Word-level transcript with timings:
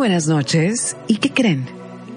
Buenas 0.00 0.28
noches. 0.28 0.96
¿Y 1.08 1.16
qué 1.16 1.30
creen? 1.30 1.66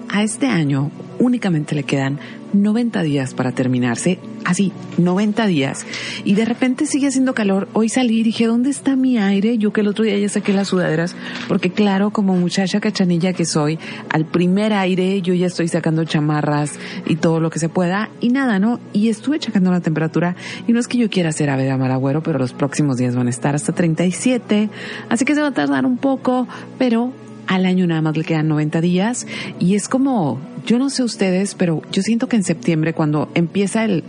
A 0.08 0.22
este 0.22 0.46
año 0.46 0.90
únicamente 1.18 1.74
le 1.74 1.82
quedan 1.82 2.18
90 2.54 3.02
días 3.02 3.34
para 3.34 3.52
terminarse, 3.52 4.18
así, 4.46 4.72
90 4.96 5.46
días. 5.46 5.84
Y 6.24 6.34
de 6.34 6.46
repente 6.46 6.86
sigue 6.86 7.08
haciendo 7.08 7.34
calor. 7.34 7.68
Hoy 7.74 7.90
salí 7.90 8.20
y 8.20 8.22
dije, 8.22 8.46
¿dónde 8.46 8.70
está 8.70 8.96
mi 8.96 9.18
aire? 9.18 9.58
Yo 9.58 9.74
que 9.74 9.82
el 9.82 9.88
otro 9.88 10.02
día 10.02 10.16
ya 10.16 10.30
saqué 10.30 10.54
las 10.54 10.68
sudaderas, 10.68 11.14
porque 11.46 11.68
claro, 11.68 12.10
como 12.10 12.34
muchacha 12.34 12.80
cachanilla 12.80 13.34
que 13.34 13.44
soy, 13.44 13.78
al 14.08 14.24
primer 14.24 14.72
aire 14.72 15.20
yo 15.20 15.34
ya 15.34 15.48
estoy 15.48 15.68
sacando 15.68 16.06
chamarras 16.06 16.78
y 17.04 17.16
todo 17.16 17.38
lo 17.38 17.50
que 17.50 17.58
se 17.58 17.68
pueda. 17.68 18.08
Y 18.18 18.30
nada, 18.30 18.58
¿no? 18.58 18.80
Y 18.94 19.10
estuve 19.10 19.38
checando 19.38 19.70
la 19.70 19.82
temperatura 19.82 20.36
y 20.66 20.72
no 20.72 20.80
es 20.80 20.88
que 20.88 20.96
yo 20.96 21.10
quiera 21.10 21.32
ser 21.32 21.50
ave 21.50 21.64
de 21.64 21.70
amaragüero, 21.72 22.22
pero 22.22 22.38
los 22.38 22.54
próximos 22.54 22.96
días 22.96 23.14
van 23.14 23.26
a 23.26 23.30
estar 23.30 23.54
hasta 23.54 23.74
37. 23.74 24.70
Así 25.10 25.26
que 25.26 25.34
se 25.34 25.42
va 25.42 25.48
a 25.48 25.52
tardar 25.52 25.84
un 25.84 25.98
poco, 25.98 26.48
pero 26.78 27.12
al 27.46 27.66
año 27.66 27.86
nada 27.86 28.02
más 28.02 28.16
le 28.16 28.24
quedan 28.24 28.48
90 28.48 28.80
días. 28.80 29.26
Y 29.58 29.74
es 29.74 29.88
como, 29.88 30.40
yo 30.66 30.78
no 30.78 30.90
sé 30.90 31.02
ustedes, 31.02 31.54
pero 31.54 31.82
yo 31.92 32.02
siento 32.02 32.28
que 32.28 32.36
en 32.36 32.44
septiembre 32.44 32.94
cuando 32.94 33.30
empieza 33.34 33.84
el 33.84 34.02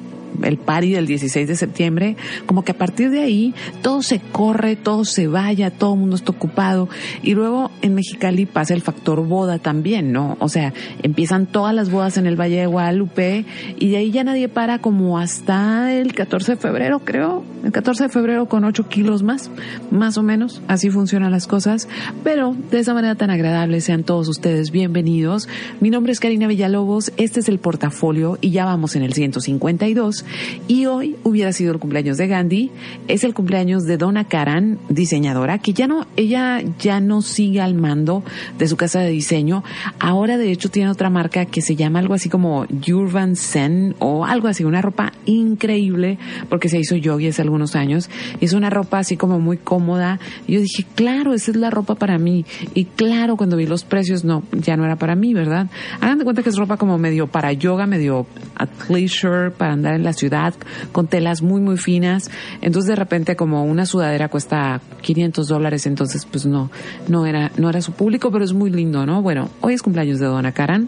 el 0.44 0.58
party 0.58 0.92
del 0.92 1.08
16 1.08 1.48
de 1.48 1.56
septiembre, 1.56 2.18
como 2.46 2.64
que 2.64 2.72
a 2.72 2.78
partir 2.78 3.10
de 3.10 3.22
ahí 3.22 3.54
todo 3.82 4.02
se 4.02 4.20
corre, 4.20 4.76
todo 4.76 5.06
se 5.06 5.28
vaya, 5.28 5.72
todo 5.72 5.94
el 5.94 6.00
mundo 6.02 6.16
está 6.16 6.32
ocupado. 6.32 6.90
Y 7.22 7.34
luego 7.34 7.72
en 7.82 7.96
Mexicali 7.96 8.46
pasa 8.46 8.74
el 8.74 8.82
factor 8.82 9.26
boda 9.26 9.60
también, 9.60 10.12
¿no? 10.12 10.38
O 10.40 10.50
sea, 10.50 10.74
empiezan 11.04 11.46
todas 11.46 11.74
las 11.74 11.90
bodas 11.90 12.18
en 12.18 12.26
el 12.26 12.40
Valle 12.40 12.60
de 12.60 12.68
Guadalupe 12.68 13.46
y 13.78 13.90
de 13.90 13.98
ahí 13.98 14.12
ya 14.12 14.24
nadie 14.24 14.50
para 14.50 14.80
como 14.80 15.18
hasta 15.20 15.94
el 15.94 16.14
14 16.14 16.54
de 16.54 16.58
febrero, 16.58 17.00
creo. 17.00 17.44
El 17.64 17.72
14 17.72 18.04
de 18.04 18.10
febrero 18.10 18.48
con 18.48 18.64
8 18.64 18.88
kilos 18.88 19.24
más, 19.24 19.50
más 19.92 20.18
o 20.18 20.24
menos. 20.24 20.62
Así 20.68 20.90
funcionan 20.90 21.32
las 21.32 21.48
cosas. 21.48 21.88
Pero 22.24 22.56
de 22.72 22.80
esa 22.80 22.94
manera 22.94 23.16
tan 23.16 23.30
agradable, 23.30 23.82
sean 23.82 24.04
todos 24.04 24.28
ustedes 24.28 24.72
bienvenidos. 24.72 25.48
Mi 25.80 25.90
nombre 25.90 26.12
es 26.12 26.20
Karina 26.20 26.48
Villalobos, 26.48 27.12
este 27.18 27.40
es 27.40 27.50
el 27.50 27.60
portafolio 27.60 28.38
y 28.42 28.52
ya 28.52 28.66
vamos 28.66 28.96
en 28.96 29.04
el 29.04 29.14
152 29.14 30.25
y 30.68 30.86
hoy 30.86 31.16
hubiera 31.24 31.52
sido 31.54 31.74
el 31.74 31.80
cumpleaños 31.80 32.18
de 32.18 32.28
Gandhi, 32.28 32.72
es 33.08 33.24
el 33.24 33.34
cumpleaños 33.34 33.84
de 33.84 33.98
Donna 33.98 34.26
Karan, 34.26 34.80
diseñadora, 34.90 35.60
que 35.60 35.74
ya 35.74 35.88
no, 35.88 36.08
ella 36.16 36.62
ya 36.80 37.00
no 37.00 37.22
sigue 37.22 37.62
al 37.62 37.76
mando 37.76 38.24
de 38.58 38.68
su 38.68 38.78
casa 38.78 39.00
de 39.00 39.10
diseño. 39.10 39.64
Ahora 40.00 40.38
de 40.38 40.52
hecho 40.52 40.70
tiene 40.70 40.90
otra 40.90 41.10
marca 41.10 41.46
que 41.46 41.62
se 41.62 41.76
llama 41.76 42.00
algo 42.00 42.14
así 42.14 42.30
como 42.30 42.66
Urban 42.88 43.36
Zen 43.36 43.96
o 44.00 44.26
algo 44.26 44.48
así, 44.48 44.64
una 44.64 44.82
ropa 44.82 45.12
increíble 45.26 46.18
porque 46.50 46.70
se 46.70 46.80
hizo 46.80 46.96
yogi 46.96 47.28
hace 47.28 47.42
algunos 47.42 47.76
años. 47.76 48.10
Es 48.42 48.54
una 48.54 48.70
ropa 48.70 49.00
así 49.00 49.18
como 49.18 49.40
muy 49.40 49.58
cómoda. 49.58 50.20
Yo 50.48 50.60
dije, 50.60 50.86
claro, 50.96 51.34
esa 51.34 51.52
es 51.52 51.58
la 51.58 51.70
ropa 51.70 51.96
para 51.96 52.18
mí. 52.18 52.46
Y 52.74 52.86
claro, 52.86 53.38
cuando 53.38 53.58
vi 53.58 53.66
los 53.66 53.84
precios, 53.84 54.24
no, 54.24 54.44
ya 54.52 54.78
no 54.78 54.86
era 54.86 54.96
para 54.96 55.16
mí, 55.16 55.34
¿verdad? 55.34 55.68
Hagan 56.02 56.20
de 56.20 56.24
cuenta 56.24 56.44
que 56.44 56.50
es 56.50 56.58
ropa 56.58 56.78
como 56.78 56.98
medio 56.98 57.28
para 57.28 57.52
yoga, 57.54 57.86
medio 57.86 58.26
athleisure, 58.56 59.52
para 59.52 59.74
andar 59.74 59.96
en 59.96 60.04
la 60.04 60.14
ciudad 60.16 60.54
con 60.92 61.08
telas 61.08 61.42
muy 61.42 61.62
muy 61.62 61.78
finas. 61.78 62.32
Entonces 62.62 62.90
de 62.90 62.96
repente 62.96 63.36
como 63.36 63.64
una 63.64 63.86
sudadera 63.86 64.30
cuesta 64.30 64.82
500 65.02 65.48
dólares, 65.48 65.86
entonces 65.86 66.26
pues 66.26 66.46
no, 66.46 66.72
no 67.08 67.26
era, 67.26 67.52
no 67.58 67.70
era 67.70 67.82
su 67.82 67.92
público, 67.92 68.32
pero 68.32 68.44
es 68.44 68.54
muy 68.54 68.70
lindo, 68.72 69.06
¿no? 69.06 69.22
Bueno, 69.22 69.50
hoy 69.62 69.74
es 69.74 69.82
cumpleaños 69.82 70.20
de 70.20 70.26
Donna 70.26 70.52
Karan. 70.52 70.88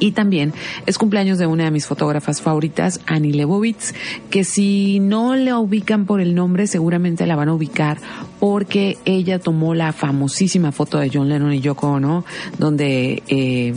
Y 0.00 0.12
también 0.12 0.52
es 0.86 0.98
cumpleaños 0.98 1.38
de 1.38 1.46
una 1.46 1.64
de 1.64 1.70
mis 1.70 1.86
fotógrafas 1.86 2.42
favoritas, 2.42 3.00
Annie 3.06 3.32
Lebovitz, 3.32 3.94
que 4.28 4.44
si 4.44 4.98
no 4.98 5.36
la 5.36 5.58
ubican 5.58 6.04
por 6.04 6.20
el 6.20 6.34
nombre, 6.34 6.66
seguramente 6.66 7.26
la 7.26 7.36
van 7.36 7.48
a 7.48 7.54
ubicar 7.54 7.98
porque 8.40 8.98
ella 9.04 9.38
tomó 9.38 9.72
la 9.74 9.92
famosísima 9.92 10.72
foto 10.72 10.98
de 10.98 11.10
John 11.14 11.28
Lennon 11.28 11.52
y 11.52 11.60
Yoko 11.60 11.88
Ono, 11.88 12.24
donde 12.58 13.22
eh, 13.28 13.74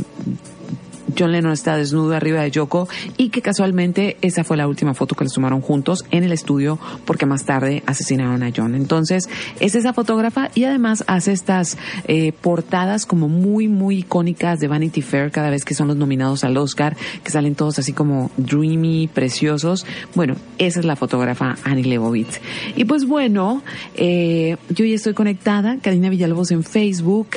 John 1.18 1.31
Lennon 1.31 1.51
está 1.51 1.78
desnudo 1.78 2.16
arriba 2.16 2.41
de 2.41 2.51
Yoko 2.51 2.88
y 3.18 3.29
que 3.29 3.41
casualmente 3.41 4.18
esa 4.22 4.44
fue 4.44 4.57
la 4.57 4.68
última 4.68 4.94
foto 4.94 5.16
que 5.16 5.23
les 5.23 5.34
tomaron 5.34 5.62
juntos 5.62 6.06
en 6.12 6.23
el 6.23 6.31
estudio 6.31 6.79
porque 7.06 7.25
más 7.25 7.45
tarde 7.45 7.84
asesinaron 7.85 8.44
a 8.44 8.51
John. 8.56 8.75
Entonces 8.75 9.29
es 9.59 9.75
esa 9.75 9.94
fotógrafa 9.94 10.50
y 10.56 10.63
además 10.63 11.03
hace 11.07 11.31
estas 11.31 11.78
eh, 12.07 12.31
portadas 12.34 13.06
como 13.06 13.28
muy 13.28 13.68
muy 13.68 14.00
icónicas 14.00 14.59
de 14.59 14.68
Vanity 14.68 15.01
Fair 15.01 15.31
cada 15.31 15.50
vez 15.50 15.66
que 15.66 15.73
son 15.73 15.88
los 15.88 15.97
nominados 15.97 16.44
al 16.44 16.57
Oscar, 16.57 16.95
que 17.24 17.31
salen 17.31 17.56
todos 17.56 17.79
así 17.79 17.94
como 17.94 18.31
dreamy, 18.38 19.07
preciosos. 19.07 19.85
Bueno, 20.16 20.35
esa 20.57 20.79
es 20.79 20.85
la 20.85 20.95
fotógrafa 20.95 21.56
Annie 21.63 21.84
Leibovitz. 21.84 22.39
Y 22.75 22.85
pues 22.85 23.06
bueno, 23.06 23.62
eh, 23.95 24.57
yo 24.69 24.85
ya 24.85 24.95
estoy 24.95 25.13
conectada, 25.13 25.78
Karina 25.81 26.09
Villalobos 26.09 26.51
en 26.51 26.63
Facebook 26.63 27.28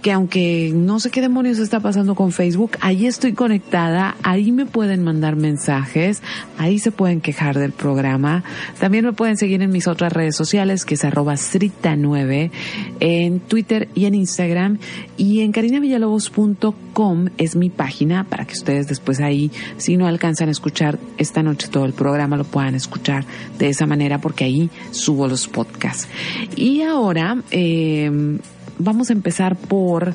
que 0.00 0.12
aunque 0.12 0.72
no 0.74 1.00
sé 1.00 1.10
qué 1.10 1.20
demonios 1.20 1.58
está 1.58 1.80
pasando 1.80 2.14
con 2.14 2.32
Facebook, 2.32 2.72
ahí 2.80 3.06
estoy 3.06 3.32
conectada, 3.32 4.16
ahí 4.22 4.52
me 4.52 4.66
pueden 4.66 5.02
mandar 5.02 5.36
mensajes, 5.36 6.22
ahí 6.58 6.78
se 6.78 6.90
pueden 6.90 7.20
quejar 7.20 7.58
del 7.58 7.72
programa. 7.72 8.42
También 8.78 9.04
me 9.04 9.12
pueden 9.12 9.36
seguir 9.36 9.62
en 9.62 9.70
mis 9.70 9.86
otras 9.86 10.12
redes 10.12 10.36
sociales, 10.36 10.84
que 10.84 10.94
es 10.94 11.04
arroba 11.04 11.34
strita9, 11.34 12.50
en 13.00 13.40
Twitter 13.40 13.88
y 13.94 14.06
en 14.06 14.14
Instagram. 14.14 14.78
Y 15.16 15.40
en 15.40 15.52
carinavillalobos.com 15.52 17.28
es 17.36 17.56
mi 17.56 17.70
página 17.70 18.24
para 18.24 18.46
que 18.46 18.54
ustedes 18.54 18.88
después 18.88 19.20
ahí, 19.20 19.50
si 19.76 19.96
no 19.96 20.06
alcanzan 20.06 20.48
a 20.48 20.52
escuchar 20.52 20.98
esta 21.18 21.42
noche 21.42 21.68
todo 21.68 21.84
el 21.84 21.92
programa, 21.92 22.36
lo 22.36 22.44
puedan 22.44 22.74
escuchar 22.74 23.24
de 23.58 23.68
esa 23.68 23.86
manera 23.86 24.18
porque 24.18 24.44
ahí 24.44 24.70
subo 24.90 25.28
los 25.28 25.46
podcasts. 25.48 26.08
Y 26.56 26.82
ahora, 26.82 27.42
eh, 27.50 28.38
vamos 28.80 29.10
a 29.10 29.12
empezar 29.12 29.56
por, 29.56 30.14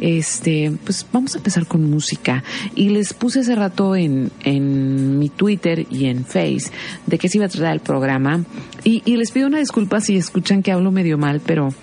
este, 0.00 0.72
pues 0.84 1.06
vamos 1.12 1.34
a 1.34 1.38
empezar 1.38 1.66
con 1.66 1.88
música. 1.90 2.42
Y 2.74 2.90
les 2.90 3.12
puse 3.12 3.40
hace 3.40 3.54
rato 3.54 3.96
en, 3.96 4.30
en 4.42 5.18
mi 5.18 5.28
Twitter 5.28 5.86
y 5.90 6.06
en 6.06 6.24
Face 6.24 6.70
de 7.06 7.18
qué 7.18 7.28
se 7.28 7.38
iba 7.38 7.46
a 7.46 7.50
tratar 7.50 7.72
el 7.72 7.80
programa. 7.80 8.44
Y, 8.82 9.02
y 9.04 9.16
les 9.16 9.30
pido 9.30 9.46
una 9.46 9.58
disculpa 9.58 10.00
si 10.00 10.16
escuchan 10.16 10.62
que 10.62 10.72
hablo 10.72 10.90
medio 10.90 11.18
mal, 11.18 11.40
pero 11.44 11.74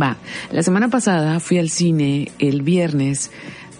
va. 0.00 0.16
La 0.50 0.62
semana 0.62 0.88
pasada 0.88 1.40
fui 1.40 1.58
al 1.58 1.70
cine 1.70 2.30
el 2.38 2.62
viernes 2.62 3.30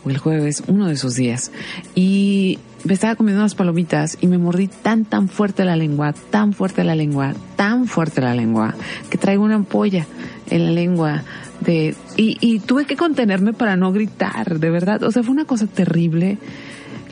o 0.04 0.10
el 0.10 0.18
jueves, 0.18 0.62
uno 0.66 0.86
de 0.86 0.94
esos 0.94 1.14
días. 1.14 1.50
Y 1.94 2.58
me 2.84 2.94
estaba 2.94 3.16
comiendo 3.16 3.40
unas 3.42 3.54
palomitas 3.54 4.18
y 4.20 4.26
me 4.26 4.38
mordí 4.38 4.68
tan, 4.68 5.04
tan 5.04 5.28
fuerte 5.28 5.64
la 5.64 5.76
lengua, 5.76 6.14
tan 6.30 6.52
fuerte 6.52 6.84
la 6.84 6.94
lengua, 6.94 7.34
tan 7.56 7.86
fuerte 7.86 8.20
la 8.20 8.34
lengua, 8.34 8.74
que 9.10 9.18
traigo 9.18 9.44
una 9.44 9.56
ampolla 9.56 10.06
en 10.50 10.64
la 10.66 10.70
lengua 10.70 11.22
de, 11.60 11.94
y, 12.16 12.38
y 12.40 12.60
tuve 12.60 12.84
que 12.84 12.96
contenerme 12.96 13.52
para 13.52 13.76
no 13.76 13.92
gritar, 13.92 14.58
de 14.58 14.70
verdad. 14.70 15.02
O 15.02 15.10
sea, 15.10 15.22
fue 15.22 15.32
una 15.32 15.44
cosa 15.44 15.66
terrible. 15.66 16.38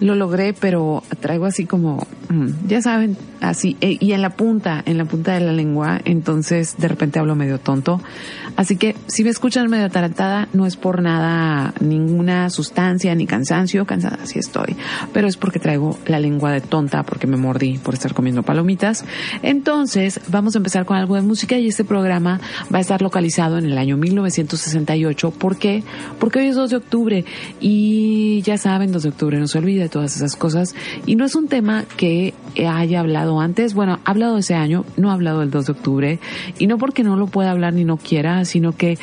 Lo 0.05 0.15
logré, 0.15 0.53
pero 0.53 1.03
traigo 1.21 1.47
así 1.47 1.65
como, 1.65 2.07
mm, 2.29 2.69
ya 2.69 2.83
saben, 2.83 3.17
así, 3.41 3.79
e, 3.81 3.97
y 3.99 4.13
en 4.13 4.21
la 4.21 4.37
punta, 4.37 4.83
en 4.85 4.99
la 4.99 5.07
punta 5.07 5.33
de 5.33 5.41
la 5.41 5.53
lengua, 5.53 5.99
entonces 6.05 6.77
de 6.77 6.89
repente 6.89 7.19
hablo 7.19 7.35
medio 7.35 7.59
tonto. 7.59 8.03
Así 8.55 8.77
que 8.77 8.95
si 9.07 9.25
me 9.25 9.31
escuchan 9.31 9.71
medio 9.71 9.87
atarantada, 9.87 10.49
no 10.53 10.67
es 10.67 10.77
por 10.77 11.01
nada, 11.01 11.73
ninguna 11.81 12.51
sustancia, 12.51 13.15
ni 13.15 13.27
cansancio, 13.27 13.87
cansada 13.87 14.19
sí 14.27 14.39
estoy, 14.39 14.77
pero 15.15 15.27
es 15.27 15.39
porque 15.39 15.59
traigo 15.59 15.99
la 16.07 16.21
lengua 16.21 16.53
de 16.53 16.61
tonta, 16.61 17.03
porque 17.03 17.27
me 17.27 17.39
mordí 17.39 17.79
por 17.79 17.95
estar 17.95 18.13
comiendo 18.13 18.43
palomitas. 18.43 19.07
Entonces, 19.43 20.21
vamos 20.29 20.55
a 20.55 20.59
empezar 20.59 20.85
con 20.85 20.99
algo 20.99 21.15
de 21.15 21.23
música 21.23 21.57
y 21.57 21.69
este 21.69 21.85
programa 21.85 22.41
va 22.73 22.77
a 22.77 22.83
estar 22.83 23.01
localizado 23.01 23.57
en 23.57 23.65
el 23.65 23.79
año 23.79 23.97
1968. 23.97 25.31
¿Por 25.31 25.57
qué? 25.57 25.83
Porque 26.21 26.41
hoy 26.41 26.47
es 26.49 26.57
2 26.57 26.69
de 26.69 26.77
octubre 26.77 27.25
y 27.59 28.43
ya 28.43 28.59
saben, 28.59 28.93
2 28.93 29.03
de 29.03 29.09
octubre 29.09 29.39
no 29.39 29.49
se 29.49 29.57
olvida 29.57 29.89
todas 29.95 30.17
esas 30.17 30.35
cosas. 30.35 30.75
Y 31.07 31.15
no 31.15 31.25
es 31.25 31.37
un 31.37 31.47
tema 31.47 31.85
que 31.97 32.35
haya 32.67 32.99
hablado 32.99 33.41
antes. 33.41 33.75
Bueno, 33.75 34.01
ha 34.05 34.11
hablado 34.11 34.39
ese 34.39 34.55
año, 34.55 34.85
no 34.97 35.11
ha 35.11 35.15
hablado 35.15 35.41
el 35.43 35.53
2 35.53 35.67
de 35.67 35.73
octubre, 35.73 36.19
y 36.59 36.67
no 36.67 36.79
porque 36.79 37.05
no 37.05 37.15
lo 37.15 37.29
pueda 37.29 37.53
hablar 37.53 37.75
ni 37.75 37.85
no 37.85 37.97
quiera, 37.97 38.45
sino 38.45 38.77
que 38.77 38.99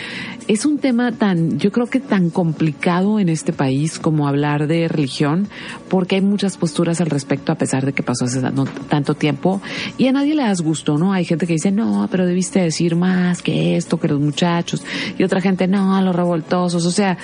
es 0.50 0.66
un 0.66 0.80
tema 0.80 1.14
tan, 1.14 1.60
yo 1.60 1.72
creo 1.72 1.88
que 1.88 2.02
tan 2.02 2.30
complicado 2.30 3.22
en 3.22 3.30
este 3.30 3.54
país 3.54 4.00
como 4.00 4.28
hablar 4.28 4.68
de 4.68 4.90
religión, 4.90 5.48
porque 5.90 6.16
hay 6.16 6.22
muchas 6.22 6.58
posturas 6.58 7.00
al 7.00 7.10
respecto 7.10 7.54
a 7.54 7.56
pesar 7.56 7.86
de 7.86 7.94
que 7.94 8.04
pasó 8.04 8.26
hace 8.26 8.42
tanto 8.90 9.16
tiempo, 9.16 9.62
y 9.98 10.08
a 10.08 10.12
nadie 10.12 10.36
le 10.36 10.44
das 10.44 10.60
gusto, 10.60 10.98
¿no? 10.98 11.14
Hay 11.14 11.24
gente 11.24 11.48
que 11.48 11.54
dice, 11.54 11.72
no, 11.72 12.06
pero 12.12 12.26
debiste 12.26 12.60
decir 12.60 12.98
más 12.98 13.42
que 13.42 13.78
esto, 13.78 13.98
que 13.98 14.10
los 14.10 14.20
muchachos, 14.20 14.84
y 15.18 15.24
otra 15.24 15.40
gente, 15.40 15.68
no, 15.68 16.02
los 16.02 16.14
revoltosos, 16.14 16.86
o 16.86 16.92
sea, 16.92 17.18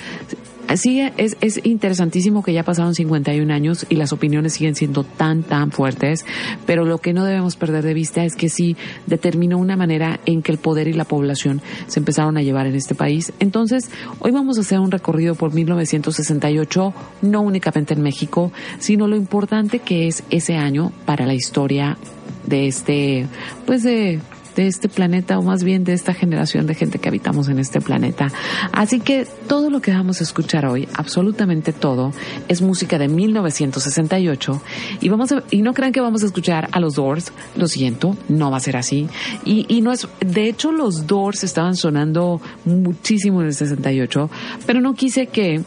Sí, 0.76 1.02
es, 1.18 1.38
es 1.42 1.62
interesantísimo 1.64 2.44
que 2.44 2.54
ya 2.54 2.64
pasaron 2.64 2.94
51 2.94 3.52
años 3.54 3.86
y 3.90 3.96
las 3.96 4.12
opiniones 4.12 4.54
siguen 4.54 4.76
siendo 4.76 5.04
tan, 5.04 5.44
tan 5.44 5.72
fuertes, 5.72 6.26
pero 6.66 6.86
lo 6.86 6.98
que 6.98 7.14
no 7.14 7.24
debemos 7.24 7.56
perder 7.56 7.86
de 7.86 7.94
vista 7.94 8.26
es 8.26 8.36
que 8.36 8.50
sí 8.50 8.76
determinó 9.06 9.58
una 9.58 9.78
manera 9.78 10.20
en 10.26 10.42
que 10.42 10.52
el 10.52 10.58
poder 10.58 10.88
y 10.88 10.94
la 10.94 11.06
población 11.06 11.62
se 11.88 12.00
empezaron 12.00 12.38
a 12.38 12.42
llevar 12.42 12.68
en 12.68 12.76
este 12.76 12.96
país. 12.96 13.32
Entonces, 13.40 13.90
hoy 14.20 14.32
vamos 14.32 14.58
a 14.58 14.62
hacer 14.62 14.80
un 14.80 14.92
recorrido 14.92 15.36
por 15.36 15.54
1968, 15.54 16.94
no 17.22 17.42
únicamente 17.42 17.94
en 17.94 18.02
México, 18.02 18.52
sino 18.80 19.08
lo 19.08 19.16
importante 19.16 19.80
que 19.80 20.08
es 20.08 20.24
ese 20.30 20.56
año 20.58 20.92
para 21.06 21.26
la 21.26 21.34
historia 21.34 21.98
de 22.46 22.68
este, 22.68 23.28
pues 23.66 23.84
de 23.84 24.20
de 24.58 24.68
este 24.68 24.90
planeta 24.90 25.38
o 25.38 25.44
más 25.44 25.64
bien 25.64 25.84
de 25.84 25.94
esta 25.94 26.14
generación 26.14 26.66
de 26.66 26.76
gente 26.76 26.98
que 27.00 27.08
habitamos 27.08 27.48
en 27.48 27.60
este 27.60 27.80
planeta. 27.80 28.32
Así 28.74 29.00
que 29.00 29.28
todo 29.48 29.70
lo 29.70 29.82
que 29.82 29.92
vamos 29.92 30.20
a 30.20 30.24
escuchar 30.24 30.66
hoy, 30.66 30.88
absolutamente 30.96 31.72
todo, 31.72 32.12
es 32.48 32.62
música 32.62 32.98
de 32.98 33.08
1968 33.08 34.62
y 35.00 35.10
vamos 35.10 35.32
a, 35.32 35.44
y 35.52 35.62
no 35.62 35.74
crean 35.74 35.94
que 35.94 36.02
vamos 36.02 36.24
a 36.24 36.26
escuchar 36.26 36.70
a 36.72 36.80
los 36.80 36.96
Doors, 36.96 37.32
lo 37.56 37.68
siento, 37.68 38.18
no 38.28 38.50
va 38.50 38.58
a 38.58 38.60
ser 38.60 38.78
así. 38.78 39.08
Y, 39.46 39.66
y 39.70 39.82
no 39.82 39.92
es, 39.92 40.08
de 40.20 40.50
hecho 40.50 40.72
los 40.72 41.06
Doors 41.06 41.44
estaban 41.44 41.76
sonando 41.76 42.42
muchísimo 42.66 43.42
en 43.42 43.48
el 43.48 43.54
68, 43.54 44.30
pero 44.66 44.82
no 44.82 44.96
quise 44.96 45.28
que 45.28 45.62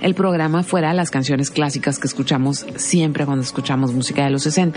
el 0.00 0.14
programa 0.14 0.62
fuera 0.62 0.92
las 0.94 1.10
canciones 1.10 1.50
clásicas 1.50 1.98
que 1.98 2.06
escuchamos 2.06 2.66
siempre 2.76 3.26
cuando 3.26 3.42
escuchamos 3.42 3.92
música 3.92 4.24
de 4.24 4.30
los 4.30 4.42
60 4.42 4.70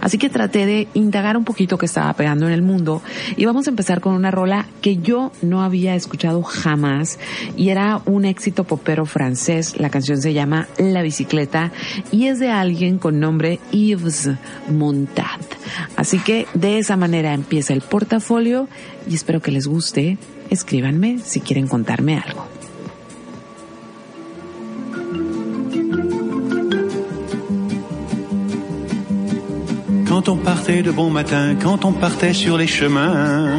así 0.00 0.18
que 0.18 0.30
traté 0.30 0.66
de 0.66 0.88
indagar 0.94 1.36
un 1.36 1.44
poquito 1.44 1.78
qué 1.78 1.86
estaba 1.86 2.12
pegando 2.14 2.46
en 2.46 2.52
el 2.52 2.62
mundo 2.62 3.02
y 3.36 3.44
vamos 3.44 3.66
a 3.66 3.70
empezar 3.70 4.00
con 4.00 4.14
una 4.14 4.30
rola 4.30 4.66
que 4.80 4.96
yo 4.96 5.32
no 5.42 5.62
había 5.62 5.94
escuchado 5.94 6.42
jamás 6.42 7.18
y 7.56 7.70
era 7.70 8.00
un 8.06 8.24
éxito 8.24 8.64
popero 8.64 9.06
francés, 9.06 9.78
la 9.78 9.90
canción 9.90 10.20
se 10.20 10.32
llama 10.32 10.68
La 10.78 11.02
bicicleta 11.02 11.72
y 12.10 12.26
es 12.26 12.38
de 12.38 12.50
alguien 12.50 12.98
con 12.98 13.20
nombre 13.20 13.58
Yves 13.72 14.30
Montand. 14.68 15.44
Así 15.96 16.18
que 16.18 16.46
de 16.54 16.78
esa 16.78 16.96
manera 16.96 17.34
empieza 17.34 17.72
el 17.72 17.80
portafolio 17.80 18.68
y 19.08 19.14
espero 19.14 19.40
que 19.40 19.50
les 19.50 19.66
guste. 19.66 20.18
Escríbanme 20.50 21.18
si 21.24 21.40
quieren 21.40 21.66
contarme 21.66 22.18
algo. 22.18 22.51
Quand 30.24 30.34
on 30.34 30.36
partait 30.36 30.82
de 30.82 30.92
bon 30.92 31.10
matin, 31.10 31.56
quand 31.60 31.84
on 31.84 31.90
partait 31.90 32.32
sur 32.32 32.56
les 32.56 32.68
chemins 32.68 33.50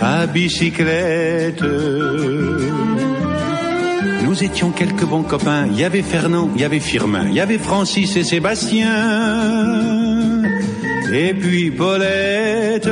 à 0.00 0.26
bicyclette. 0.26 1.62
Nous 4.22 4.44
étions 4.44 4.72
quelques 4.72 5.06
bons 5.06 5.22
copains. 5.22 5.66
Il 5.70 5.78
y 5.78 5.84
avait 5.84 6.02
Fernand, 6.02 6.50
il 6.54 6.60
y 6.60 6.64
avait 6.64 6.80
Firmin, 6.80 7.26
il 7.28 7.34
y 7.34 7.40
avait 7.40 7.56
Francis 7.56 8.16
et 8.16 8.24
Sébastien. 8.24 8.92
Et 11.10 11.32
puis 11.32 11.70
Paulette. 11.70 12.90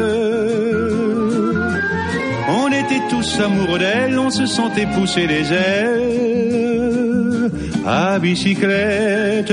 On 2.49 2.69
était 2.69 3.03
tous 3.11 3.41
amoureux 3.41 3.79
d'elle, 3.79 4.19
on 4.19 4.31
se 4.31 4.47
sentait 4.47 4.87
pousser 4.87 5.27
les 5.27 5.53
ailes 5.53 7.51
à 7.87 8.19
bicyclette. 8.19 9.53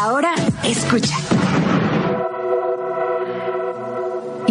Ahora 0.00 0.34
escucha. 0.64 1.14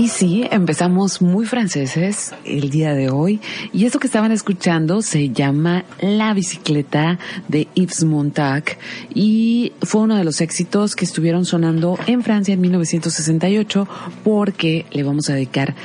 Sí, 0.10 0.44
empezamos 0.50 1.22
muy 1.22 1.46
franceses 1.46 2.34
el 2.44 2.72
día 2.72 2.94
de 2.94 3.10
hoy. 3.10 3.40
Y 3.72 3.86
eso 3.86 4.00
que 4.00 4.08
estaban 4.08 4.32
escuchando 4.32 5.02
se 5.02 5.30
llama 5.30 5.86
La 6.02 6.34
bicicleta 6.34 7.20
de 7.48 7.68
Yves 7.76 8.04
Montag. 8.04 8.64
Y 9.14 9.72
fue 9.84 10.02
uno 10.02 10.18
de 10.18 10.24
los 10.24 10.42
éxitos 10.42 10.96
que 10.96 11.06
estuvieron 11.06 11.46
sonando 11.46 11.98
en 12.08 12.24
Francia 12.24 12.54
en 12.54 12.62
1968 12.62 13.88
porque 14.24 14.86
le 14.92 15.04
vamos 15.04 15.30
a 15.30 15.36
dedicar 15.36 15.76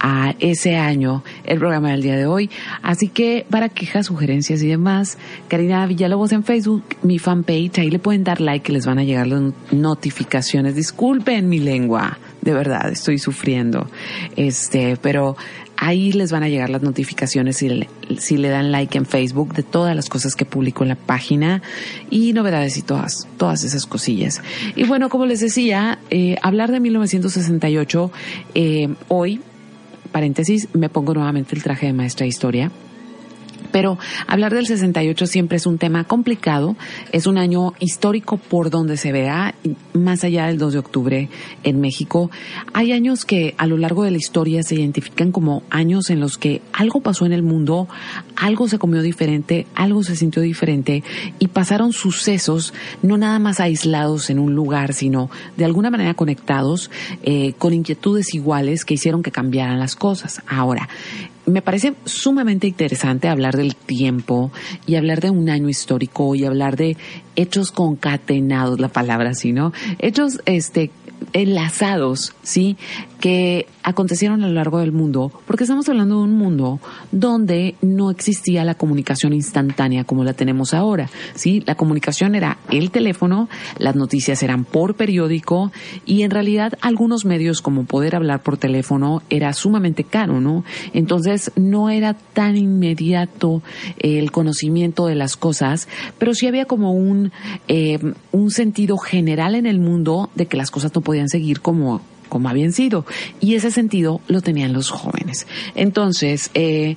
a 0.00 0.34
ese 0.38 0.76
año 0.76 1.22
el 1.44 1.58
programa 1.58 1.90
del 1.90 2.02
día 2.02 2.16
de 2.16 2.26
hoy. 2.26 2.50
Así 2.82 3.08
que 3.08 3.46
para 3.48 3.68
quejas, 3.68 4.06
sugerencias 4.06 4.62
y 4.62 4.68
demás, 4.68 5.18
Karina 5.48 5.86
Villalobos 5.86 6.32
en 6.32 6.42
Facebook, 6.42 6.84
mi 7.02 7.18
fanpage, 7.18 7.78
ahí 7.78 7.90
le 7.90 7.98
pueden 7.98 8.24
dar 8.24 8.40
like 8.40 8.64
que 8.64 8.72
les 8.72 8.86
van 8.86 8.98
a 8.98 9.04
llegar 9.04 9.26
las 9.26 9.52
notificaciones. 9.72 10.74
Disculpen 10.74 11.48
mi 11.48 11.58
lengua, 11.58 12.18
de 12.44 12.52
verdad, 12.52 12.90
estoy 12.90 13.18
sufriendo. 13.18 13.88
Este, 14.36 14.96
pero 15.00 15.36
ahí 15.76 16.12
les 16.12 16.30
van 16.30 16.42
a 16.42 16.48
llegar 16.48 16.70
las 16.70 16.82
notificaciones 16.82 17.56
si 17.56 17.68
le, 17.68 17.88
si 18.18 18.36
le 18.36 18.48
dan 18.48 18.70
like 18.70 18.96
en 18.96 19.06
Facebook 19.06 19.54
de 19.54 19.62
todas 19.62 19.96
las 19.96 20.08
cosas 20.08 20.36
que 20.36 20.44
publico 20.44 20.84
en 20.84 20.90
la 20.90 20.94
página 20.94 21.62
y 22.10 22.32
novedades 22.32 22.76
y 22.76 22.82
todas, 22.82 23.26
todas 23.38 23.64
esas 23.64 23.86
cosillas. 23.86 24.42
Y 24.76 24.84
bueno, 24.84 25.08
como 25.08 25.26
les 25.26 25.40
decía, 25.40 25.98
eh, 26.10 26.36
hablar 26.42 26.70
de 26.70 26.80
1968 26.80 28.12
eh, 28.54 28.94
hoy, 29.08 29.40
paréntesis, 30.12 30.68
me 30.74 30.88
pongo 30.88 31.14
nuevamente 31.14 31.56
el 31.56 31.62
traje 31.62 31.86
de 31.86 31.92
maestra 31.92 32.24
de 32.24 32.28
historia 32.28 32.70
pero 33.74 33.98
hablar 34.28 34.54
del 34.54 34.68
68 34.68 35.26
siempre 35.26 35.56
es 35.56 35.66
un 35.66 35.78
tema 35.78 36.04
complicado, 36.04 36.76
es 37.10 37.26
un 37.26 37.38
año 37.38 37.72
histórico 37.80 38.36
por 38.36 38.70
donde 38.70 38.96
se 38.96 39.10
vea, 39.10 39.56
más 39.92 40.22
allá 40.22 40.46
del 40.46 40.58
2 40.58 40.74
de 40.74 40.78
octubre 40.78 41.28
en 41.64 41.80
México. 41.80 42.30
Hay 42.72 42.92
años 42.92 43.24
que 43.24 43.56
a 43.58 43.66
lo 43.66 43.76
largo 43.76 44.04
de 44.04 44.12
la 44.12 44.16
historia 44.16 44.62
se 44.62 44.76
identifican 44.76 45.32
como 45.32 45.64
años 45.70 46.10
en 46.10 46.20
los 46.20 46.38
que 46.38 46.62
algo 46.72 47.00
pasó 47.00 47.26
en 47.26 47.32
el 47.32 47.42
mundo, 47.42 47.88
algo 48.36 48.68
se 48.68 48.78
comió 48.78 49.02
diferente, 49.02 49.66
algo 49.74 50.04
se 50.04 50.14
sintió 50.14 50.40
diferente 50.40 51.02
y 51.40 51.48
pasaron 51.48 51.92
sucesos 51.92 52.74
no 53.02 53.18
nada 53.18 53.40
más 53.40 53.58
aislados 53.58 54.30
en 54.30 54.38
un 54.38 54.54
lugar, 54.54 54.92
sino 54.92 55.30
de 55.56 55.64
alguna 55.64 55.90
manera 55.90 56.14
conectados 56.14 56.92
eh, 57.24 57.54
con 57.58 57.74
inquietudes 57.74 58.34
iguales 58.34 58.84
que 58.84 58.94
hicieron 58.94 59.24
que 59.24 59.32
cambiaran 59.32 59.80
las 59.80 59.96
cosas. 59.96 60.42
Ahora, 60.46 60.88
me 61.46 61.62
parece 61.62 61.94
sumamente 62.04 62.66
interesante 62.66 63.28
hablar 63.28 63.56
del 63.56 63.76
tiempo 63.76 64.50
y 64.86 64.96
hablar 64.96 65.20
de 65.20 65.30
un 65.30 65.50
año 65.50 65.68
histórico 65.68 66.34
y 66.34 66.44
hablar 66.44 66.76
de 66.76 66.96
hechos 67.36 67.72
concatenados, 67.72 68.80
la 68.80 68.88
palabra 68.88 69.30
así, 69.30 69.52
¿no? 69.52 69.72
Hechos, 69.98 70.40
este, 70.46 70.90
enlazados, 71.32 72.34
¿sí? 72.42 72.76
Que 73.20 73.66
acontecieron 73.82 74.42
a 74.42 74.48
lo 74.48 74.54
largo 74.54 74.78
del 74.80 74.92
mundo, 74.92 75.30
porque 75.46 75.64
estamos 75.64 75.88
hablando 75.88 76.18
de 76.18 76.24
un 76.24 76.36
mundo 76.36 76.80
donde 77.12 77.74
no 77.82 78.10
existía 78.10 78.64
la 78.64 78.74
comunicación 78.74 79.32
instantánea 79.32 80.04
como 80.04 80.24
la 80.24 80.32
tenemos 80.32 80.74
ahora, 80.74 81.10
¿sí? 81.34 81.62
La 81.66 81.74
comunicación 81.74 82.34
era 82.34 82.58
el 82.70 82.90
teléfono, 82.90 83.48
las 83.78 83.94
noticias 83.94 84.42
eran 84.42 84.64
por 84.64 84.94
periódico 84.94 85.72
y 86.06 86.22
en 86.22 86.30
realidad 86.30 86.78
algunos 86.80 87.24
medios 87.24 87.60
como 87.60 87.84
poder 87.84 88.16
hablar 88.16 88.42
por 88.42 88.56
teléfono 88.56 89.22
era 89.30 89.52
sumamente 89.52 90.04
caro, 90.04 90.40
¿no? 90.40 90.64
Entonces 90.92 91.52
no 91.56 91.90
era 91.90 92.14
tan 92.14 92.56
inmediato 92.56 93.62
el 93.98 94.32
conocimiento 94.32 95.06
de 95.06 95.14
las 95.14 95.36
cosas, 95.36 95.88
pero 96.18 96.34
sí 96.34 96.46
había 96.46 96.64
como 96.64 96.92
un, 96.92 97.32
eh, 97.68 97.98
un 98.32 98.50
sentido 98.50 98.96
general 98.98 99.54
en 99.54 99.66
el 99.66 99.78
mundo 99.78 100.30
de 100.34 100.46
que 100.46 100.56
las 100.56 100.70
cosas 100.70 100.94
no 100.94 101.00
podían 101.00 101.13
seguir 101.28 101.60
como 101.60 102.00
como 102.28 102.48
habían 102.48 102.72
sido. 102.72 103.06
Y 103.38 103.54
ese 103.54 103.70
sentido 103.70 104.20
lo 104.26 104.40
tenían 104.40 104.72
los 104.72 104.90
jóvenes. 104.90 105.46
Entonces, 105.76 106.50
eh, 106.54 106.96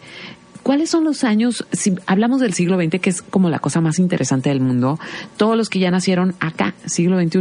¿Cuáles 0.68 0.90
son 0.90 1.06
los 1.06 1.24
años? 1.24 1.66
Si 1.72 1.96
hablamos 2.08 2.42
del 2.42 2.52
siglo 2.52 2.76
XX, 2.76 3.00
que 3.00 3.10
es 3.10 3.22
como 3.22 3.50
la 3.50 3.60
cosa 3.60 3.80
más 3.80 4.00
interesante 4.00 4.50
del 4.50 4.60
mundo, 4.60 5.00
todos 5.38 5.56
los 5.56 5.70
que 5.70 5.80
ya 5.80 5.92
nacieron 5.92 6.36
acá, 6.42 6.76
siglo 6.86 7.18
XXI, 7.18 7.40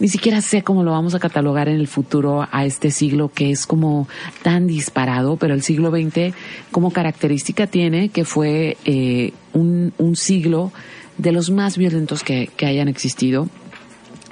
ni 0.00 0.08
siquiera 0.08 0.40
sé 0.40 0.62
cómo 0.64 0.82
lo 0.82 0.90
vamos 0.90 1.14
a 1.14 1.20
catalogar 1.20 1.68
en 1.68 1.76
el 1.76 1.86
futuro 1.86 2.48
a 2.50 2.64
este 2.64 2.90
siglo 2.90 3.30
que 3.32 3.52
es 3.52 3.64
como 3.64 4.08
tan 4.42 4.66
disparado, 4.66 5.36
pero 5.36 5.54
el 5.54 5.62
siglo 5.62 5.92
XX 5.92 6.34
como 6.72 6.90
característica 6.92 7.68
tiene 7.68 8.08
que 8.08 8.24
fue 8.24 8.76
eh, 8.86 9.32
un, 9.52 9.92
un 9.98 10.16
siglo 10.16 10.72
de 11.18 11.30
los 11.30 11.48
más 11.50 11.78
violentos 11.78 12.24
que 12.24 12.50
hayan 12.66 12.88
existido 12.88 13.48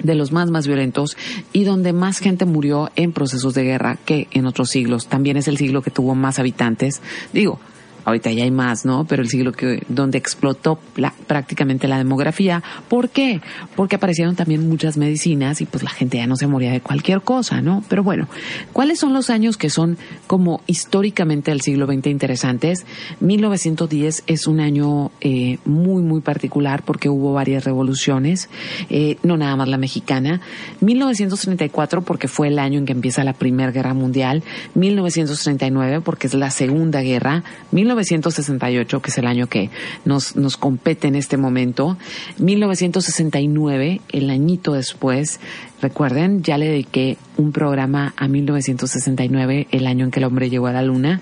de 0.03 0.15
los 0.15 0.31
más 0.31 0.51
más 0.51 0.67
violentos 0.67 1.17
y 1.53 1.63
donde 1.63 1.93
más 1.93 2.19
gente 2.19 2.45
murió 2.45 2.91
en 2.95 3.11
procesos 3.11 3.53
de 3.53 3.63
guerra 3.63 3.97
que 4.05 4.27
en 4.31 4.45
otros 4.45 4.69
siglos. 4.69 5.07
También 5.07 5.37
es 5.37 5.47
el 5.47 5.57
siglo 5.57 5.81
que 5.81 5.91
tuvo 5.91 6.15
más 6.15 6.39
habitantes. 6.39 7.01
Digo, 7.33 7.59
ahorita 8.05 8.31
ya 8.31 8.43
hay 8.43 8.51
más, 8.51 8.85
¿no? 8.85 9.05
Pero 9.05 9.21
el 9.21 9.29
siglo 9.29 9.51
que, 9.51 9.83
donde 9.87 10.17
explotó 10.17 10.79
prácticamente 11.27 11.87
la 11.87 11.97
demografía. 11.97 12.63
¿Por 12.89 13.09
qué? 13.09 13.41
Porque 13.75 13.95
aparecieron 13.95 14.35
también 14.35 14.67
muchas 14.67 14.97
medicinas 14.97 15.61
y 15.61 15.65
pues 15.65 15.83
la 15.83 15.89
gente 15.89 16.17
ya 16.17 16.27
no 16.27 16.35
se 16.35 16.47
moría 16.47 16.71
de 16.71 16.81
cualquier 16.81 17.21
cosa, 17.21 17.61
¿no? 17.61 17.83
Pero 17.87 18.03
bueno, 18.03 18.27
¿cuáles 18.73 18.99
son 18.99 19.13
los 19.13 19.29
años 19.29 19.57
que 19.57 19.69
son 19.69 19.97
como 20.27 20.61
históricamente 20.67 21.51
del 21.51 21.61
siglo 21.61 21.85
XX 21.85 22.07
interesantes? 22.07 22.85
1910 23.19 24.23
es 24.27 24.47
un 24.47 24.59
año 24.59 25.11
eh, 25.21 25.59
muy, 25.65 26.01
muy 26.01 26.21
particular 26.21 26.83
porque 26.83 27.09
hubo 27.09 27.33
varias 27.33 27.63
revoluciones, 27.63 28.49
eh, 28.89 29.17
no 29.23 29.37
nada 29.37 29.55
más 29.55 29.67
la 29.67 29.77
mexicana. 29.77 30.41
1934 30.81 32.01
porque 32.01 32.27
fue 32.27 32.47
el 32.47 32.59
año 32.59 32.79
en 32.79 32.85
que 32.85 32.93
empieza 32.93 33.23
la 33.23 33.33
Primera 33.33 33.71
Guerra 33.71 33.93
Mundial. 33.93 34.43
1939 34.75 36.01
porque 36.01 36.27
es 36.27 36.33
la 36.33 36.51
Segunda 36.51 37.01
Guerra. 37.01 37.43
1968, 37.91 39.01
que 39.01 39.09
es 39.09 39.17
el 39.17 39.27
año 39.27 39.47
que 39.47 39.69
nos, 40.05 40.35
nos 40.35 40.57
compete 40.57 41.07
en 41.07 41.15
este 41.15 41.37
momento, 41.37 41.97
1969, 42.37 44.01
el 44.09 44.29
añito 44.29 44.73
después, 44.73 45.39
recuerden, 45.81 46.43
ya 46.43 46.57
le 46.57 46.67
dediqué 46.67 47.17
un 47.37 47.51
programa 47.51 48.13
a 48.15 48.27
1969, 48.27 49.67
el 49.71 49.87
año 49.87 50.05
en 50.05 50.11
que 50.11 50.19
el 50.19 50.25
hombre 50.25 50.49
llegó 50.49 50.67
a 50.67 50.73
la 50.73 50.83
luna, 50.83 51.21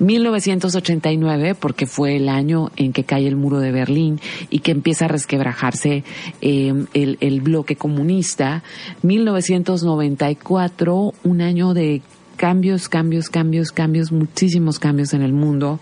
1989, 0.00 1.54
porque 1.54 1.86
fue 1.86 2.16
el 2.16 2.28
año 2.28 2.70
en 2.76 2.92
que 2.92 3.04
cae 3.04 3.28
el 3.28 3.36
muro 3.36 3.60
de 3.60 3.70
Berlín 3.70 4.20
y 4.48 4.60
que 4.60 4.72
empieza 4.72 5.04
a 5.04 5.08
resquebrajarse 5.08 6.02
eh, 6.40 6.86
el, 6.94 7.18
el 7.20 7.40
bloque 7.40 7.76
comunista, 7.76 8.62
1994, 9.02 11.14
un 11.22 11.40
año 11.40 11.74
de 11.74 12.02
cambios, 12.40 12.88
cambios, 12.88 13.28
cambios, 13.28 13.70
cambios, 13.70 14.12
muchísimos 14.12 14.78
cambios 14.78 15.12
en 15.12 15.20
el 15.20 15.34
mundo 15.34 15.78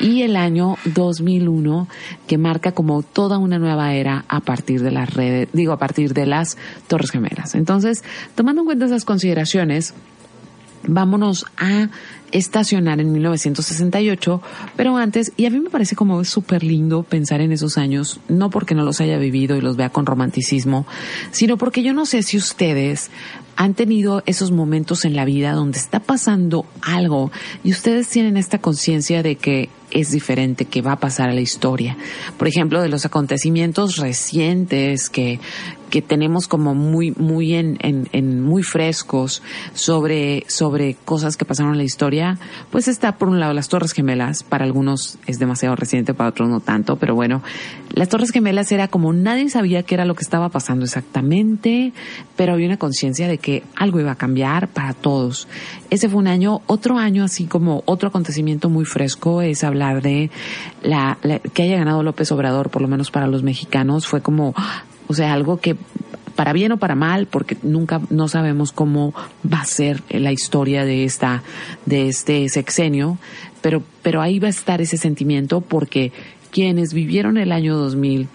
y 0.00 0.22
el 0.22 0.34
año 0.34 0.76
2001 0.84 1.86
que 2.26 2.36
marca 2.36 2.72
como 2.72 3.04
toda 3.04 3.38
una 3.38 3.60
nueva 3.60 3.94
era 3.94 4.24
a 4.26 4.40
partir 4.40 4.82
de 4.82 4.90
las 4.90 5.14
redes, 5.14 5.48
digo, 5.52 5.72
a 5.72 5.78
partir 5.78 6.12
de 6.12 6.26
las 6.26 6.58
Torres 6.88 7.12
Gemelas. 7.12 7.54
Entonces, 7.54 8.02
tomando 8.34 8.62
en 8.62 8.66
cuenta 8.66 8.86
esas 8.86 9.04
consideraciones, 9.04 9.94
vámonos 10.82 11.46
a 11.56 11.90
estacionar 12.32 13.00
en 13.00 13.12
1968, 13.12 14.42
pero 14.76 14.96
antes, 14.96 15.32
y 15.36 15.46
a 15.46 15.50
mí 15.50 15.60
me 15.60 15.70
parece 15.70 15.96
como 15.96 16.24
súper 16.24 16.62
lindo 16.62 17.02
pensar 17.02 17.40
en 17.40 17.52
esos 17.52 17.78
años, 17.78 18.20
no 18.28 18.50
porque 18.50 18.74
no 18.74 18.84
los 18.84 19.00
haya 19.00 19.18
vivido 19.18 19.56
y 19.56 19.60
los 19.60 19.76
vea 19.76 19.90
con 19.90 20.06
romanticismo, 20.06 20.86
sino 21.30 21.56
porque 21.56 21.82
yo 21.82 21.92
no 21.92 22.06
sé 22.06 22.22
si 22.22 22.36
ustedes 22.36 23.10
han 23.56 23.74
tenido 23.74 24.22
esos 24.26 24.50
momentos 24.52 25.04
en 25.04 25.14
la 25.14 25.24
vida 25.24 25.52
donde 25.52 25.78
está 25.78 26.00
pasando 26.00 26.64
algo 26.82 27.30
y 27.62 27.70
ustedes 27.72 28.08
tienen 28.08 28.36
esta 28.36 28.58
conciencia 28.58 29.22
de 29.22 29.36
que 29.36 29.68
es 29.90 30.10
diferente, 30.10 30.64
que 30.64 30.82
va 30.82 30.92
a 30.92 31.00
pasar 31.00 31.30
a 31.30 31.32
la 31.32 31.40
historia. 31.40 31.96
Por 32.38 32.48
ejemplo, 32.48 32.80
de 32.80 32.88
los 32.88 33.04
acontecimientos 33.04 33.96
recientes 33.96 35.10
que, 35.10 35.40
que 35.90 36.00
tenemos 36.02 36.48
como 36.48 36.74
muy, 36.74 37.10
muy 37.12 37.54
en, 37.54 37.76
en, 37.80 38.08
en, 38.12 38.40
muy 38.40 38.62
frescos 38.62 39.42
sobre, 39.74 40.44
sobre 40.48 40.94
cosas 41.04 41.36
que 41.36 41.44
pasaron 41.44 41.72
en 41.72 41.78
la 41.78 41.84
historia, 41.84 42.38
pues 42.70 42.88
está 42.88 43.16
por 43.16 43.28
un 43.28 43.40
lado 43.40 43.52
las 43.52 43.68
Torres 43.68 43.92
Gemelas, 43.92 44.42
para 44.42 44.64
algunos 44.64 45.18
es 45.26 45.38
demasiado 45.38 45.76
reciente, 45.76 46.14
para 46.14 46.30
otros 46.30 46.48
no 46.48 46.60
tanto, 46.60 46.96
pero 46.96 47.14
bueno, 47.14 47.42
las 47.92 48.08
Torres 48.08 48.30
Gemelas 48.30 48.70
era 48.72 48.88
como 48.88 49.12
nadie 49.12 49.50
sabía 49.50 49.82
qué 49.82 49.96
era 49.96 50.04
lo 50.04 50.14
que 50.14 50.22
estaba 50.22 50.48
pasando 50.48 50.84
exactamente, 50.84 51.92
pero 52.36 52.52
había 52.52 52.66
una 52.66 52.78
conciencia 52.78 53.28
de 53.28 53.38
que 53.38 53.64
algo 53.76 54.00
iba 54.00 54.12
a 54.12 54.16
cambiar 54.16 54.68
para 54.68 54.94
todos. 54.94 55.48
Ese 55.90 56.08
fue 56.08 56.20
un 56.20 56.28
año, 56.28 56.62
otro 56.66 56.98
año 56.98 57.24
así 57.24 57.46
como 57.46 57.82
otro 57.86 58.08
acontecimiento 58.08 58.70
muy 58.70 58.84
fresco 58.84 59.42
es 59.42 59.64
hablar 59.64 60.02
de 60.02 60.30
la, 60.82 61.18
la 61.22 61.40
que 61.40 61.64
haya 61.64 61.76
ganado 61.76 62.02
López 62.02 62.30
Obrador, 62.32 62.70
por 62.70 62.80
lo 62.80 62.88
menos 62.88 63.10
para 63.10 63.26
los 63.26 63.42
mexicanos, 63.42 64.06
fue 64.06 64.20
como 64.20 64.54
o 65.10 65.14
sea, 65.14 65.32
algo 65.32 65.56
que 65.56 65.74
para 66.36 66.52
bien 66.52 66.70
o 66.70 66.76
para 66.76 66.94
mal, 66.94 67.26
porque 67.26 67.56
nunca 67.64 68.00
no 68.10 68.28
sabemos 68.28 68.70
cómo 68.70 69.12
va 69.44 69.60
a 69.60 69.64
ser 69.64 70.04
la 70.08 70.30
historia 70.30 70.84
de 70.84 71.02
esta 71.04 71.42
de 71.84 72.06
este 72.06 72.48
sexenio, 72.48 73.18
pero 73.60 73.82
pero 74.02 74.22
ahí 74.22 74.38
va 74.38 74.46
a 74.46 74.50
estar 74.50 74.80
ese 74.80 74.96
sentimiento 74.98 75.62
porque 75.62 76.12
quienes 76.52 76.94
vivieron 76.94 77.38
el 77.38 77.50
año 77.50 77.76
2000 77.76 78.28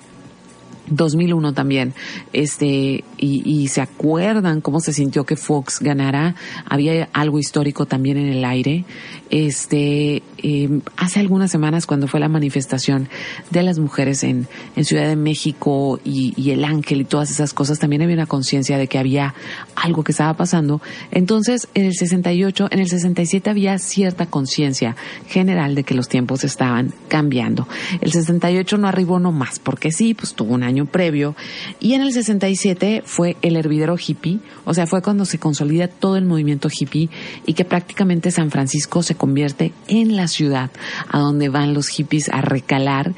2001 0.87 1.53
también, 1.53 1.93
este, 2.33 3.03
y, 3.17 3.67
se 3.67 3.81
acuerdan 3.81 4.61
cómo 4.61 4.79
se 4.79 4.93
sintió 4.93 5.23
que 5.23 5.35
Fox 5.35 5.79
ganara, 5.79 6.35
había 6.65 7.09
algo 7.13 7.39
histórico 7.39 7.85
también 7.85 8.17
en 8.17 8.27
el 8.27 8.45
aire, 8.45 8.85
este, 9.29 10.21
eh, 10.37 10.81
hace 10.97 11.19
algunas 11.19 11.49
semanas 11.51 11.87
cuando 11.87 12.07
fue 12.07 12.19
la 12.19 12.29
manifestación 12.29 13.09
de 13.49 13.63
las 13.63 13.79
mujeres 13.79 14.23
en, 14.23 14.47
en 14.75 14.85
Ciudad 14.85 15.07
de 15.07 15.15
México 15.15 15.99
y, 16.03 16.33
y 16.37 16.51
el 16.51 16.63
ángel 16.63 17.01
y 17.01 17.05
todas 17.05 17.31
esas 17.31 17.53
cosas, 17.53 17.79
también 17.79 18.03
había 18.03 18.15
una 18.15 18.27
conciencia 18.27 18.77
de 18.77 18.87
que 18.87 18.99
había 18.99 19.33
algo 19.75 20.03
que 20.03 20.11
estaba 20.11 20.35
pasando, 20.35 20.81
entonces 21.11 21.67
en 21.73 21.85
el 21.85 21.95
68, 21.95 22.67
en 22.69 22.79
el 22.79 22.87
67 22.87 23.49
había 23.49 23.79
cierta 23.79 24.27
conciencia 24.27 24.95
general 25.27 25.73
de 25.75 25.83
que 25.83 25.95
los 25.95 26.07
tiempos 26.07 26.43
estaban 26.43 26.93
cambiando, 27.07 27.67
el 28.01 28.11
68 28.11 28.77
no 28.77 28.87
arribó 28.87 29.19
nomás, 29.19 29.59
porque 29.59 29.91
sí, 29.91 30.13
pues 30.13 30.35
tuvo 30.35 30.53
un 30.53 30.63
año 30.63 30.74
previo. 30.83 31.35
Y 31.79 31.93
en 31.93 32.01
el 32.01 32.11
67 32.11 33.03
fue 33.05 33.37
el 33.41 33.55
hervidero 33.55 33.95
hippie, 33.95 34.39
o 34.65 34.73
sea, 34.73 34.85
fue 34.87 35.01
cuando 35.01 35.25
se 35.25 35.39
consolida 35.39 35.87
todo 35.87 36.17
el 36.17 36.25
movimiento 36.25 36.67
hippie 36.69 37.09
y 37.45 37.53
que 37.53 37.63
prácticamente 37.63 38.31
San 38.31 38.51
Francisco 38.51 39.01
se 39.01 39.15
convierte 39.15 39.71
en 39.87 40.17
la 40.17 40.27
ciudad 40.27 40.71
a 41.09 41.19
donde 41.19 41.47
van 41.47 41.73
los 41.73 41.87
hippies 41.87 42.29
a 42.29 42.41
recalar 42.41 43.13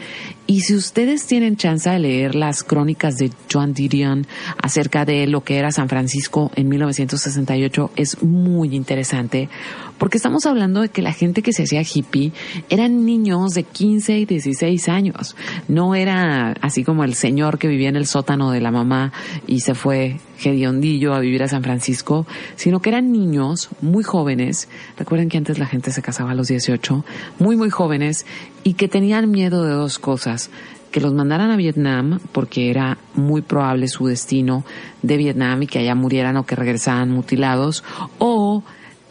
y 0.47 0.61
si 0.61 0.75
ustedes 0.75 1.27
tienen 1.27 1.57
chance 1.57 1.89
de 1.89 1.99
leer 1.99 2.33
las 2.33 2.63
crónicas 2.63 3.17
de 3.17 3.31
Joan 3.51 3.73
Didion 3.73 4.25
acerca 4.61 5.03
de 5.03 5.27
lo 5.27 5.43
que 5.43 5.57
era 5.57 5.71
San 5.71 5.89
Francisco 5.89 6.51
en 6.55 6.69
1968, 6.69 7.91
es 7.97 8.23
muy 8.23 8.73
interesante, 8.73 9.49
porque 9.97 10.15
estamos 10.15 10.45
hablando 10.45 10.81
de 10.81 10.89
que 10.89 11.01
la 11.01 11.11
gente 11.11 11.41
que 11.41 11.51
se 11.51 11.63
hacía 11.63 11.81
hippie 11.81 12.31
eran 12.69 13.05
niños 13.05 13.55
de 13.55 13.63
15 13.63 14.19
y 14.19 14.25
16 14.25 14.87
años. 14.87 15.35
No 15.67 15.95
era 15.95 16.53
así 16.61 16.85
como 16.85 17.03
el 17.03 17.13
señor 17.13 17.59
que 17.59 17.67
vivía 17.67 17.89
en 17.89 17.97
el 17.97 18.07
sótano 18.07 18.51
de 18.51 18.61
la 18.61 18.71
mamá 18.71 19.11
y 19.47 19.59
se 19.59 19.75
fue 19.75 20.17
hediondillo 20.45 21.13
a 21.13 21.19
vivir 21.19 21.43
a 21.43 21.47
San 21.47 21.63
Francisco, 21.63 22.25
sino 22.55 22.79
que 22.79 22.89
eran 22.89 23.11
niños 23.11 23.69
muy 23.81 24.03
jóvenes. 24.03 24.69
Recuerden 24.97 25.29
que 25.29 25.37
antes 25.37 25.59
la 25.59 25.65
gente 25.65 25.91
se 25.91 26.01
casaba 26.01 26.31
a 26.31 26.35
los 26.35 26.47
18, 26.47 27.03
muy, 27.39 27.57
muy 27.57 27.69
jóvenes 27.69 28.25
y 28.67 28.73
que 28.73 28.89
tenían 28.89 29.31
miedo 29.31 29.63
de 29.63 29.71
dos 29.71 29.97
cosas 29.97 30.49
que 30.91 30.99
los 30.99 31.13
mandaran 31.13 31.51
a 31.51 31.55
Vietnam 31.55 32.19
porque 32.33 32.69
era 32.69 32.97
muy 33.13 33.41
probable 33.41 33.87
su 33.87 34.07
destino 34.07 34.65
de 35.01 35.15
Vietnam 35.15 35.63
y 35.63 35.67
que 35.67 35.79
allá 35.79 35.95
murieran 35.95 36.35
o 36.35 36.45
que 36.45 36.57
regresaran 36.57 37.09
mutilados 37.09 37.85
o 38.17 38.63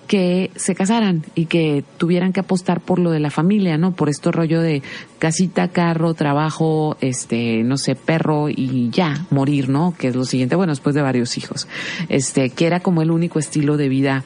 que 0.09 0.51
se 0.57 0.75
casaran 0.75 1.25
y 1.35 1.47
que 1.47 1.85
tuvieran 1.97 2.35
que 2.35 2.41
apostar 2.41 2.83
por 2.83 2.99
lo 2.99 3.11
de 3.13 3.19
la 3.19 3.31
familia, 3.31 3.79
¿no? 3.79 3.93
Por 3.93 4.11
esto 4.11 4.31
rollo 4.31 4.61
de 4.61 4.83
casita, 5.19 5.69
carro, 5.69 6.13
trabajo, 6.13 6.99
este, 7.01 7.63
no 7.65 7.79
sé, 7.79 7.95
perro 7.95 8.51
y 8.51 8.91
ya, 8.91 9.25
morir, 9.31 9.71
¿no? 9.71 9.95
Que 9.99 10.09
es 10.09 10.17
lo 10.17 10.27
siguiente, 10.27 10.55
bueno, 10.55 10.73
después 10.73 10.95
de 10.95 11.01
varios 11.01 11.39
hijos. 11.39 11.67
Este, 12.11 12.51
que 12.51 12.67
era 12.67 12.81
como 12.81 13.01
el 13.01 13.11
único 13.11 13.39
estilo 13.39 13.79
de 13.79 13.89
vida 13.89 14.25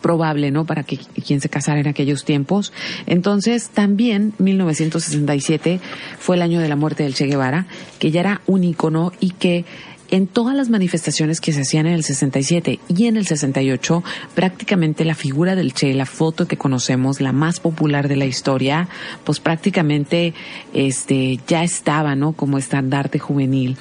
probable, 0.00 0.50
¿no? 0.50 0.64
Para 0.64 0.82
que 0.82 0.96
quien 0.96 1.40
se 1.40 1.48
casara 1.48 1.80
en 1.80 1.88
aquellos 1.88 2.24
tiempos. 2.24 2.72
Entonces, 3.06 3.70
también 3.70 4.32
1967 4.38 5.80
fue 6.18 6.36
el 6.36 6.42
año 6.42 6.60
de 6.60 6.68
la 6.68 6.76
muerte 6.76 7.02
del 7.02 7.14
Che 7.14 7.26
Guevara, 7.26 7.66
que 7.98 8.10
ya 8.10 8.20
era 8.20 8.40
un 8.46 8.64
icono 8.64 9.12
y 9.20 9.30
que 9.30 9.64
en 10.10 10.26
todas 10.26 10.56
las 10.56 10.68
manifestaciones 10.68 11.40
que 11.40 11.52
se 11.52 11.60
hacían 11.60 11.86
en 11.86 11.94
el 11.94 12.04
67 12.04 12.80
y 12.88 13.06
en 13.06 13.16
el 13.16 13.26
68, 13.26 14.02
prácticamente 14.34 15.04
la 15.04 15.14
figura 15.14 15.54
del 15.54 15.72
Che, 15.72 15.94
la 15.94 16.06
foto 16.06 16.46
que 16.46 16.56
conocemos, 16.56 17.20
la 17.20 17.32
más 17.32 17.60
popular 17.60 18.08
de 18.08 18.16
la 18.16 18.26
historia, 18.26 18.88
pues 19.24 19.40
prácticamente 19.40 20.34
este, 20.74 21.38
ya 21.46 21.62
estaba, 21.62 22.16
¿no? 22.16 22.32
Como 22.32 22.58
estandarte 22.58 23.18
juvenil. 23.18 23.76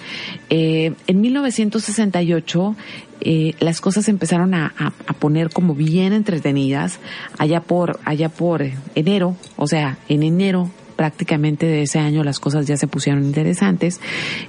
Eh, 0.50 0.94
en 1.08 1.22
1968, 1.22 2.76
eh, 3.22 3.54
las 3.60 3.82
cosas 3.82 4.08
empezaron 4.08 4.54
a, 4.54 4.74
poner 5.20 5.50
como 5.50 5.76
bien 5.76 6.14
entretenidas 6.14 7.00
allá 7.38 7.60
por 7.60 8.00
allá 8.06 8.30
por 8.30 8.64
enero, 8.96 9.36
o 9.58 9.68
sea, 9.68 9.98
en 10.08 10.24
enero 10.24 10.70
prácticamente 10.96 11.66
de 11.66 11.82
ese 11.82 12.00
año 12.00 12.24
las 12.24 12.40
cosas 12.40 12.68
ya 12.68 12.78
se 12.78 12.88
pusieron 12.88 13.24
interesantes. 13.24 14.00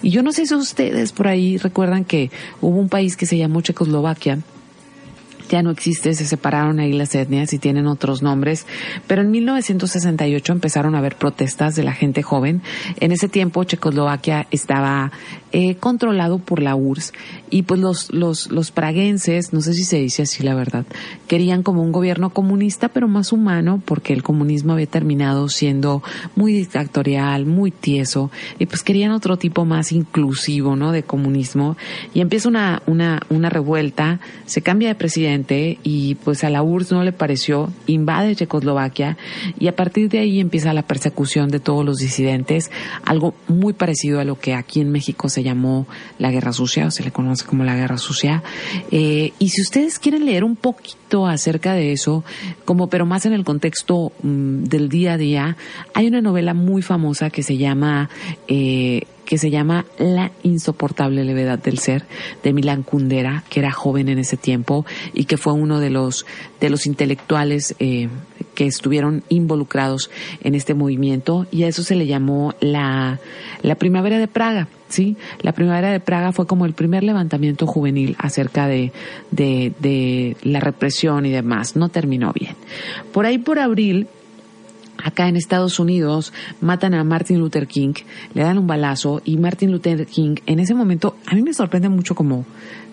Y 0.03 0.11
yo 0.11 0.23
no 0.23 0.33
sé 0.33 0.47
si 0.47 0.55
ustedes 0.55 1.13
por 1.13 1.29
ahí 1.29 1.57
recuerdan 1.57 2.05
que 2.05 2.31
hubo 2.61 2.79
un 2.79 2.89
país 2.89 3.17
que 3.17 3.27
se 3.27 3.37
llamó 3.37 3.61
Checoslovaquia, 3.61 4.39
ya 5.51 5.63
no 5.63 5.71
existe, 5.71 6.15
se 6.15 6.25
separaron 6.25 6.79
ahí 6.79 6.93
las 6.93 7.15
etnias 7.15 7.53
y 7.53 7.59
tienen 7.59 7.89
otros 7.89 8.23
nombres, 8.23 8.67
pero 9.07 9.23
en 9.23 9.33
1968 9.33 10.53
empezaron 10.53 10.95
a 10.95 10.99
haber 10.99 11.17
protestas 11.17 11.75
de 11.75 11.83
la 11.83 11.93
gente 11.93 12.23
joven. 12.23 12.63
En 13.01 13.11
ese 13.11 13.29
tiempo 13.29 13.65
Checoslovaquia 13.65 14.47
estaba 14.53 15.11
eh, 15.53 15.75
controlado 15.75 16.39
por 16.39 16.63
la 16.63 16.77
URSS 16.77 17.13
y 17.51 17.63
pues 17.63 17.81
los, 17.81 18.13
los, 18.13 18.51
los 18.51 18.71
praguenses, 18.71 19.53
no 19.53 19.61
sé 19.61 19.75
si 19.75 19.85
se 19.85 19.99
dice 19.99 20.23
así 20.23 20.43
la 20.43 20.55
verdad, 20.55 20.87
querían 21.27 21.63
como 21.63 21.83
un 21.83 21.93
gobierno 21.93 22.31
comunista 22.31 22.89
pero 22.89 23.09
más 23.09 23.33
humano 23.33 23.83
porque 23.85 24.13
el 24.13 24.23
comunismo 24.23 24.73
había 24.73 24.87
terminado 24.87 25.49
siendo 25.49 26.03
muy 26.37 26.53
dictatorial, 26.53 27.47
muy 27.47 27.71
tieso 27.71 28.31
y 28.59 28.67
pues 28.67 28.83
querían 28.83 29.13
otro 29.13 29.37
tipo 29.37 29.65
más 29.65 29.93
inclusivo, 29.93 30.77
¿no? 30.77 30.93
De 30.93 31.03
comunismo 31.03 31.77
y 32.15 32.21
empieza 32.21 32.49
una, 32.49 32.83
una, 32.87 33.21
una 33.29 33.51
revuelta, 33.51 34.21
se 34.47 34.63
cambia 34.63 34.89
de 34.89 34.95
presidente 34.95 35.79
y 35.83 36.15
pues 36.17 36.45
a 36.45 36.51
la 36.51 36.63
URSS 36.63 36.93
no 36.93 37.05
le 37.05 37.13
pareció, 37.13 37.73
invade 37.87 38.37
Checoslovaquia 38.37 39.17
y 39.59 39.67
a 39.67 39.77
partir 39.77 40.09
de 40.09 40.21
ahí 40.21 40.41
empieza 40.41 40.73
la 40.73 40.83
persecución 40.83 41.51
de 41.51 41.61
todos 41.61 41.85
los 41.85 41.99
disidentes, 41.99 42.71
algo 43.05 43.35
muy 43.49 43.73
parecido 43.73 44.21
a 44.21 44.25
lo 44.25 44.39
que 44.39 44.55
aquí 44.55 44.81
en 44.81 44.91
México 44.93 45.29
se 45.29 45.43
llamó 45.43 45.87
la 46.19 46.31
Guerra 46.31 46.53
Sucia, 46.53 46.87
o 46.87 46.91
se 46.91 47.03
le 47.03 47.11
conoce 47.11 47.40
como 47.45 47.65
la 47.65 47.77
Guerra 47.77 47.99
Sucia. 47.99 48.43
Eh, 48.91 49.33
y 49.39 49.49
si 49.51 49.63
ustedes 49.63 49.99
quieren 49.99 50.27
leer 50.27 50.45
un 50.45 50.57
poquito 50.57 51.27
acerca 51.27 51.75
de 51.75 51.93
eso, 51.93 52.25
como 52.65 52.89
pero 52.89 53.07
más 53.07 53.27
en 53.27 53.33
el 53.33 53.45
contexto 53.45 54.13
mm, 54.23 54.65
del 54.65 54.89
día 54.89 55.15
a 55.15 55.17
día, 55.17 55.57
hay 55.95 56.07
una 56.07 56.21
novela 56.21 56.55
muy 56.55 56.83
famosa 56.83 57.31
que 57.31 57.43
se 57.43 57.57
llama 57.57 58.09
eh, 58.49 59.03
que 59.31 59.39
se 59.39 59.51
llama 59.51 59.87
La 59.97 60.33
insoportable 60.43 61.25
levedad 61.25 61.61
del 61.61 61.79
ser 61.79 62.05
de 62.43 62.53
Milan 62.53 62.83
Kundera, 62.83 63.45
que 63.49 63.61
era 63.61 63.71
joven 63.71 64.09
en 64.09 64.19
ese 64.19 64.37
tiempo 64.37 64.85
y 65.15 65.27
que 65.27 65.37
fue 65.37 65.53
uno 65.53 65.79
de 65.79 65.89
los 65.89 66.27
de 66.61 66.69
los 66.69 66.85
intelectuales 66.85 67.77
eh, 67.79 68.09
que 68.61 68.67
estuvieron 68.67 69.23
involucrados 69.31 70.11
en 70.43 70.55
este 70.55 70.75
movimiento 70.75 71.47
y 71.51 71.63
a 71.63 71.69
eso 71.69 71.83
se 71.83 71.95
le 71.95 72.07
llamó 72.07 72.55
la 72.61 73.19
la 73.63 73.75
primavera 73.77 74.19
de 74.19 74.29
Praga. 74.29 74.69
¿sí? 74.91 75.17
La 75.41 75.53
primavera 75.53 75.91
de 75.91 75.99
Praga 75.99 76.33
fue 76.33 76.47
como 76.47 76.67
el 76.67 76.75
primer 76.75 77.03
levantamiento 77.03 77.67
juvenil 77.67 78.17
acerca 78.19 78.67
de, 78.67 78.93
de, 79.31 80.37
la 80.43 80.61
represión 80.61 81.25
y 81.25 81.31
demás. 81.31 81.75
No 81.75 81.89
terminó 81.89 82.35
bien. 82.35 82.55
Por 83.15 83.25
ahí 83.25 83.39
por 83.39 83.59
abril 83.59 84.09
acá 85.03 85.27
en 85.27 85.37
Estados 85.37 85.79
Unidos 85.79 86.35
matan 86.61 86.93
a 86.93 87.03
Martin 87.03 87.39
Luther 87.39 87.67
King, 87.67 87.95
le 88.35 88.43
dan 88.43 88.59
un 88.59 88.67
balazo 88.67 89.23
y 89.25 89.39
Martin 89.39 89.73
Luther 89.73 90.05
King 90.05 90.35
en 90.45 90.61
ese 90.61 90.75
momento, 90.75 91.17
a 91.25 91.35
mí 91.35 91.41
me 91.41 91.55
sorprende 91.55 91.89
mucho 91.89 92.15
como, 92.15 92.45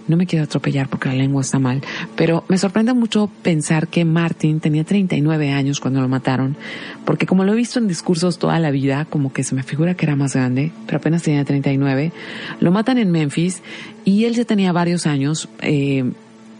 no 0.07 0.17
me 0.17 0.25
quiero 0.25 0.45
atropellar 0.45 0.89
porque 0.89 1.09
la 1.09 1.15
lengua 1.15 1.41
está 1.41 1.59
mal, 1.59 1.81
pero 2.15 2.43
me 2.47 2.57
sorprende 2.57 2.93
mucho 2.93 3.29
pensar 3.41 3.87
que 3.87 4.05
Martin 4.05 4.59
tenía 4.59 4.83
39 4.83 5.51
años 5.51 5.79
cuando 5.79 6.01
lo 6.01 6.07
mataron, 6.07 6.55
porque 7.05 7.25
como 7.25 7.43
lo 7.43 7.53
he 7.53 7.55
visto 7.55 7.79
en 7.79 7.87
discursos 7.87 8.37
toda 8.37 8.59
la 8.59 8.71
vida, 8.71 9.05
como 9.05 9.33
que 9.33 9.43
se 9.43 9.55
me 9.55 9.63
figura 9.63 9.95
que 9.95 10.05
era 10.05 10.15
más 10.15 10.35
grande, 10.35 10.71
pero 10.85 10.97
apenas 10.97 11.23
tenía 11.23 11.43
39, 11.45 12.11
lo 12.59 12.71
matan 12.71 12.97
en 12.97 13.11
Memphis 13.11 13.61
y 14.05 14.25
él 14.25 14.35
ya 14.35 14.45
tenía 14.45 14.71
varios 14.71 15.05
años, 15.05 15.49
eh, 15.61 16.11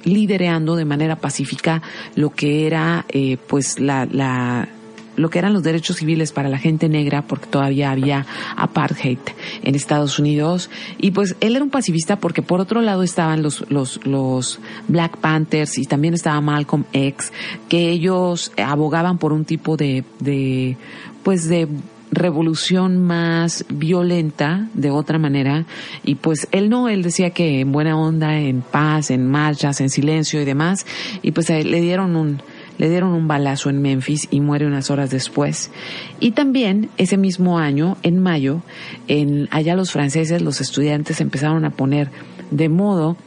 lidereando 0.04 0.76
de 0.76 0.86
manera 0.86 1.18
pacífica 1.18 1.82
lo 2.16 2.30
que 2.30 2.68
era 2.68 3.06
eh, 3.10 3.38
pues 3.48 3.80
la, 3.80 4.06
la 4.06 4.70
lo 5.18 5.30
que 5.30 5.40
eran 5.40 5.52
los 5.52 5.64
derechos 5.64 5.98
civiles 5.98 6.32
para 6.32 6.48
la 6.48 6.60
gente 6.60 6.88
negra, 6.88 7.24
porque 7.24 7.48
todavía 7.48 7.92
había 7.92 8.26
apartheid 8.56 9.18
en 9.64 9.76
Estados 9.76 10.20
Unidos. 10.20 10.70
Y 10.98 11.12
pues 11.12 11.36
él 11.42 11.56
era 11.56 11.64
un 11.64 11.72
pacifista 11.72 12.20
porque 12.20 12.42
por 12.42 12.62
otro 12.62 12.82
lado 12.82 13.04
estaban 13.04 13.42
los, 13.42 13.70
los, 13.70 14.00
los 14.06 14.60
Black 14.88 15.18
Panthers 15.18 15.78
y 15.78 15.86
también 15.86 16.14
estaba 16.14 16.40
Malcolm 16.40 16.86
X, 16.94 17.34
que 17.68 17.90
ellos 17.90 18.52
abogaban 18.58 19.18
por 19.18 19.34
un 19.34 19.44
tipo 19.44 19.76
de, 19.76 20.06
de 20.20 20.78
pues 21.24 21.50
de 21.50 21.68
revolución 22.12 23.04
más 23.04 23.66
violenta 23.68 24.70
de 24.74 24.92
otra 24.92 25.20
manera 25.20 25.66
y 26.06 26.16
pues 26.16 26.48
él 26.52 26.70
no, 26.70 26.88
él 26.88 27.04
decía 27.04 27.32
que 27.32 27.60
en 27.60 27.74
buena 27.74 28.00
onda, 28.00 28.40
en 28.40 28.62
paz, 28.62 29.12
en 29.12 29.28
marchas, 29.28 29.82
en 29.82 29.90
silencio 29.90 30.42
y 30.42 30.46
demás 30.46 30.86
y 31.22 31.32
pues 31.32 31.50
le 31.50 31.82
dieron 31.82 32.16
un, 32.16 32.42
le 32.78 32.90
dieron 32.90 33.12
un 33.12 33.28
balazo 33.28 33.70
en 33.70 33.82
Memphis 33.82 34.28
y 34.32 34.42
muere 34.42 34.66
unas 34.66 34.90
horas 34.90 35.10
después. 35.10 35.72
Y 36.20 36.32
también 36.32 36.90
ese 36.98 37.18
mismo 37.18 37.60
año, 37.60 37.98
en 38.04 38.20
mayo, 38.20 38.62
en, 39.08 39.48
allá 39.52 39.76
los 39.76 39.92
franceses, 39.92 40.42
los 40.42 40.62
estudiantes 40.62 41.22
empezaron 41.22 41.66
a 41.66 41.72
poner 41.72 42.10
de 42.52 42.70
modo 42.70 43.18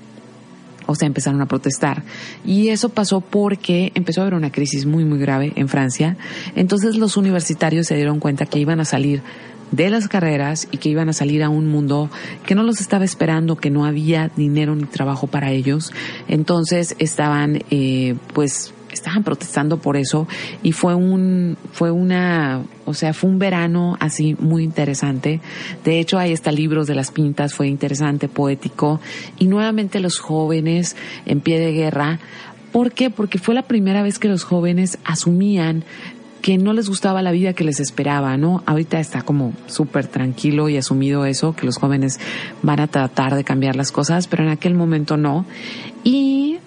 o 0.87 0.97
sea, 0.97 1.07
empezaron 1.07 1.41
a 1.41 1.47
protestar. 1.47 2.03
Y 2.45 2.71
eso 2.71 2.89
pasó 2.89 3.21
porque 3.21 3.93
empezó 3.95 4.21
a 4.21 4.25
haber 4.25 4.35
una 4.35 4.51
crisis 4.51 4.87
muy, 4.87 5.05
muy 5.05 5.21
grave 5.21 5.53
en 5.55 5.69
Francia. 5.69 6.17
Entonces 6.57 6.97
los 6.97 7.17
universitarios 7.17 7.87
se 7.87 7.95
dieron 7.95 8.19
cuenta 8.19 8.45
que 8.45 8.59
iban 8.59 8.81
a 8.81 8.85
salir 8.85 9.23
de 9.71 9.89
las 9.89 10.09
carreras 10.09 10.67
y 10.73 10.79
que 10.79 10.89
iban 10.89 11.09
a 11.09 11.13
salir 11.13 11.45
a 11.45 11.49
un 11.49 11.69
mundo 11.69 12.11
que 12.45 12.57
no 12.57 12.65
los 12.65 12.81
estaba 12.81 13.05
esperando, 13.05 13.55
que 13.55 13.71
no 13.71 13.85
había 13.85 14.33
dinero 14.37 14.75
ni 14.75 14.85
trabajo 14.85 15.29
para 15.29 15.53
ellos. 15.53 15.93
Entonces 16.27 16.97
estaban, 16.99 17.63
eh, 17.71 18.17
pues, 18.35 18.75
estaban 18.93 19.23
protestando 19.23 19.79
por 19.79 19.97
eso 19.97 20.27
y 20.63 20.73
fue 20.73 20.95
un 20.95 21.57
fue 21.73 21.91
una 21.91 22.63
o 22.85 22.95
sea 22.95 23.13
fue 23.13 23.31
un 23.31 23.39
verano 23.39 23.97
así 24.01 24.37
muy 24.39 24.65
interesante 24.65 25.41
de 25.85 26.01
hecho 26.01 26.19
ahí 26.19 26.33
está 26.33 26.53
libros 26.53 26.87
de 26.87 26.95
las 26.95 27.11
pintas 27.11 27.55
fue 27.55 27.69
interesante 27.69 28.29
poético 28.29 29.01
y 29.39 29.47
nuevamente 29.47 30.01
los 30.01 30.19
jóvenes 30.19 30.97
en 31.27 31.41
pie 31.41 31.59
de 31.59 31.73
guerra 31.73 32.19
¿por 32.73 32.93
qué? 32.93 33.11
porque 33.11 33.39
fue 33.39 33.55
la 33.55 33.63
primera 33.63 34.03
vez 34.03 34.19
que 34.19 34.29
los 34.29 34.45
jóvenes 34.45 34.99
asumían 35.05 35.85
que 36.41 36.59
no 36.59 36.73
les 36.73 36.89
gustaba 36.89 37.23
la 37.23 37.33
vida 37.33 37.53
que 37.53 37.65
les 37.65 37.81
esperaba, 37.81 38.37
¿no? 38.37 38.63
Ahorita 38.67 38.99
está 38.99 39.23
como 39.23 39.53
súper 39.67 40.07
tranquilo 40.07 40.69
y 40.69 40.77
asumido 40.77 41.27
eso, 41.27 41.55
que 41.55 41.67
los 41.67 41.77
jóvenes 41.77 42.19
van 42.63 42.81
a 42.81 42.87
tratar 42.87 43.35
de 43.35 43.45
cambiar 43.45 43.77
las 43.77 43.93
cosas, 43.93 44.27
pero 44.27 44.45
en 44.45 44.49
aquel 44.49 44.75
momento 44.75 45.17
no. 45.17 45.45
Y 46.03 46.59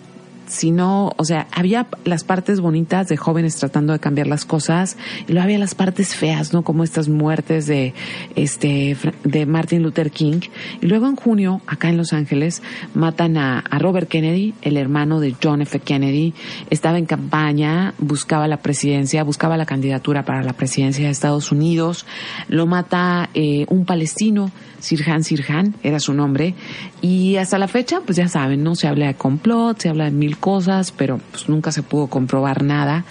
sino, 0.53 1.13
o 1.17 1.25
sea, 1.25 1.47
había 1.51 1.87
las 2.05 2.23
partes 2.23 2.61
bonitas 2.61 3.07
de 3.07 3.17
jóvenes 3.17 3.55
tratando 3.55 3.91
de 3.91 3.99
cambiar 3.99 4.27
las 4.27 4.45
cosas 4.45 4.97
y 5.27 5.31
luego 5.31 5.43
había 5.43 5.57
las 5.57 5.75
partes 5.75 6.15
feas, 6.15 6.53
¿no? 6.53 6.61
Como 6.61 6.83
estas 6.83 7.09
muertes 7.09 7.65
de, 7.65 7.93
este, 8.35 8.95
de 9.23 9.45
Martin 9.45 9.81
Luther 9.81 10.11
King. 10.11 10.41
Y 10.81 10.85
luego 10.85 11.07
en 11.07 11.15
junio, 11.15 11.61
acá 11.65 11.89
en 11.89 11.97
Los 11.97 12.13
Ángeles, 12.13 12.61
matan 12.93 13.37
a, 13.37 13.59
a 13.59 13.79
Robert 13.79 14.07
Kennedy, 14.07 14.53
el 14.61 14.77
hermano 14.77 15.19
de 15.19 15.35
John 15.41 15.61
F. 15.61 15.79
Kennedy. 15.79 16.33
Estaba 16.69 16.97
en 16.99 17.05
campaña, 17.05 17.95
buscaba 17.97 18.47
la 18.47 18.57
presidencia, 18.57 19.23
buscaba 19.23 19.57
la 19.57 19.65
candidatura 19.65 20.23
para 20.23 20.43
la 20.43 20.53
presidencia 20.53 21.05
de 21.05 21.11
Estados 21.11 21.51
Unidos. 21.51 22.05
Lo 22.47 22.67
mata 22.67 23.29
eh, 23.33 23.65
un 23.69 23.85
palestino, 23.85 24.51
Sirhan 24.79 25.23
Sirhan, 25.23 25.75
era 25.81 25.99
su 25.99 26.13
nombre. 26.13 26.55
Y 27.01 27.37
hasta 27.37 27.57
la 27.57 27.67
fecha, 27.67 28.01
pues 28.05 28.17
ya 28.17 28.27
saben, 28.27 28.63
¿no? 28.63 28.75
Se 28.75 28.87
habla 28.87 29.07
de 29.07 29.15
complot, 29.15 29.79
se 29.79 29.89
habla 29.89 30.05
de 30.05 30.11
mil 30.11 30.37
cosas, 30.43 30.91
pero 30.91 31.21
pues 31.31 31.47
nunca 31.47 31.71
se 31.71 31.83
pudo 31.83 32.07
comprobar 32.07 32.63
nada. 32.63 33.05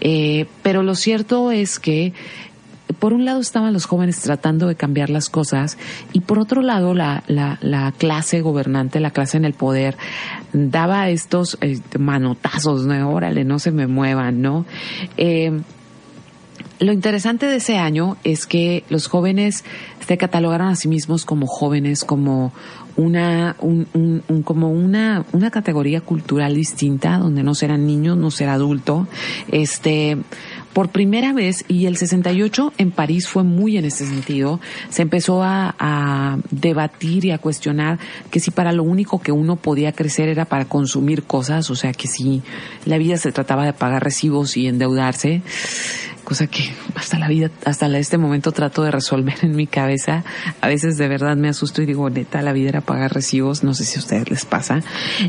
Eh, 0.00 0.46
pero 0.62 0.84
lo 0.84 0.94
cierto 0.94 1.50
es 1.50 1.80
que 1.80 2.12
por 3.00 3.12
un 3.12 3.24
lado 3.24 3.40
estaban 3.40 3.72
los 3.72 3.86
jóvenes 3.86 4.20
tratando 4.20 4.68
de 4.68 4.76
cambiar 4.76 5.10
las 5.10 5.28
cosas 5.28 5.78
y 6.12 6.20
por 6.20 6.38
otro 6.38 6.62
lado 6.62 6.94
la, 6.94 7.24
la, 7.26 7.58
la 7.60 7.90
clase 7.90 8.40
gobernante, 8.40 9.00
la 9.00 9.10
clase 9.10 9.36
en 9.36 9.44
el 9.44 9.52
poder, 9.52 9.96
daba 10.52 11.08
estos 11.08 11.58
eh, 11.60 11.80
manotazos, 11.98 12.86
¿no? 12.86 13.10
Órale, 13.10 13.42
no 13.42 13.58
se 13.58 13.72
me 13.72 13.88
muevan, 13.88 14.40
¿no? 14.40 14.64
Eh, 15.16 15.60
lo 16.78 16.92
interesante 16.92 17.46
de 17.46 17.56
ese 17.56 17.78
año 17.78 18.16
es 18.22 18.46
que 18.46 18.84
los 18.90 19.08
jóvenes 19.08 19.64
se 20.06 20.16
catalogaron 20.16 20.68
a 20.68 20.76
sí 20.76 20.86
mismos 20.86 21.24
como 21.24 21.48
jóvenes, 21.48 22.04
como 22.04 22.52
una, 22.96 23.56
un, 23.60 23.86
un, 23.94 24.42
como 24.42 24.70
una, 24.70 25.24
una 25.32 25.50
categoría 25.50 26.00
cultural 26.00 26.54
distinta, 26.54 27.18
donde 27.18 27.42
no 27.42 27.54
será 27.54 27.76
niños, 27.76 28.16
no 28.16 28.30
será 28.30 28.54
adulto. 28.54 29.06
Este, 29.48 30.18
por 30.72 30.90
primera 30.90 31.32
vez, 31.32 31.64
y 31.68 31.86
el 31.86 31.96
68 31.96 32.74
en 32.78 32.90
París 32.90 33.28
fue 33.28 33.44
muy 33.44 33.76
en 33.78 33.86
ese 33.86 34.06
sentido, 34.06 34.60
se 34.90 35.02
empezó 35.02 35.42
a, 35.42 35.74
a, 35.78 36.38
debatir 36.50 37.24
y 37.24 37.30
a 37.30 37.38
cuestionar 37.38 37.98
que 38.30 38.40
si 38.40 38.50
para 38.50 38.72
lo 38.72 38.82
único 38.82 39.20
que 39.20 39.32
uno 39.32 39.56
podía 39.56 39.92
crecer 39.92 40.28
era 40.28 40.44
para 40.44 40.66
consumir 40.66 41.22
cosas, 41.22 41.70
o 41.70 41.76
sea 41.76 41.92
que 41.92 42.08
si 42.08 42.42
la 42.84 42.98
vida 42.98 43.16
se 43.16 43.32
trataba 43.32 43.64
de 43.64 43.72
pagar 43.72 44.04
recibos 44.04 44.56
y 44.56 44.66
endeudarse, 44.66 45.42
cosa 46.26 46.48
que 46.48 46.74
hasta 46.96 47.18
la 47.18 47.28
vida, 47.28 47.50
hasta 47.64 47.86
este 47.96 48.18
momento 48.18 48.50
trato 48.50 48.82
de 48.82 48.90
resolver 48.90 49.36
en 49.42 49.54
mi 49.54 49.66
cabeza. 49.66 50.24
A 50.60 50.68
veces 50.68 50.98
de 50.98 51.08
verdad 51.08 51.36
me 51.36 51.48
asusto 51.48 51.80
y 51.80 51.86
digo, 51.86 52.10
neta, 52.10 52.42
la 52.42 52.52
vida 52.52 52.68
era 52.68 52.80
pagar 52.82 53.14
recibos, 53.14 53.62
no 53.62 53.72
sé 53.72 53.84
si 53.84 53.96
a 53.96 54.00
ustedes 54.00 54.28
les 54.28 54.44
pasa, 54.44 54.82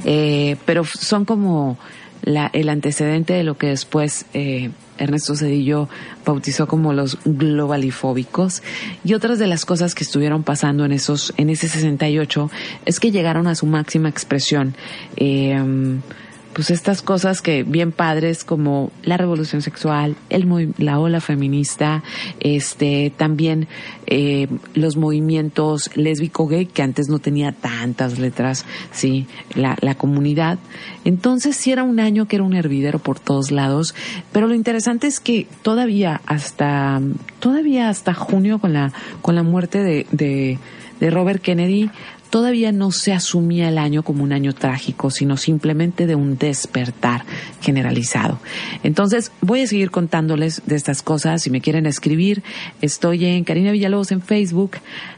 eh, 0.03 0.57
pero 0.65 0.83
son 0.83 1.23
como 1.23 1.77
la, 2.23 2.49
el 2.51 2.67
antecedente 2.69 3.33
de 3.33 3.43
lo 3.43 3.57
que 3.57 3.67
después 3.67 4.25
eh, 4.33 4.71
Ernesto 4.97 5.35
Cedillo 5.35 5.87
bautizó 6.25 6.67
como 6.67 6.93
los 6.93 7.19
globalifóbicos. 7.23 8.63
Y 9.03 9.13
otras 9.13 9.37
de 9.37 9.45
las 9.45 9.65
cosas 9.65 9.93
que 9.93 10.03
estuvieron 10.03 10.41
pasando 10.41 10.83
en 10.83 10.93
esos 10.93 11.31
en 11.37 11.51
ese 11.51 11.67
68 11.67 12.49
es 12.85 12.99
que 12.99 13.11
llegaron 13.11 13.45
a 13.45 13.53
su 13.53 13.67
máxima 13.67 14.09
expresión. 14.09 14.75
Eh, 15.15 15.55
pues 16.57 16.71
estas 16.71 17.03
cosas 17.03 17.43
que 17.43 17.61
bien 17.61 17.91
padres 17.91 18.43
como 18.43 18.91
la 19.03 19.15
revolución 19.15 19.61
sexual, 19.61 20.15
el 20.31 20.73
la 20.79 20.99
ola 20.99 21.21
feminista, 21.21 22.01
este 22.39 23.13
también 23.15 23.67
eh, 24.07 24.47
los 24.73 24.97
movimientos 24.97 25.91
lésbico 25.93 26.47
gay 26.47 26.65
que 26.65 26.81
antes 26.81 27.09
no 27.09 27.19
tenía 27.19 27.51
tantas 27.51 28.17
letras, 28.17 28.65
sí, 28.91 29.27
la, 29.53 29.77
la 29.81 29.93
comunidad. 29.93 30.57
Entonces 31.05 31.55
sí 31.55 31.71
era 31.71 31.83
un 31.83 31.99
año 31.99 32.27
que 32.27 32.37
era 32.37 32.43
un 32.43 32.55
hervidero 32.55 32.97
por 32.97 33.19
todos 33.19 33.51
lados, 33.51 33.93
pero 34.31 34.47
lo 34.47 34.55
interesante 34.55 35.05
es 35.05 35.19
que 35.19 35.45
todavía 35.61 36.21
hasta 36.25 36.99
todavía 37.39 37.89
hasta 37.89 38.15
junio 38.15 38.57
con 38.57 38.73
la 38.73 38.93
con 39.21 39.35
la 39.35 39.43
muerte 39.43 39.83
de, 39.83 40.07
de 40.11 40.57
de 40.99 41.09
Robert 41.09 41.41
Kennedy 41.41 41.89
todavía 42.29 42.71
no 42.71 42.91
se 42.91 43.13
asumía 43.13 43.69
el 43.69 43.77
año 43.77 44.03
como 44.03 44.23
un 44.23 44.33
año 44.33 44.53
trágico, 44.53 45.09
sino 45.11 45.37
simplemente 45.37 46.05
de 46.07 46.15
un 46.15 46.37
despertar 46.37 47.23
generalizado. 47.61 48.39
Entonces, 48.83 49.31
voy 49.41 49.61
a 49.61 49.67
seguir 49.67 49.91
contándoles 49.91 50.61
de 50.65 50.75
estas 50.75 51.01
cosas. 51.01 51.41
Si 51.41 51.49
me 51.49 51.61
quieren 51.61 51.85
escribir, 51.85 52.43
estoy 52.81 53.25
en 53.25 53.43
Karina 53.43 53.71
Villalobos 53.71 54.11
en 54.11 54.21
Facebook, 54.21 54.77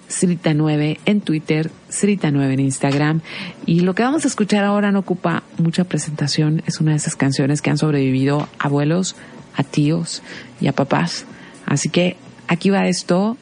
Srita9 0.10 1.00
en 1.06 1.22
Twitter, 1.22 1.72
Srita9 1.90 2.54
en 2.54 2.60
Instagram. 2.60 3.22
Y 3.66 3.82
lo 3.82 3.96
que 3.96 4.04
vamos 4.04 4.26
a 4.26 4.28
escuchar 4.28 4.64
ahora 4.64 4.92
no 4.92 5.00
ocupa 5.00 5.44
mucha 5.58 5.84
presentación. 5.84 6.64
Es 6.68 6.80
una 6.80 6.92
de 6.92 6.98
esas 6.98 7.16
canciones 7.16 7.62
que 7.62 7.70
han 7.70 7.78
sobrevivido 7.78 8.48
a 8.60 8.68
abuelos, 8.68 9.16
a 9.56 9.64
tíos 9.64 10.22
y 10.62 10.68
a 10.68 10.74
papás. 10.74 11.26
Así 11.66 11.90
que 11.90 12.18
aquí 12.48 12.70
va 12.70 12.88
esto. 12.88 13.38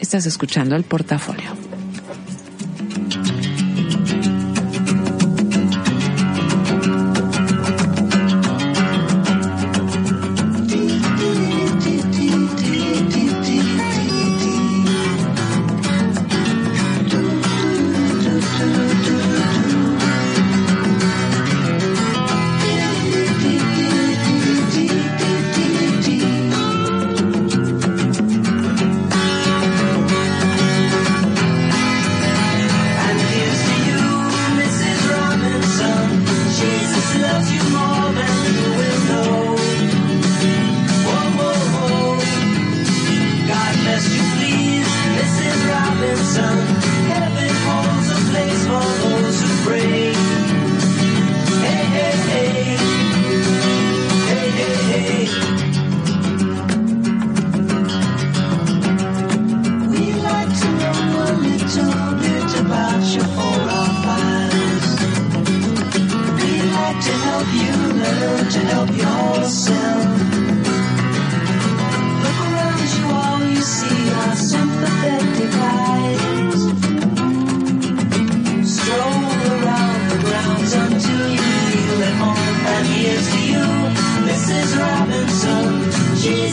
Estás 0.00 0.24
escuchando 0.24 0.76
el 0.76 0.84
portafolio. 0.84 1.69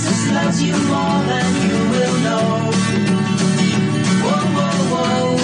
This 0.08 0.32
loves 0.32 0.62
you 0.64 0.74
more 0.94 1.20
than 1.32 1.48
you 1.68 1.78
will 1.94 2.18
know. 2.28 2.48
Whoa, 4.24 4.46
whoa, 4.58 4.78
whoa. 4.94 5.38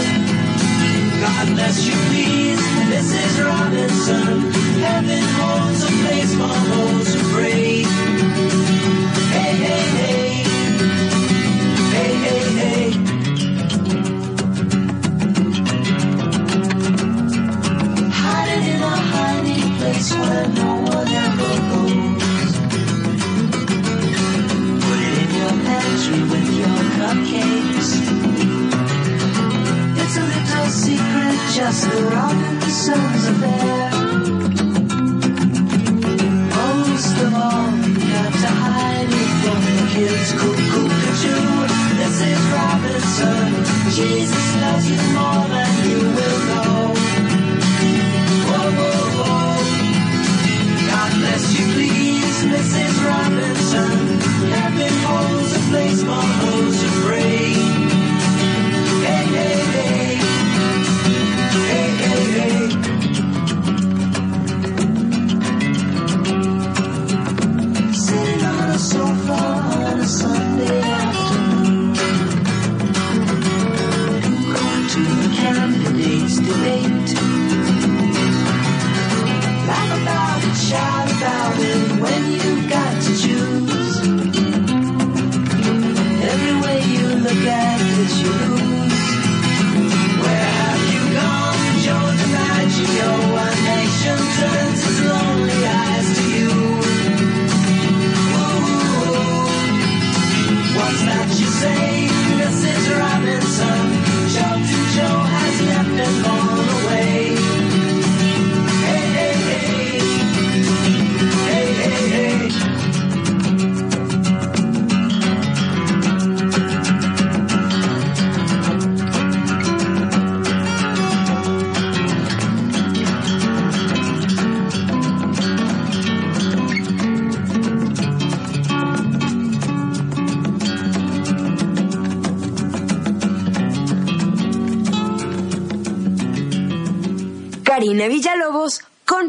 God 1.21 1.47
bless 1.55 1.85
you, 1.87 1.95
please. 2.09 2.63
This 2.93 3.09
is 3.23 3.41
Robinson. 3.41 4.51
Heaven 4.87 5.23
holds 5.39 5.83
a 5.83 5.91
place 6.03 6.33
for 6.35 6.53
hope. 6.69 6.82
the 32.59 32.69
sons 32.69 33.27
of. 33.29 33.35
Most 36.55 37.17
of 37.25 37.33
all, 37.33 37.71
you 37.71 38.13
have 38.13 38.35
to 38.43 38.51
hide 38.61 39.09
it 39.09 39.31
from 39.41 39.59
the 39.65 39.77
kids. 39.93 40.29
Robinson. 42.53 43.49
Jesus 43.91 44.45
loves 44.61 44.85
you 44.91 45.01
more 45.17 45.45
than 45.53 45.71
you 45.89 45.99
will 46.17 46.39
know. 46.49 46.93
Whoa, 48.47 48.69
whoa, 48.79 49.01
whoa. 49.17 49.57
God 50.89 51.11
bless 51.21 51.45
you, 51.57 51.65
please, 51.73 52.37
Mrs. 52.53 52.93
Robinson. 53.09 53.97
Heaven 54.53 54.93
holds 55.09 55.51
a 55.55 55.61
place. 55.69 56.02
that 88.03 88.21
you. 88.21 88.42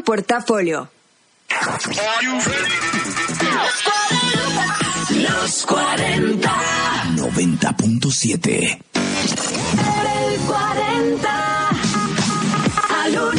Portafolio. 0.05 0.87
Los 5.09 5.65
40. 5.65 6.51
90.7. 7.15 8.53
El 8.53 8.79
40 10.41 11.69
al 13.03 13.11
1. 13.11 13.31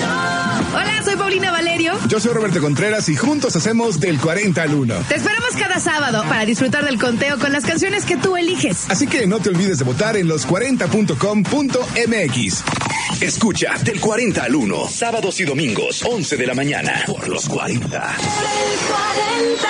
Hola, 0.75 1.03
soy 1.05 1.15
Paulina 1.17 1.53
Valerio. 1.53 1.93
Yo 2.09 2.19
soy 2.19 2.33
Roberto 2.33 2.61
Contreras 2.61 3.09
y 3.09 3.15
juntos 3.17 3.55
hacemos 3.55 4.01
del 4.01 4.19
40 4.19 4.61
al 4.63 4.75
1. 4.75 4.95
Te 5.09 5.15
esperamos 5.15 5.51
cada 5.57 5.79
sábado 5.79 6.25
para 6.29 6.45
disfrutar 6.45 6.85
del 6.85 6.99
conteo 7.01 7.39
con 7.39 7.53
las 7.53 7.65
canciones 7.65 8.05
que 8.05 8.17
tú 8.17 8.37
eliges. 8.37 8.91
Así 8.91 9.07
que 9.07 9.29
no 9.29 9.39
te 9.39 9.51
olvides 9.51 9.79
de 9.79 9.85
votar 9.85 10.17
en 10.17 10.27
los40.com.mx. 10.29 12.86
Escucha 13.21 13.75
del 13.83 13.99
40 13.99 14.43
al 14.45 14.55
1, 14.55 14.89
sábados 14.89 15.41
y 15.41 15.45
domingos, 15.45 16.05
11 16.05 16.37
de 16.37 16.47
la 16.47 16.55
mañana, 16.55 17.03
por 17.07 17.27
los 17.29 17.49
40. 17.49 17.87
El 17.87 17.91
40 17.91 19.69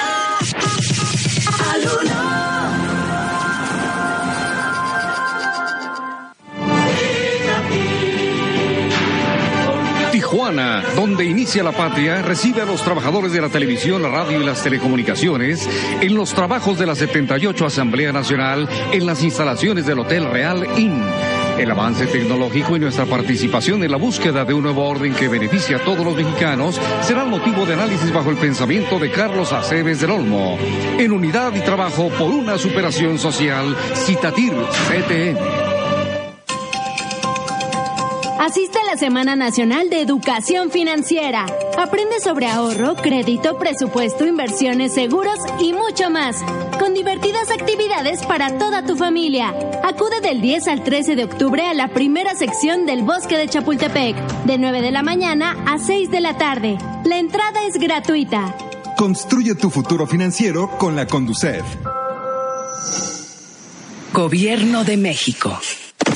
al 1.72 1.80
1. 2.04 2.16
Tijuana, 10.10 10.82
donde 10.96 11.24
inicia 11.24 11.62
la 11.62 11.70
patria, 11.70 12.22
recibe 12.22 12.62
a 12.62 12.66
los 12.66 12.82
trabajadores 12.82 13.30
de 13.32 13.40
la 13.40 13.48
televisión, 13.48 14.02
la 14.02 14.08
radio 14.08 14.40
y 14.40 14.44
las 14.44 14.64
telecomunicaciones 14.64 15.68
en 16.00 16.16
los 16.16 16.34
trabajos 16.34 16.80
de 16.80 16.86
la 16.86 16.96
78 16.96 17.64
Asamblea 17.64 18.10
Nacional 18.10 18.68
en 18.90 19.06
las 19.06 19.22
instalaciones 19.22 19.86
del 19.86 20.00
Hotel 20.00 20.28
Real 20.28 20.66
Inn. 20.76 21.35
El 21.58 21.70
avance 21.70 22.06
tecnológico 22.06 22.76
y 22.76 22.80
nuestra 22.80 23.06
participación 23.06 23.82
en 23.82 23.90
la 23.90 23.96
búsqueda 23.96 24.44
de 24.44 24.52
un 24.52 24.62
nuevo 24.62 24.86
orden 24.86 25.14
que 25.14 25.28
beneficie 25.28 25.76
a 25.76 25.84
todos 25.84 26.04
los 26.04 26.14
mexicanos 26.14 26.78
será 27.02 27.22
el 27.22 27.30
motivo 27.30 27.64
de 27.64 27.72
análisis 27.72 28.12
bajo 28.12 28.30
el 28.30 28.36
pensamiento 28.36 28.98
de 28.98 29.10
Carlos 29.10 29.52
Aceves 29.52 30.00
del 30.00 30.10
Olmo. 30.10 30.58
En 30.98 31.12
unidad 31.12 31.54
y 31.54 31.60
trabajo 31.60 32.10
por 32.10 32.30
una 32.30 32.58
superación 32.58 33.18
social, 33.18 33.74
Citatir 33.94 34.52
CTM. 34.52 35.75
Asiste 38.46 38.78
a 38.78 38.84
la 38.84 38.96
Semana 38.96 39.34
Nacional 39.34 39.90
de 39.90 40.00
Educación 40.00 40.70
Financiera. 40.70 41.46
Aprende 41.76 42.20
sobre 42.20 42.46
ahorro, 42.46 42.94
crédito, 42.94 43.58
presupuesto, 43.58 44.24
inversiones, 44.24 44.94
seguros 44.94 45.40
y 45.58 45.72
mucho 45.72 46.10
más. 46.10 46.44
Con 46.78 46.94
divertidas 46.94 47.50
actividades 47.50 48.24
para 48.24 48.56
toda 48.56 48.86
tu 48.86 48.96
familia. 48.96 49.52
Acude 49.82 50.20
del 50.20 50.40
10 50.40 50.68
al 50.68 50.84
13 50.84 51.16
de 51.16 51.24
octubre 51.24 51.66
a 51.66 51.74
la 51.74 51.88
primera 51.88 52.36
sección 52.36 52.86
del 52.86 53.02
Bosque 53.02 53.36
de 53.36 53.48
Chapultepec, 53.48 54.16
de 54.44 54.58
9 54.58 54.80
de 54.80 54.92
la 54.92 55.02
mañana 55.02 55.64
a 55.66 55.78
6 55.78 56.12
de 56.12 56.20
la 56.20 56.38
tarde. 56.38 56.78
La 57.04 57.18
entrada 57.18 57.64
es 57.66 57.80
gratuita. 57.80 58.54
Construye 58.96 59.56
tu 59.56 59.70
futuro 59.70 60.06
financiero 60.06 60.70
con 60.78 60.94
la 60.94 61.08
Conducef. 61.08 61.64
Gobierno 64.12 64.84
de 64.84 64.96
México. 64.96 65.58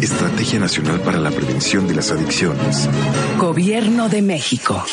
Estrategia 0.00 0.58
Nacional 0.58 1.00
para 1.00 1.18
la 1.18 1.30
Prevención 1.30 1.88
de 1.88 1.94
las 1.94 2.10
Adicciones. 2.10 2.88
Gobierno 3.38 4.08
de 4.08 4.22
México. 4.22 4.84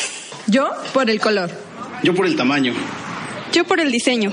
Yo 0.46 0.70
por 0.92 1.10
el 1.10 1.20
color. 1.20 1.50
Yo 2.02 2.14
por 2.14 2.26
el 2.26 2.36
tamaño. 2.36 2.74
Yo 3.52 3.64
por 3.64 3.80
el 3.80 3.90
diseño. 3.92 4.32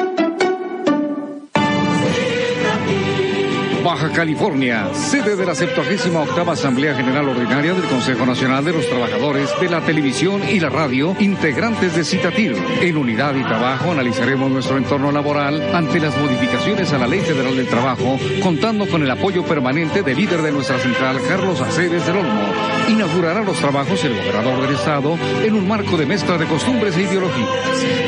Baja 3.83 4.11
California, 4.11 4.89
sede 4.93 5.35
de 5.35 5.45
la 5.45 5.55
78 5.55 6.51
Asamblea 6.51 6.93
General 6.93 7.27
Ordinaria 7.27 7.73
del 7.73 7.83
Consejo 7.85 8.25
Nacional 8.25 8.63
de 8.63 8.73
los 8.73 8.87
Trabajadores 8.87 9.49
de 9.59 9.69
la 9.69 9.81
Televisión 9.81 10.41
y 10.47 10.59
la 10.59 10.69
Radio, 10.69 11.15
integrantes 11.19 11.95
de 11.95 12.03
Citatir. 12.03 12.55
En 12.81 12.97
unidad 12.97 13.35
y 13.35 13.43
trabajo 13.43 13.91
analizaremos 13.91 14.51
nuestro 14.51 14.77
entorno 14.77 15.11
laboral 15.11 15.75
ante 15.75 15.99
las 15.99 16.15
modificaciones 16.17 16.93
a 16.93 16.99
la 16.99 17.07
Ley 17.07 17.21
Federal 17.21 17.55
del 17.55 17.67
Trabajo, 17.67 18.19
contando 18.43 18.87
con 18.87 19.01
el 19.01 19.09
apoyo 19.09 19.43
permanente 19.43 20.03
del 20.03 20.17
líder 20.17 20.41
de 20.43 20.51
nuestra 20.51 20.77
central, 20.77 21.17
Carlos 21.27 21.61
Aceves 21.61 22.05
del 22.05 22.17
Olmo. 22.17 22.53
Inaugurará 22.87 23.41
los 23.41 23.57
trabajos 23.57 24.03
el 24.03 24.15
gobernador 24.15 24.61
del 24.61 24.75
Estado 24.75 25.17
en 25.43 25.55
un 25.55 25.67
marco 25.67 25.97
de 25.97 26.05
mezcla 26.05 26.37
de 26.37 26.45
costumbres 26.45 26.95
e 26.97 27.01
ideologías. 27.01 27.49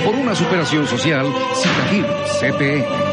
Por 0.06 0.16
una 0.16 0.36
superación 0.36 0.86
social, 0.88 1.26
Citatir, 1.56 2.06
CTE. 2.40 3.13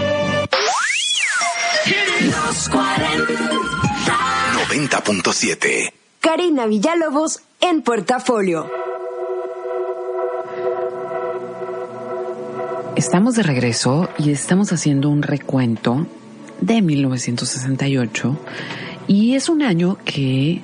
90.7. 4.89 5.93
Karina 6.21 6.65
Villalobos 6.65 7.41
en 7.61 7.83
Portafolio. 7.83 8.67
Estamos 12.97 13.35
de 13.35 13.43
regreso 13.43 14.09
y 14.17 14.31
estamos 14.31 14.73
haciendo 14.73 15.11
un 15.11 15.21
recuento 15.21 16.07
de 16.63 16.81
1968 16.81 18.39
y 19.07 19.35
es 19.35 19.51
un 19.51 19.61
año 19.61 19.99
que 20.03 20.63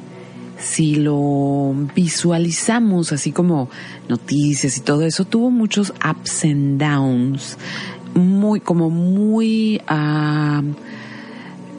si 0.59 0.95
lo 0.95 1.75
visualizamos 1.95 3.13
así 3.13 3.33
como 3.33 3.69
noticias 4.09 4.79
y 4.79 4.81
todo 4.81 5.03
eso, 5.03 5.27
tuvo 5.27 5.51
muchos 5.51 5.91
ups 5.91 6.45
and 6.45 6.81
downs, 6.83 7.59
muy 8.15 8.61
como 8.61 8.89
muy 8.89 9.83
uh, 9.91 10.63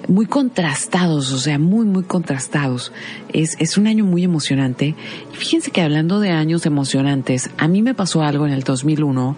muy 0.07 0.25
contrastados, 0.25 1.31
o 1.33 1.37
sea, 1.39 1.59
muy, 1.59 1.85
muy 1.85 2.03
contrastados. 2.03 2.91
Es, 3.33 3.55
es 3.59 3.77
un 3.77 3.87
año 3.87 4.05
muy 4.05 4.23
emocionante. 4.23 4.95
Y 5.33 5.35
fíjense 5.35 5.71
que 5.71 5.81
hablando 5.81 6.19
de 6.19 6.31
años 6.31 6.65
emocionantes, 6.65 7.49
a 7.57 7.67
mí 7.67 7.81
me 7.81 7.93
pasó 7.93 8.23
algo 8.23 8.45
en 8.45 8.53
el 8.53 8.63
2001 8.63 9.37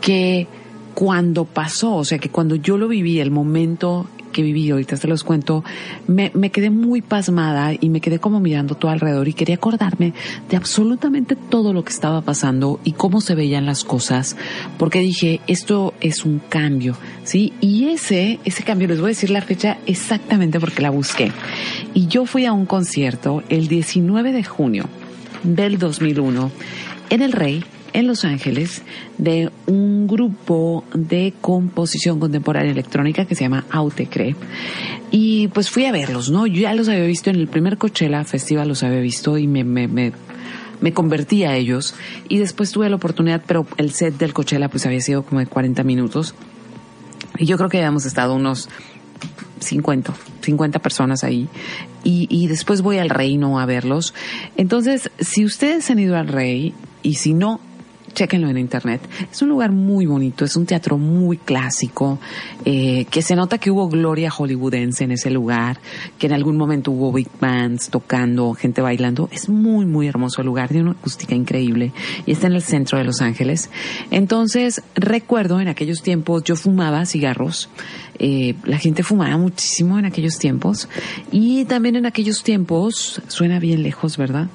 que 0.00 0.46
cuando 0.94 1.44
pasó, 1.44 1.96
o 1.96 2.04
sea, 2.04 2.18
que 2.18 2.28
cuando 2.28 2.54
yo 2.56 2.76
lo 2.76 2.88
viví, 2.88 3.20
el 3.20 3.30
momento 3.30 4.06
que 4.32 4.42
viví, 4.42 4.70
ahorita 4.70 4.96
se 4.96 5.06
los 5.06 5.22
cuento, 5.22 5.62
me, 6.06 6.32
me 6.34 6.50
quedé 6.50 6.70
muy 6.70 7.02
pasmada 7.02 7.72
y 7.78 7.90
me 7.90 8.00
quedé 8.00 8.18
como 8.18 8.40
mirando 8.40 8.74
todo 8.74 8.90
alrededor 8.90 9.28
y 9.28 9.34
quería 9.34 9.56
acordarme 9.56 10.14
de 10.48 10.56
absolutamente 10.56 11.36
todo 11.36 11.72
lo 11.72 11.84
que 11.84 11.92
estaba 11.92 12.22
pasando 12.22 12.80
y 12.84 12.92
cómo 12.92 13.20
se 13.20 13.34
veían 13.34 13.66
las 13.66 13.84
cosas, 13.84 14.36
porque 14.78 15.00
dije, 15.00 15.40
esto 15.46 15.94
es 16.00 16.24
un 16.24 16.40
cambio, 16.40 16.96
¿sí? 17.24 17.52
Y 17.60 17.90
ese, 17.90 18.40
ese 18.44 18.64
cambio, 18.64 18.88
les 18.88 18.98
voy 18.98 19.08
a 19.08 19.08
decir 19.08 19.30
la 19.30 19.42
fecha 19.42 19.78
exactamente 19.86 20.58
porque 20.58 20.82
la 20.82 20.90
busqué. 20.90 21.30
Y 21.94 22.06
yo 22.06 22.26
fui 22.26 22.46
a 22.46 22.52
un 22.52 22.66
concierto 22.66 23.42
el 23.48 23.68
19 23.68 24.32
de 24.32 24.44
junio 24.44 24.88
del 25.42 25.78
2001 25.78 26.50
en 27.10 27.22
El 27.22 27.32
Rey, 27.32 27.64
en 27.92 28.06
Los 28.06 28.24
Ángeles 28.24 28.82
de 29.18 29.50
un 29.66 30.06
grupo 30.06 30.84
de 30.94 31.34
composición 31.40 32.20
contemporánea 32.20 32.72
electrónica 32.72 33.24
que 33.24 33.34
se 33.34 33.44
llama 33.44 33.64
Autecre. 33.70 34.34
Y 35.10 35.48
pues 35.48 35.70
fui 35.70 35.84
a 35.84 35.92
verlos, 35.92 36.30
¿no? 36.30 36.46
Yo 36.46 36.62
ya 36.62 36.74
los 36.74 36.88
había 36.88 37.04
visto 37.04 37.30
en 37.30 37.36
el 37.36 37.48
primer 37.48 37.78
Coachella 37.78 38.24
Festival, 38.24 38.68
los 38.68 38.82
había 38.82 39.00
visto 39.00 39.36
y 39.38 39.46
me, 39.46 39.64
me, 39.64 39.88
me, 39.88 40.12
me 40.80 40.92
convertí 40.92 41.44
a 41.44 41.56
ellos. 41.56 41.94
Y 42.28 42.38
después 42.38 42.72
tuve 42.72 42.88
la 42.88 42.96
oportunidad, 42.96 43.42
pero 43.46 43.66
el 43.76 43.92
set 43.92 44.16
del 44.16 44.32
Coachella 44.32 44.68
pues 44.68 44.86
había 44.86 45.00
sido 45.00 45.22
como 45.24 45.40
de 45.40 45.46
40 45.46 45.82
minutos. 45.84 46.34
Y 47.38 47.46
yo 47.46 47.56
creo 47.56 47.68
que 47.68 47.78
habíamos 47.78 48.06
estado 48.06 48.34
unos 48.34 48.68
50, 49.60 50.12
50 50.40 50.78
personas 50.78 51.24
ahí. 51.24 51.48
Y, 52.04 52.26
y 52.30 52.48
después 52.48 52.82
voy 52.82 52.98
al 52.98 53.10
Reino 53.10 53.60
a 53.60 53.66
verlos. 53.66 54.14
Entonces, 54.56 55.10
si 55.20 55.44
ustedes 55.44 55.90
han 55.90 55.98
ido 55.98 56.16
al 56.16 56.28
Rey, 56.28 56.74
y 57.02 57.14
si 57.14 57.34
no, 57.34 57.60
chéquenlo 58.14 58.48
en 58.48 58.58
internet. 58.58 59.00
Es 59.30 59.42
un 59.42 59.48
lugar 59.48 59.72
muy 59.72 60.06
bonito, 60.06 60.44
es 60.44 60.56
un 60.56 60.66
teatro 60.66 60.98
muy 60.98 61.36
clásico, 61.36 62.18
eh, 62.64 63.06
que 63.10 63.22
se 63.22 63.36
nota 63.36 63.58
que 63.58 63.70
hubo 63.70 63.88
gloria 63.88 64.30
hollywoodense 64.30 65.04
en 65.04 65.12
ese 65.12 65.30
lugar, 65.30 65.80
que 66.18 66.26
en 66.26 66.32
algún 66.32 66.56
momento 66.56 66.90
hubo 66.90 67.12
big 67.12 67.28
bands 67.40 67.88
tocando, 67.88 68.52
gente 68.54 68.80
bailando. 68.80 69.28
Es 69.32 69.48
muy, 69.48 69.86
muy 69.86 70.08
hermoso 70.08 70.42
el 70.42 70.46
lugar, 70.46 70.68
tiene 70.68 70.84
una 70.84 70.92
acústica 70.92 71.34
increíble 71.34 71.92
y 72.26 72.32
está 72.32 72.46
en 72.46 72.54
el 72.54 72.62
centro 72.62 72.98
de 72.98 73.04
Los 73.04 73.20
Ángeles. 73.20 73.70
Entonces, 74.10 74.82
recuerdo 74.94 75.60
en 75.60 75.68
aquellos 75.68 76.02
tiempos 76.02 76.44
yo 76.44 76.56
fumaba 76.56 77.04
cigarros, 77.06 77.68
eh, 78.18 78.54
la 78.64 78.78
gente 78.78 79.02
fumaba 79.02 79.36
muchísimo 79.36 79.98
en 79.98 80.04
aquellos 80.04 80.38
tiempos 80.38 80.88
y 81.30 81.64
también 81.64 81.96
en 81.96 82.06
aquellos 82.06 82.42
tiempos, 82.42 83.20
suena 83.28 83.58
bien 83.58 83.82
lejos, 83.82 84.16
¿verdad? 84.16 84.48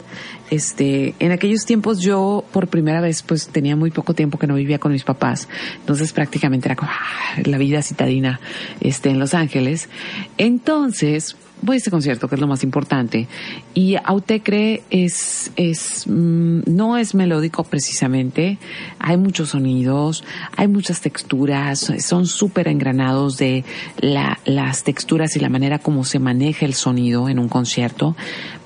Este, 0.49 1.13
en 1.19 1.31
aquellos 1.31 1.65
tiempos 1.65 1.99
yo 1.99 2.45
por 2.53 2.67
primera 2.67 3.01
vez 3.01 3.21
pues 3.21 3.49
tenía 3.49 3.75
muy 3.75 3.91
poco 3.91 4.13
tiempo 4.13 4.37
que 4.37 4.47
no 4.47 4.55
vivía 4.55 4.79
con 4.79 4.93
mis 4.93 5.03
papás, 5.03 5.49
entonces 5.79 6.13
prácticamente 6.13 6.67
era 6.69 6.75
como 6.75 6.91
ah, 6.91 7.41
la 7.43 7.57
vida 7.57 7.81
citadina 7.81 8.39
este 8.79 9.09
en 9.09 9.19
Los 9.19 9.33
Ángeles. 9.33 9.89
Entonces, 10.37 11.35
voy 11.61 11.75
a 11.75 11.77
este 11.77 11.91
concierto, 11.91 12.27
que 12.27 12.35
es 12.35 12.41
lo 12.41 12.47
más 12.47 12.63
importante. 12.63 13.27
Y 13.73 13.95
Autecre 14.03 14.83
es, 14.89 15.51
es, 15.55 16.05
mm, 16.07 16.61
no 16.67 16.97
es 16.97 17.15
melódico 17.15 17.63
precisamente. 17.63 18.57
Hay 18.99 19.17
muchos 19.17 19.49
sonidos, 19.49 20.23
hay 20.55 20.67
muchas 20.67 21.01
texturas, 21.01 21.91
son 21.99 22.25
súper 22.25 22.67
engranados 22.67 23.37
de 23.37 23.63
la, 23.99 24.39
las 24.45 24.83
texturas 24.83 25.35
y 25.35 25.39
la 25.39 25.49
manera 25.49 25.79
como 25.79 26.03
se 26.03 26.19
maneja 26.19 26.65
el 26.65 26.73
sonido 26.73 27.29
en 27.29 27.39
un 27.39 27.49
concierto. 27.49 28.15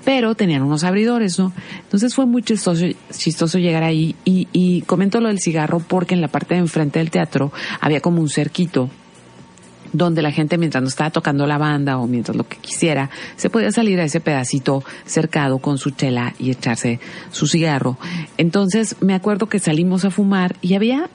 Pero 0.03 0.33
tenían 0.33 0.63
unos 0.63 0.83
abridores, 0.83 1.37
¿no? 1.37 1.53
Entonces 1.83 2.15
fue 2.15 2.25
muy 2.25 2.41
chistoso, 2.41 2.85
chistoso 3.15 3.59
llegar 3.59 3.83
ahí 3.83 4.15
y, 4.25 4.47
y 4.51 4.81
comento 4.81 5.21
lo 5.21 5.27
del 5.27 5.39
cigarro 5.39 5.79
porque 5.79 6.15
en 6.15 6.21
la 6.21 6.27
parte 6.27 6.55
de 6.55 6.61
enfrente 6.61 6.97
del 6.97 7.11
teatro 7.11 7.51
había 7.79 8.01
como 8.01 8.19
un 8.21 8.29
cerquito 8.29 8.89
donde 9.93 10.21
la 10.21 10.31
gente 10.31 10.57
mientras 10.57 10.81
no 10.81 10.89
estaba 10.89 11.09
tocando 11.09 11.45
la 11.47 11.57
banda 11.57 11.97
o 11.97 12.07
mientras 12.07 12.35
lo 12.35 12.47
que 12.47 12.57
quisiera, 12.57 13.09
se 13.35 13.49
podía 13.49 13.71
salir 13.71 13.99
a 13.99 14.03
ese 14.03 14.19
pedacito 14.19 14.83
cercado 15.05 15.59
con 15.59 15.77
su 15.77 15.91
chela 15.91 16.33
y 16.39 16.51
echarse 16.51 16.99
su 17.31 17.47
cigarro. 17.47 17.97
Entonces 18.37 18.95
me 19.01 19.13
acuerdo 19.13 19.47
que 19.47 19.59
salimos 19.59 20.05
a 20.05 20.11
fumar 20.11 20.55
y 20.61 20.75
había, 20.75 21.09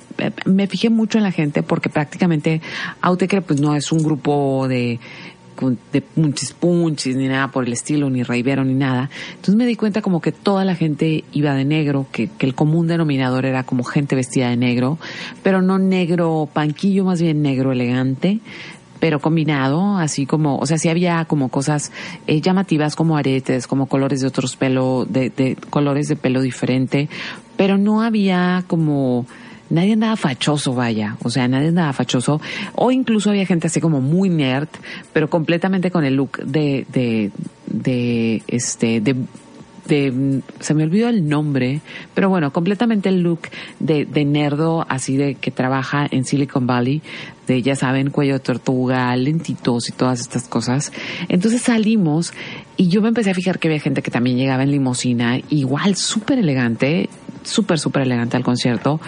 me 0.45 0.67
fijé 0.67 0.91
mucho 0.91 1.19
en 1.19 1.25
la 1.25 1.33
gente 1.33 1.63
porque 1.63 1.89
prácticamente 1.89 2.61
Autecre 3.01 3.43
pues 3.43 3.61
no 3.61 3.75
es 3.75 3.93
un 3.93 4.03
grupo 4.03 4.67
de 4.69 4.99
de 5.93 6.03
punchis 6.03 6.53
punchis 6.53 7.17
ni 7.17 7.29
nada 7.29 7.51
por 7.51 7.65
el 7.65 7.73
estilo, 7.73 8.11
ni 8.11 8.23
raivero 8.23 8.65
ni 8.65 8.75
nada. 8.75 9.11
Entonces 9.31 9.55
me 9.57 9.67
di 9.67 9.77
cuenta 9.77 10.03
como 10.03 10.21
que 10.21 10.33
toda 10.33 10.65
la 10.65 10.75
gente 10.75 11.25
iba 11.33 11.55
de 11.55 11.65
negro, 11.65 12.07
que, 12.13 12.29
que 12.29 12.47
el 12.47 12.55
común 12.55 12.87
denominador 12.87 13.47
era 13.47 13.65
como 13.65 13.85
gente 13.85 14.17
vestida 14.17 14.51
de 14.51 14.57
negro, 14.57 14.99
pero 15.43 15.63
no 15.63 15.79
negro 15.79 16.49
panquillo, 16.53 17.05
más 17.05 17.21
bien 17.21 17.43
negro 17.43 17.73
elegante 17.73 18.41
pero 18.99 19.21
combinado, 19.21 19.99
así 19.99 20.27
como, 20.27 20.59
o 20.59 20.67
sea, 20.67 20.79
sí 20.79 20.89
había 20.89 21.25
como 21.27 21.49
cosas 21.49 21.93
eh, 22.27 22.41
llamativas 22.41 22.97
como 22.97 23.17
aretes, 23.17 23.67
como 23.67 23.87
colores 23.87 24.21
de 24.21 24.27
otros 24.27 24.57
pelo, 24.57 25.07
de, 25.09 25.31
de 25.31 25.57
colores 25.71 26.09
de 26.09 26.17
pelo 26.17 26.41
diferente, 26.41 27.09
pero 27.57 27.79
no 27.79 28.03
había 28.03 28.65
como, 28.67 29.27
nadie 29.71 29.95
andaba 29.95 30.17
fachoso, 30.17 30.75
vaya, 30.75 31.17
o 31.23 31.31
sea, 31.31 31.49
nadie 31.49 31.69
andaba 31.69 31.93
fachoso, 31.93 32.41
o 32.75 32.91
incluso 32.91 33.31
había 33.31 33.47
gente 33.47 33.67
así 33.67 33.81
como 33.81 34.01
muy 34.01 34.29
nerd, 34.29 34.69
pero 35.13 35.29
completamente 35.29 35.91
con 35.91 36.05
el 36.05 36.15
look 36.15 36.39
de, 36.45 36.87
de, 36.93 37.31
de, 37.67 38.43
este, 38.47 39.01
de, 39.01 39.17
se 39.89 40.75
me 40.75 40.83
olvidó 40.83 41.09
el 41.09 41.29
nombre, 41.29 41.81
pero 42.15 42.29
bueno, 42.29 42.53
completamente 42.53 43.09
el 43.09 43.23
look 43.23 43.43
de, 43.79 44.05
de 44.05 44.25
nerdo, 44.25 44.85
así 44.89 45.17
de 45.17 45.37
que 45.37 45.51
trabaja 45.51 46.07
en 46.11 46.25
Silicon 46.25 46.67
Valley, 46.67 47.03
de 47.47 47.63
ya 47.63 47.77
saben, 47.77 48.11
cuello 48.11 48.35
de 48.35 48.41
tortuga, 48.41 49.15
lentitos 49.17 49.89
y 49.89 49.93
todas 49.93 50.21
estas 50.21 50.49
cosas. 50.49 50.93
Entonces 51.29 51.63
salimos 51.63 52.33
y 52.77 52.89
yo 52.89 53.01
me 53.01 53.09
empecé 53.09 53.31
a 53.31 53.35
fijar 53.35 53.59
que 53.59 53.69
había 53.69 53.81
gente 53.81 54.03
que 54.03 54.11
también 54.11 54.37
llegaba 54.37 54.65
en 54.65 54.73
limosina, 54.73 55.39
igual 55.51 55.95
súper 55.95 56.39
elegante, 56.39 57.09
súper, 57.45 57.79
súper 57.79 58.03
elegante 58.03 58.37
al 58.37 58.43
concierto. 58.43 59.01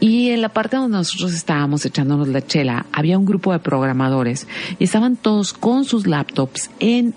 Y 0.00 0.30
en 0.30 0.40
la 0.40 0.48
parte 0.48 0.76
donde 0.76 0.96
nosotros 0.96 1.34
estábamos 1.34 1.84
echándonos 1.84 2.28
la 2.28 2.44
chela, 2.44 2.86
había 2.92 3.18
un 3.18 3.26
grupo 3.26 3.52
de 3.52 3.58
programadores 3.58 4.48
y 4.78 4.84
estaban 4.84 5.16
todos 5.16 5.52
con 5.52 5.84
sus 5.84 6.06
laptops 6.06 6.70
en 6.80 7.14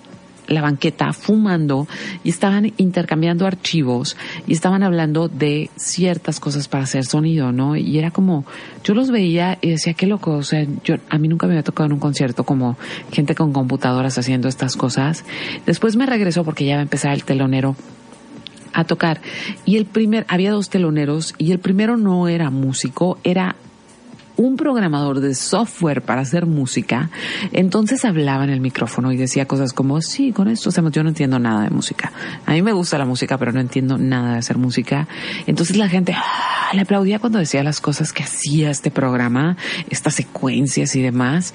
la 0.47 0.61
banqueta 0.61 1.13
fumando 1.13 1.87
y 2.23 2.29
estaban 2.29 2.73
intercambiando 2.77 3.45
archivos 3.45 4.17
y 4.47 4.53
estaban 4.53 4.83
hablando 4.83 5.29
de 5.29 5.69
ciertas 5.75 6.39
cosas 6.39 6.67
para 6.67 6.83
hacer 6.83 7.05
sonido, 7.05 7.51
¿no? 7.51 7.75
Y 7.75 7.97
era 7.97 8.11
como, 8.11 8.45
yo 8.83 8.93
los 8.93 9.11
veía 9.11 9.57
y 9.61 9.69
decía, 9.69 9.93
qué 9.93 10.07
loco, 10.07 10.31
o 10.31 10.43
sea, 10.43 10.65
yo, 10.83 10.95
a 11.09 11.17
mí 11.17 11.27
nunca 11.27 11.47
me 11.47 11.53
había 11.53 11.63
tocado 11.63 11.87
en 11.87 11.93
un 11.93 11.99
concierto 11.99 12.43
como 12.43 12.77
gente 13.11 13.35
con 13.35 13.53
computadoras 13.53 14.17
haciendo 14.17 14.47
estas 14.47 14.75
cosas. 14.75 15.23
Después 15.65 15.95
me 15.95 16.05
regresó 16.05 16.43
porque 16.43 16.65
ya 16.65 16.75
va 16.75 16.79
a 16.79 16.83
empezar 16.83 17.13
el 17.13 17.23
telonero 17.23 17.75
a 18.73 18.83
tocar. 18.83 19.21
Y 19.65 19.77
el 19.77 19.86
primer, 19.86 20.25
había 20.27 20.51
dos 20.51 20.69
teloneros 20.69 21.33
y 21.38 21.51
el 21.51 21.59
primero 21.59 21.97
no 21.97 22.27
era 22.27 22.49
músico, 22.49 23.17
era 23.23 23.55
un 24.36 24.57
programador 24.57 25.19
de 25.19 25.36
software 25.36 26.01
para 26.01 26.21
hacer 26.21 26.45
música, 26.45 27.09
entonces 27.51 28.03
hablaba 28.05 28.43
en 28.43 28.49
el 28.49 28.62
micrófono 28.62 29.12
y 29.12 29.17
decía 29.17 29.45
cosas 29.45 29.73
como, 29.73 30.01
sí, 30.01 30.31
con 30.31 30.47
esto 30.47 30.69
hacemos, 30.69 30.91
yo 30.91 31.03
no 31.03 31.09
entiendo 31.09 31.39
nada 31.39 31.63
de 31.63 31.69
música. 31.69 32.12
A 32.45 32.53
mí 32.53 32.62
me 32.62 32.71
gusta 32.71 32.97
la 32.97 33.05
música, 33.05 33.38
pero 33.38 33.51
no 33.51 33.59
entiendo 33.59 33.97
nada 33.97 34.33
de 34.33 34.39
hacer 34.39 34.57
música. 34.57 35.07
Entonces 35.45 35.77
la 35.77 35.88
gente 35.88 36.15
¡ah! 36.15 36.71
le 36.73 36.81
aplaudía 36.81 37.19
cuando 37.19 37.39
decía 37.39 37.63
las 37.63 37.79
cosas 37.79 38.12
que 38.12 38.23
hacía 38.23 38.71
este 38.71 38.89
programa, 38.89 39.57
estas 39.89 40.15
secuencias 40.15 40.95
y 40.95 41.01
demás. 41.01 41.53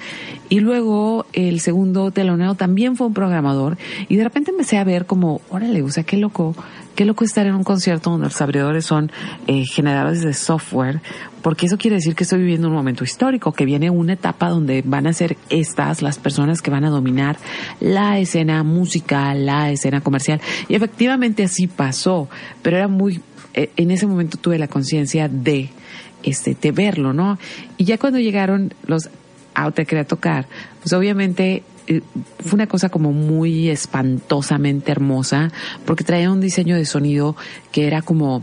Y 0.48 0.60
luego 0.60 1.26
el 1.32 1.60
segundo 1.60 2.10
telonero 2.10 2.54
también 2.54 2.96
fue 2.96 3.08
un 3.08 3.14
programador 3.14 3.76
y 4.08 4.16
de 4.16 4.24
repente 4.24 4.52
empecé 4.52 4.78
a 4.78 4.84
ver 4.84 5.06
como, 5.06 5.40
órale, 5.50 5.82
o 5.82 5.90
sea, 5.90 6.04
qué 6.04 6.16
loco 6.16 6.54
qué 6.98 7.04
loco 7.04 7.22
estar 7.22 7.46
en 7.46 7.54
un 7.54 7.62
concierto 7.62 8.10
donde 8.10 8.26
los 8.26 8.40
abridores 8.40 8.84
son 8.84 9.12
eh, 9.46 9.64
generadores 9.66 10.20
de 10.20 10.34
software, 10.34 11.00
porque 11.42 11.66
eso 11.66 11.78
quiere 11.78 11.94
decir 11.94 12.16
que 12.16 12.24
estoy 12.24 12.40
viviendo 12.40 12.66
un 12.66 12.74
momento 12.74 13.04
histórico, 13.04 13.52
que 13.52 13.64
viene 13.64 13.88
una 13.88 14.14
etapa 14.14 14.48
donde 14.48 14.82
van 14.84 15.06
a 15.06 15.12
ser 15.12 15.36
estas 15.48 16.02
las 16.02 16.18
personas 16.18 16.60
que 16.60 16.72
van 16.72 16.84
a 16.84 16.90
dominar 16.90 17.36
la 17.78 18.18
escena 18.18 18.64
musical, 18.64 19.46
la 19.46 19.70
escena 19.70 20.00
comercial. 20.00 20.40
Y 20.68 20.74
efectivamente 20.74 21.44
así 21.44 21.68
pasó, 21.68 22.28
pero 22.62 22.78
era 22.78 22.88
muy, 22.88 23.20
eh, 23.54 23.70
en 23.76 23.92
ese 23.92 24.08
momento 24.08 24.36
tuve 24.36 24.58
la 24.58 24.66
conciencia 24.66 25.28
de, 25.28 25.70
este, 26.24 26.56
de 26.60 26.72
verlo, 26.72 27.12
¿no? 27.12 27.38
Y 27.76 27.84
ya 27.84 27.98
cuando 27.98 28.18
llegaron 28.18 28.74
los 28.88 29.08
Autecre 29.54 30.00
a 30.00 30.04
tocar, 30.04 30.48
pues 30.80 30.92
obviamente 30.92 31.62
fue 32.44 32.54
una 32.54 32.66
cosa 32.66 32.88
como 32.88 33.12
muy 33.12 33.68
espantosamente 33.68 34.92
hermosa 34.92 35.50
porque 35.84 36.04
traía 36.04 36.30
un 36.30 36.40
diseño 36.40 36.76
de 36.76 36.84
sonido 36.84 37.36
que 37.72 37.86
era 37.86 38.02
como 38.02 38.42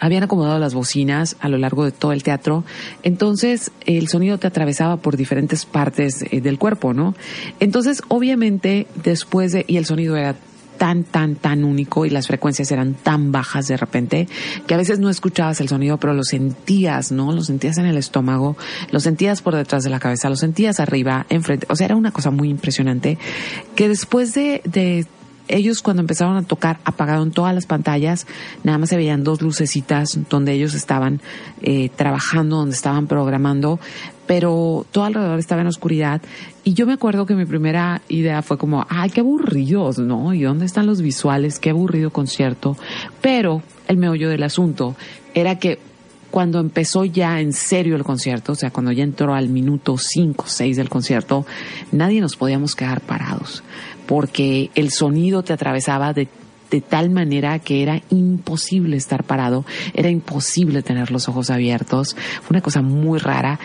habían 0.00 0.24
acomodado 0.24 0.58
las 0.58 0.74
bocinas 0.74 1.36
a 1.40 1.48
lo 1.48 1.58
largo 1.58 1.84
de 1.84 1.92
todo 1.92 2.12
el 2.12 2.22
teatro, 2.22 2.64
entonces 3.02 3.70
el 3.86 4.08
sonido 4.08 4.38
te 4.38 4.46
atravesaba 4.46 4.96
por 4.96 5.16
diferentes 5.16 5.66
partes 5.66 6.24
eh, 6.30 6.40
del 6.40 6.58
cuerpo, 6.58 6.92
¿no? 6.92 7.14
Entonces, 7.60 8.02
obviamente, 8.08 8.86
después 9.02 9.52
de, 9.52 9.64
y 9.68 9.76
el 9.76 9.86
sonido 9.86 10.16
era 10.16 10.36
tan, 10.78 11.04
tan, 11.04 11.36
tan 11.36 11.64
único 11.64 12.06
y 12.06 12.10
las 12.10 12.26
frecuencias 12.26 12.70
eran 12.70 12.94
tan 12.94 13.32
bajas 13.32 13.68
de 13.68 13.76
repente 13.76 14.28
que 14.66 14.74
a 14.74 14.76
veces 14.76 14.98
no 14.98 15.10
escuchabas 15.10 15.60
el 15.60 15.68
sonido, 15.68 15.98
pero 15.98 16.14
lo 16.14 16.24
sentías, 16.24 17.12
¿no? 17.12 17.32
Lo 17.32 17.42
sentías 17.42 17.78
en 17.78 17.86
el 17.86 17.96
estómago, 17.96 18.56
lo 18.90 19.00
sentías 19.00 19.42
por 19.42 19.54
detrás 19.54 19.84
de 19.84 19.90
la 19.90 20.00
cabeza, 20.00 20.28
lo 20.28 20.36
sentías 20.36 20.80
arriba, 20.80 21.26
enfrente. 21.28 21.66
O 21.70 21.76
sea, 21.76 21.86
era 21.86 21.96
una 21.96 22.12
cosa 22.12 22.30
muy 22.30 22.48
impresionante 22.48 23.18
que 23.74 23.88
después 23.88 24.34
de, 24.34 24.60
de 24.64 25.06
ellos 25.48 25.82
cuando 25.82 26.00
empezaron 26.00 26.36
a 26.36 26.42
tocar 26.42 26.80
apagaron 26.84 27.30
todas 27.30 27.54
las 27.54 27.66
pantallas, 27.66 28.26
nada 28.62 28.78
más 28.78 28.88
se 28.88 28.96
veían 28.96 29.24
dos 29.24 29.42
lucecitas 29.42 30.18
donde 30.30 30.52
ellos 30.52 30.74
estaban 30.74 31.20
eh, 31.60 31.90
trabajando, 31.94 32.56
donde 32.56 32.74
estaban 32.74 33.06
programando, 33.06 33.78
pero 34.26 34.86
todo 34.90 35.04
alrededor 35.04 35.38
estaba 35.38 35.60
en 35.60 35.66
oscuridad. 35.66 36.22
Y 36.64 36.74
yo 36.74 36.86
me 36.86 36.94
acuerdo 36.94 37.26
que 37.26 37.34
mi 37.34 37.44
primera 37.44 38.02
idea 38.08 38.42
fue 38.42 38.58
como, 38.58 38.86
ay, 38.88 39.10
qué 39.10 39.20
aburridos, 39.20 39.98
¿no? 39.98 40.32
¿Y 40.34 40.42
dónde 40.42 40.66
están 40.66 40.86
los 40.86 41.00
visuales? 41.02 41.58
Qué 41.58 41.70
aburrido 41.70 42.10
concierto. 42.10 42.76
Pero 43.20 43.62
el 43.88 43.96
meollo 43.96 44.28
del 44.28 44.42
asunto 44.42 44.96
era 45.34 45.58
que 45.58 45.78
cuando 46.30 46.58
empezó 46.58 47.04
ya 47.04 47.40
en 47.40 47.52
serio 47.52 47.94
el 47.94 48.02
concierto, 48.02 48.52
o 48.52 48.56
sea, 48.56 48.70
cuando 48.70 48.90
ya 48.90 49.04
entró 49.04 49.34
al 49.34 49.48
minuto 49.48 49.96
5, 49.96 50.46
6 50.48 50.76
del 50.76 50.88
concierto, 50.88 51.46
nadie 51.92 52.20
nos 52.20 52.36
podíamos 52.36 52.74
quedar 52.74 53.00
parados 53.02 53.62
porque 54.06 54.70
el 54.74 54.90
sonido 54.90 55.42
te 55.42 55.52
atravesaba 55.52 56.12
de, 56.12 56.28
de 56.70 56.80
tal 56.80 57.10
manera 57.10 57.58
que 57.58 57.82
era 57.82 58.02
imposible 58.10 58.96
estar 58.96 59.24
parado, 59.24 59.64
era 59.94 60.08
imposible 60.10 60.82
tener 60.82 61.10
los 61.10 61.28
ojos 61.28 61.50
abiertos, 61.50 62.16
fue 62.42 62.54
una 62.54 62.62
cosa 62.62 62.82
muy 62.82 63.18
rara 63.18 63.58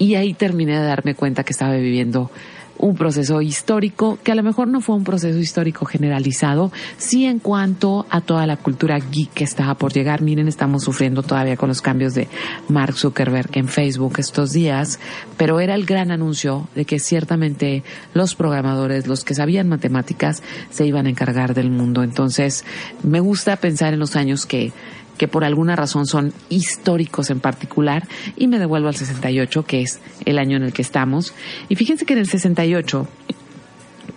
y 0.00 0.14
ahí 0.14 0.32
terminé 0.32 0.80
de 0.80 0.86
darme 0.86 1.14
cuenta 1.14 1.44
que 1.44 1.52
estaba 1.52 1.74
viviendo 1.74 2.30
un 2.78 2.94
proceso 2.96 3.42
histórico 3.42 4.18
que 4.24 4.32
a 4.32 4.34
lo 4.34 4.42
mejor 4.42 4.66
no 4.66 4.80
fue 4.80 4.96
un 4.96 5.04
proceso 5.04 5.38
histórico 5.38 5.84
generalizado, 5.84 6.72
sí 6.96 7.26
en 7.26 7.38
cuanto 7.38 8.06
a 8.08 8.22
toda 8.22 8.46
la 8.46 8.56
cultura 8.56 8.98
geek 8.98 9.34
que 9.34 9.44
estaba 9.44 9.74
por 9.74 9.92
llegar. 9.92 10.22
Miren, 10.22 10.48
estamos 10.48 10.84
sufriendo 10.84 11.22
todavía 11.22 11.58
con 11.58 11.68
los 11.68 11.82
cambios 11.82 12.14
de 12.14 12.28
Mark 12.68 12.96
Zuckerberg 12.96 13.50
en 13.52 13.68
Facebook 13.68 14.14
estos 14.16 14.52
días, 14.52 14.98
pero 15.36 15.60
era 15.60 15.74
el 15.74 15.84
gran 15.84 16.10
anuncio 16.10 16.68
de 16.74 16.86
que 16.86 16.98
ciertamente 16.98 17.84
los 18.14 18.34
programadores, 18.34 19.06
los 19.06 19.24
que 19.24 19.34
sabían 19.34 19.68
matemáticas, 19.68 20.42
se 20.70 20.86
iban 20.86 21.04
a 21.04 21.10
encargar 21.10 21.52
del 21.52 21.70
mundo. 21.70 22.02
Entonces, 22.02 22.64
me 23.02 23.20
gusta 23.20 23.56
pensar 23.56 23.92
en 23.92 24.00
los 24.00 24.16
años 24.16 24.46
que 24.46 24.72
que 25.20 25.28
por 25.28 25.44
alguna 25.44 25.76
razón 25.76 26.06
son 26.06 26.32
históricos 26.48 27.28
en 27.28 27.40
particular, 27.40 28.08
y 28.38 28.46
me 28.46 28.58
devuelvo 28.58 28.88
al 28.88 28.94
68, 28.94 29.66
que 29.66 29.82
es 29.82 30.00
el 30.24 30.38
año 30.38 30.56
en 30.56 30.62
el 30.62 30.72
que 30.72 30.80
estamos. 30.80 31.34
Y 31.68 31.76
fíjense 31.76 32.06
que 32.06 32.14
en 32.14 32.20
el 32.20 32.26
68 32.26 33.06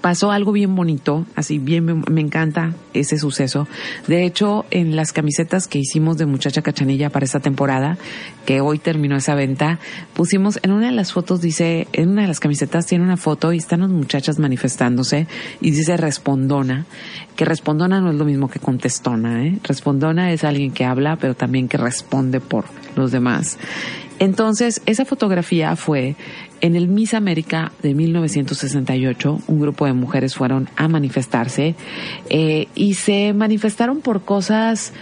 pasó 0.03 0.31
algo 0.31 0.51
bien 0.51 0.75
bonito, 0.75 1.25
así 1.33 1.59
bien 1.59 1.85
me, 1.85 2.19
encanta 2.19 2.73
ese 2.93 3.17
suceso. 3.17 3.69
De 4.05 4.25
hecho, 4.25 4.65
en 4.69 4.97
las 4.97 5.13
camisetas 5.13 5.69
que 5.69 5.79
hicimos 5.79 6.17
de 6.17 6.25
Muchacha 6.25 6.61
Cachanilla 6.61 7.09
para 7.09 7.23
esta 7.23 7.39
temporada, 7.39 7.97
que 8.45 8.59
hoy 8.59 8.79
terminó 8.79 9.15
esa 9.15 9.33
venta, 9.33 9.79
pusimos 10.13 10.59
en 10.61 10.71
una 10.73 10.87
de 10.87 10.91
las 10.91 11.13
fotos 11.13 11.39
dice, 11.39 11.87
en 11.93 12.09
una 12.09 12.23
de 12.23 12.27
las 12.27 12.41
camisetas 12.41 12.85
tiene 12.85 13.05
una 13.05 13.15
foto 13.15 13.53
y 13.53 13.57
están 13.59 13.79
las 13.79 13.91
muchachas 13.91 14.39
manifestándose 14.39 15.25
y 15.61 15.71
dice 15.71 15.95
respondona, 15.95 16.85
que 17.37 17.45
respondona 17.45 18.01
no 18.01 18.11
es 18.11 18.17
lo 18.17 18.25
mismo 18.25 18.49
que 18.49 18.59
contestona, 18.59 19.45
¿eh? 19.45 19.57
Respondona 19.63 20.33
es 20.33 20.43
alguien 20.43 20.71
que 20.73 20.83
habla, 20.83 21.15
pero 21.15 21.33
también 21.33 21.69
que 21.69 21.77
responde 21.77 22.41
por 22.41 22.65
los 22.97 23.13
demás. 23.13 23.57
Entonces, 24.19 24.81
esa 24.85 25.05
fotografía 25.05 25.75
fue 25.75 26.15
en 26.63 26.77
el 26.77 26.87
Miss 26.87 27.13
América 27.13 27.73
de 27.81 27.93
1968, 27.93 29.41
un 29.47 29.59
grupo 29.59 29.85
de 29.85 29.91
mujeres 29.91 30.33
fueron 30.33 30.69
a 30.77 30.87
manifestarse 30.87 31.75
eh, 32.29 32.67
y 32.73 32.93
se 32.93 33.33
manifestaron 33.33 33.99
por 33.99 34.23
cosas 34.23 34.93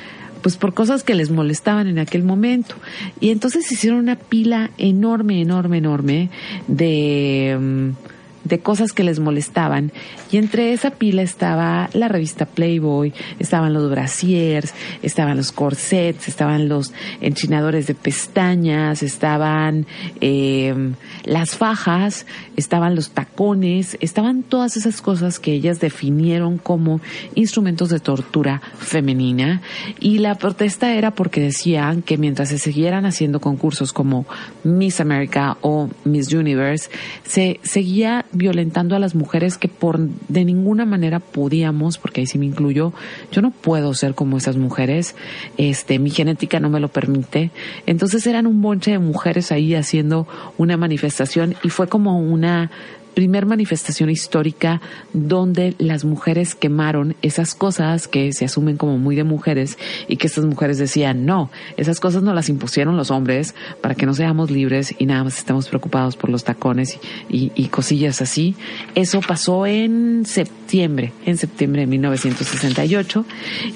pues 0.42 0.58
por 0.58 0.74
cosas 0.74 1.04
que 1.04 1.14
les 1.14 1.30
molestaban 1.30 1.86
en 1.86 2.00
aquel 2.00 2.24
momento. 2.24 2.74
Y 3.20 3.30
entonces 3.30 3.72
hicieron 3.72 4.00
una 4.00 4.16
pila 4.16 4.72
enorme, 4.80 5.40
enorme, 5.40 5.78
enorme 5.78 6.30
de... 6.68 7.56
Mm, 7.60 8.11
de 8.44 8.60
cosas 8.60 8.94
que 8.94 9.04
les 9.04 9.20
molestaban. 9.20 9.92
Y 10.32 10.38
entre 10.38 10.74
esa 10.74 10.92
pila 10.92 11.22
estaba 11.22 11.90
la 11.94 12.08
revista 12.08 12.46
Playboy, 12.46 13.14
estaban 13.40 13.74
los 13.74 13.90
brasiers, 13.90 14.74
estaban 15.02 15.38
los 15.38 15.52
corsets, 15.52 16.28
estaban 16.28 16.70
los 16.70 16.94
enchinadores 17.22 17.88
de 17.88 17.96
pestañas, 17.96 19.04
estaban 19.04 19.86
eh, 20.22 20.94
las 21.24 21.56
fajas, 21.56 22.26
estaban 22.58 22.96
los 22.96 23.12
tacones, 23.12 23.98
estaban 24.00 24.44
todas 24.44 24.78
esas 24.78 25.02
cosas 25.02 25.40
que 25.40 25.54
ellas 25.54 25.80
definieron 25.80 26.58
como 26.58 27.02
instrumentos 27.36 27.90
de 27.90 28.00
tortura 28.00 28.62
femenina. 28.78 29.62
Y 30.00 30.20
la 30.20 30.36
protesta 30.36 30.94
era 30.94 31.12
porque 31.12 31.42
decían 31.42 32.02
que 32.02 32.18
mientras 32.18 32.50
se 32.50 32.58
siguieran 32.58 33.06
haciendo 33.06 33.40
concursos 33.40 33.94
como 33.94 34.26
Miss 34.64 35.00
America 35.00 35.58
o 35.62 35.90
Miss 36.04 36.34
Universe, 36.34 36.90
se 37.24 37.60
seguía 37.64 38.26
violentando 38.34 38.96
a 38.96 39.00
las 39.00 39.16
mujeres 39.16 39.58
que 39.58 39.68
por 39.68 40.00
de 40.00 40.46
ninguna 40.46 40.86
manera 40.86 41.20
podíamos, 41.20 41.98
porque 41.98 42.22
ahí 42.22 42.28
sí 42.28 42.38
me 42.38 42.46
incluyo, 42.46 42.94
yo 43.32 43.42
no 43.42 43.52
puedo 43.52 43.94
ser 43.94 44.16
como 44.16 44.38
esas 44.38 44.58
mujeres, 44.58 45.16
este, 45.58 46.00
mi 46.00 46.10
genética 46.10 46.60
no 46.60 46.70
me 46.70 46.80
lo 46.80 46.88
permite. 46.90 47.52
Entonces 47.86 48.26
eran 48.28 48.48
un 48.48 48.62
bonche 48.62 48.92
de 48.92 49.00
mujeres 49.00 49.52
ahí 49.52 49.76
haciendo 49.76 50.28
una 50.58 50.78
manifestación 50.78 51.56
y 51.64 51.70
fue 51.70 51.88
como 51.88 52.20
una 52.20 52.72
primer 53.14 53.46
manifestación 53.46 54.10
histórica 54.10 54.82
donde 55.14 55.76
las 55.78 56.06
mujeres 56.06 56.56
quemaron 56.56 57.16
esas 57.22 57.56
cosas 57.56 58.08
que 58.08 58.34
se 58.34 58.46
asumen 58.46 58.78
como 58.78 58.98
muy 58.98 59.16
de 59.16 59.24
mujeres 59.24 59.78
y 60.08 60.18
que 60.18 60.28
estas 60.28 60.46
mujeres 60.46 60.78
decían, 60.78 61.26
no, 61.26 61.50
esas 61.78 62.00
cosas 62.00 62.24
no 62.24 62.34
las 62.34 62.50
impusieron 62.50 62.98
los 62.98 63.12
hombres 63.12 63.56
para 63.82 63.96
que 63.96 64.06
no 64.06 64.14
seamos 64.14 64.52
libres 64.52 64.96
y 64.98 65.06
nada 65.06 65.24
más 65.24 65.38
estamos 65.38 65.68
preocupados 65.68 66.16
por 66.16 66.30
los 66.30 66.44
tacones 66.44 67.00
y, 67.30 67.50
cosillas 67.72 68.22
así. 68.22 68.56
Eso 68.96 69.22
pasó 69.22 69.66
en 69.66 70.26
septiembre, 70.26 71.14
en 71.26 71.38
septiembre 71.38 71.82
de 71.82 71.88
1968 71.88 73.26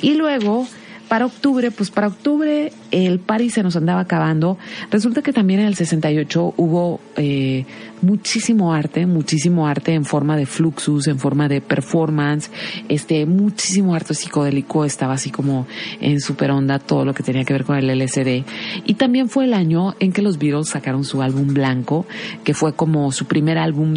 y 0.02 0.16
luego 0.16 0.68
para 1.08 1.26
octubre, 1.28 1.72
pues 1.72 1.92
para 1.92 2.08
octubre 2.08 2.72
el 2.92 3.20
París 3.20 3.54
se 3.54 3.64
nos 3.64 3.76
andaba 3.76 4.02
acabando. 4.02 4.58
Resulta 4.90 5.22
que 5.22 5.34
también 5.34 5.60
en 5.60 5.68
el 5.68 5.76
68 5.76 6.56
hubo 6.58 7.00
eh, 7.16 7.66
muchísimo 8.06 8.74
arte, 8.74 9.06
muchísimo 9.06 9.68
arte 9.68 9.94
en 9.94 10.06
forma 10.06 10.38
de 10.38 10.46
fluxus, 10.46 11.08
en 11.08 11.20
forma 11.20 11.48
de 11.48 11.62
performance, 11.62 12.52
este, 12.88 13.26
muchísimo 13.26 13.96
arte 13.96 14.14
psicodélico, 14.14 14.86
estaba 14.86 15.14
así 15.14 15.32
como 15.32 15.68
en 16.00 16.20
super 16.22 16.52
onda 16.52 16.80
todo 16.80 17.04
lo 17.04 17.14
que 17.14 17.24
tenía 17.24 17.44
que 17.44 17.54
ver 17.54 17.66
con 17.66 17.78
el 17.78 17.90
LSD. 17.90 18.44
Y 18.86 18.94
también 18.94 19.30
fue 19.30 19.46
el 19.46 19.54
año 19.54 19.96
en 20.00 20.12
que 20.12 20.22
los 20.22 20.38
Beatles 20.38 20.70
sacaron 20.70 21.04
su 21.04 21.22
álbum 21.22 21.54
blanco, 21.54 22.06
que 22.44 22.54
fue 22.54 22.74
como 22.74 23.12
su 23.12 23.26
primer 23.26 23.58
álbum 23.58 23.96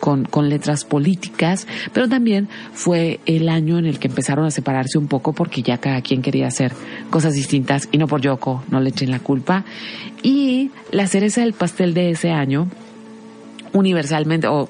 con, 0.00 0.24
con 0.24 0.48
letras 0.48 0.84
políticas, 0.84 1.66
pero 1.92 2.08
también 2.08 2.48
fue 2.72 3.20
el 3.26 3.48
año 3.48 3.78
en 3.78 3.86
el 3.86 3.98
que 3.98 4.08
empezaron 4.08 4.44
a 4.44 4.50
separarse 4.50 4.98
un 4.98 5.08
poco 5.08 5.32
porque 5.32 5.62
ya 5.62 5.78
cada 5.78 6.02
quien 6.02 6.22
quería 6.22 6.46
hacer 6.46 6.72
cosas 7.10 7.34
distintas 7.34 7.88
y 7.90 7.98
no 7.98 8.06
por 8.06 8.20
Yoko, 8.20 8.62
no 8.70 8.80
le 8.80 8.90
echen 8.90 9.10
la 9.10 9.20
culpa. 9.20 9.64
Y 10.22 10.70
la 10.92 11.06
cereza 11.06 11.40
del 11.40 11.54
pastel 11.54 11.94
de 11.94 12.10
ese 12.10 12.30
año 12.30 12.68
universalmente 13.72 14.46
o 14.46 14.68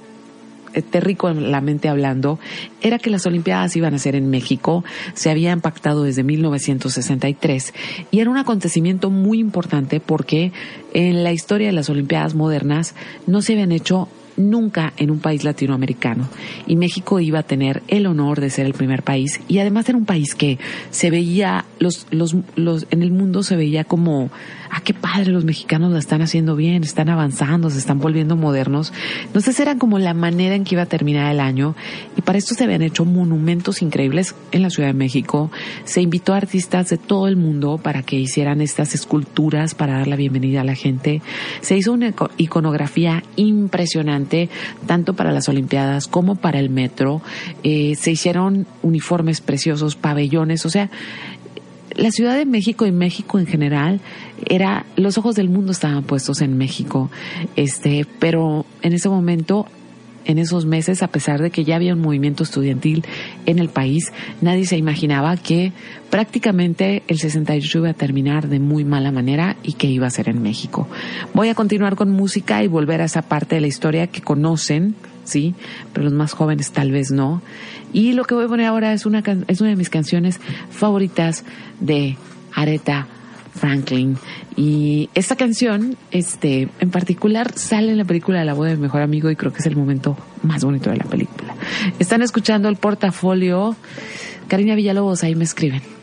mente 1.62 1.88
hablando, 1.88 2.38
era 2.80 2.98
que 2.98 3.10
las 3.10 3.26
Olimpiadas 3.26 3.76
iban 3.76 3.94
a 3.94 3.98
ser 3.98 4.14
en 4.14 4.30
México, 4.30 4.84
se 5.14 5.30
había 5.30 5.52
impactado 5.52 6.04
desde 6.04 6.22
1963 6.22 7.74
y 8.10 8.20
era 8.20 8.30
un 8.30 8.36
acontecimiento 8.36 9.10
muy 9.10 9.38
importante 9.38 10.00
porque 10.00 10.52
en 10.94 11.24
la 11.24 11.32
historia 11.32 11.68
de 11.68 11.72
las 11.72 11.90
Olimpiadas 11.90 12.34
modernas 12.34 12.94
no 13.26 13.42
se 13.42 13.54
habían 13.54 13.72
hecho 13.72 14.08
nunca 14.36 14.92
en 14.96 15.10
un 15.10 15.18
país 15.18 15.44
latinoamericano 15.44 16.28
y 16.66 16.76
México 16.76 17.20
iba 17.20 17.40
a 17.40 17.42
tener 17.42 17.82
el 17.88 18.06
honor 18.06 18.40
de 18.40 18.48
ser 18.48 18.64
el 18.64 18.72
primer 18.72 19.02
país 19.02 19.40
y 19.48 19.58
además 19.58 19.88
era 19.88 19.98
un 19.98 20.06
país 20.06 20.34
que 20.34 20.58
se 20.90 21.10
veía 21.10 21.66
los 21.78 22.06
los 22.10 22.34
los 22.56 22.86
en 22.90 23.02
el 23.02 23.10
mundo 23.10 23.42
se 23.42 23.56
veía 23.56 23.84
como 23.84 24.30
ah, 24.70 24.80
qué 24.82 24.94
padre, 24.94 25.32
los 25.32 25.44
mexicanos 25.44 25.92
la 25.92 25.98
están 25.98 26.22
haciendo 26.22 26.56
bien, 26.56 26.84
están 26.84 27.08
avanzando, 27.08 27.70
se 27.70 27.78
están 27.78 27.98
volviendo 27.98 28.36
modernos. 28.36 28.92
Entonces 29.24 29.58
era 29.60 29.76
como 29.76 29.98
la 29.98 30.14
manera 30.14 30.54
en 30.54 30.64
que 30.64 30.74
iba 30.74 30.82
a 30.82 30.86
terminar 30.86 31.30
el 31.32 31.40
año 31.40 31.74
y 32.16 32.22
para 32.22 32.38
esto 32.38 32.54
se 32.54 32.64
habían 32.64 32.82
hecho 32.82 33.04
monumentos 33.04 33.82
increíbles 33.82 34.34
en 34.52 34.62
la 34.62 34.70
Ciudad 34.70 34.88
de 34.88 34.94
México. 34.94 35.50
Se 35.84 36.00
invitó 36.00 36.34
a 36.34 36.38
artistas 36.38 36.88
de 36.88 36.98
todo 36.98 37.28
el 37.28 37.36
mundo 37.36 37.78
para 37.78 38.02
que 38.02 38.16
hicieran 38.16 38.60
estas 38.60 38.94
esculturas 38.94 39.74
para 39.74 39.94
dar 39.94 40.08
la 40.08 40.16
bienvenida 40.16 40.60
a 40.60 40.64
la 40.64 40.74
gente. 40.74 41.22
Se 41.60 41.76
hizo 41.76 41.92
una 41.92 42.14
iconografía 42.36 43.22
impresionante, 43.36 44.48
tanto 44.86 45.14
para 45.14 45.32
las 45.32 45.48
Olimpiadas 45.48 46.06
como 46.06 46.36
para 46.36 46.58
el 46.58 46.70
metro. 46.70 47.22
Eh, 47.62 47.94
se 47.96 48.12
hicieron 48.12 48.66
uniformes 48.82 49.40
preciosos, 49.40 49.96
pabellones, 49.96 50.64
o 50.66 50.70
sea, 50.70 50.90
la 52.00 52.10
Ciudad 52.10 52.36
de 52.36 52.46
México 52.46 52.86
y 52.86 52.92
México 52.92 53.38
en 53.38 53.46
general 53.46 54.00
era 54.46 54.86
los 54.96 55.18
ojos 55.18 55.36
del 55.36 55.48
mundo 55.48 55.72
estaban 55.72 56.02
puestos 56.02 56.40
en 56.40 56.56
México 56.56 57.10
este 57.56 58.06
pero 58.18 58.66
en 58.82 58.92
ese 58.92 59.08
momento 59.08 59.66
en 60.24 60.38
esos 60.38 60.66
meses, 60.66 61.02
a 61.02 61.08
pesar 61.08 61.40
de 61.40 61.50
que 61.50 61.64
ya 61.64 61.76
había 61.76 61.94
un 61.94 62.00
movimiento 62.00 62.42
estudiantil 62.42 63.04
en 63.46 63.58
el 63.58 63.68
país, 63.68 64.12
nadie 64.40 64.66
se 64.66 64.76
imaginaba 64.76 65.36
que 65.36 65.72
prácticamente 66.10 67.02
el 67.08 67.18
68 67.18 67.78
iba 67.78 67.90
a 67.90 67.94
terminar 67.94 68.48
de 68.48 68.60
muy 68.60 68.84
mala 68.84 69.12
manera 69.12 69.56
y 69.62 69.74
que 69.74 69.86
iba 69.86 70.06
a 70.06 70.10
ser 70.10 70.28
en 70.28 70.42
México. 70.42 70.88
Voy 71.34 71.48
a 71.48 71.54
continuar 71.54 71.96
con 71.96 72.10
música 72.10 72.62
y 72.62 72.68
volver 72.68 73.00
a 73.00 73.04
esa 73.04 73.22
parte 73.22 73.56
de 73.56 73.62
la 73.62 73.66
historia 73.66 74.06
que 74.08 74.20
conocen, 74.20 74.94
sí, 75.24 75.54
pero 75.92 76.04
los 76.04 76.12
más 76.12 76.32
jóvenes 76.32 76.70
tal 76.72 76.92
vez 76.92 77.10
no. 77.10 77.42
Y 77.92 78.12
lo 78.12 78.24
que 78.24 78.34
voy 78.34 78.44
a 78.44 78.48
poner 78.48 78.66
ahora 78.66 78.92
es 78.92 79.06
una, 79.06 79.22
es 79.48 79.60
una 79.60 79.70
de 79.70 79.76
mis 79.76 79.90
canciones 79.90 80.40
favoritas 80.70 81.44
de 81.80 82.16
Aretha 82.54 83.06
Franklin. 83.54 84.16
Y 84.56 85.10
esta 85.14 85.36
canción, 85.36 85.96
este, 86.10 86.68
en 86.78 86.90
particular, 86.90 87.52
sale 87.54 87.92
en 87.92 87.98
la 87.98 88.04
película 88.04 88.44
la 88.44 88.54
boda 88.54 88.70
de 88.70 88.76
mi 88.76 88.82
mejor 88.82 89.02
amigo 89.02 89.30
y 89.30 89.36
creo 89.36 89.52
que 89.52 89.58
es 89.58 89.66
el 89.66 89.76
momento 89.76 90.16
más 90.42 90.64
bonito 90.64 90.90
de 90.90 90.96
la 90.96 91.04
película. 91.04 91.54
Están 91.98 92.22
escuchando 92.22 92.68
el 92.68 92.76
portafolio. 92.76 93.76
Karina 94.48 94.74
Villalobos, 94.74 95.22
ahí 95.22 95.34
me 95.34 95.44
escriben. 95.44 95.99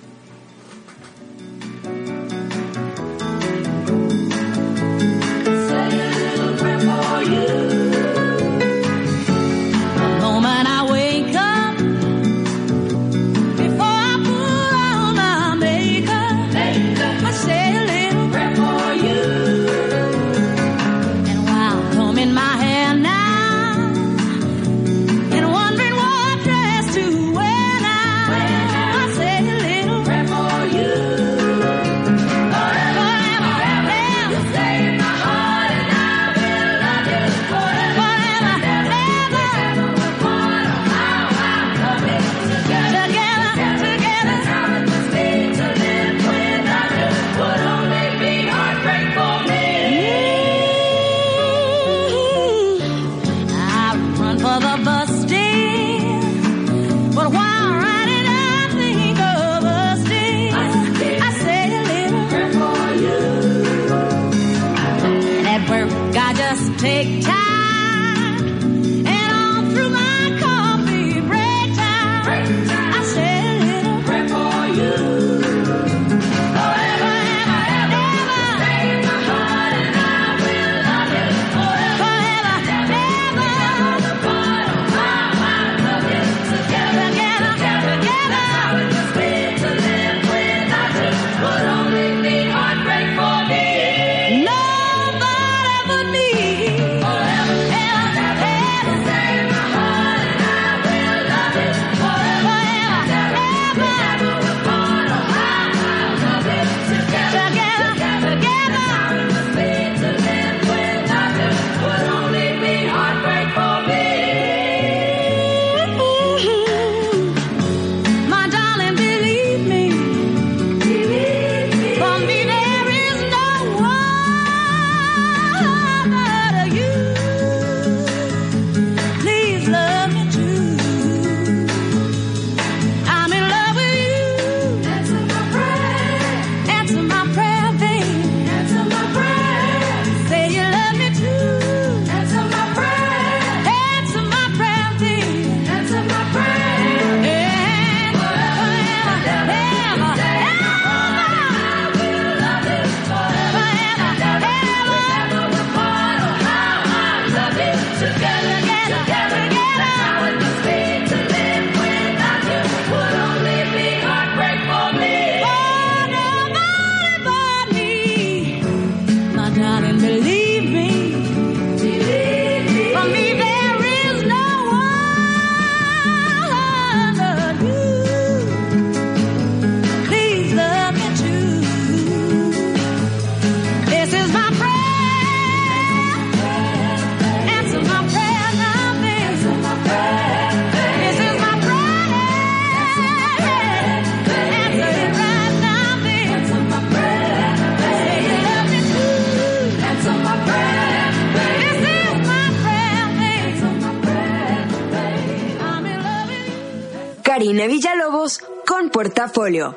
Portafolio. 208.98 209.76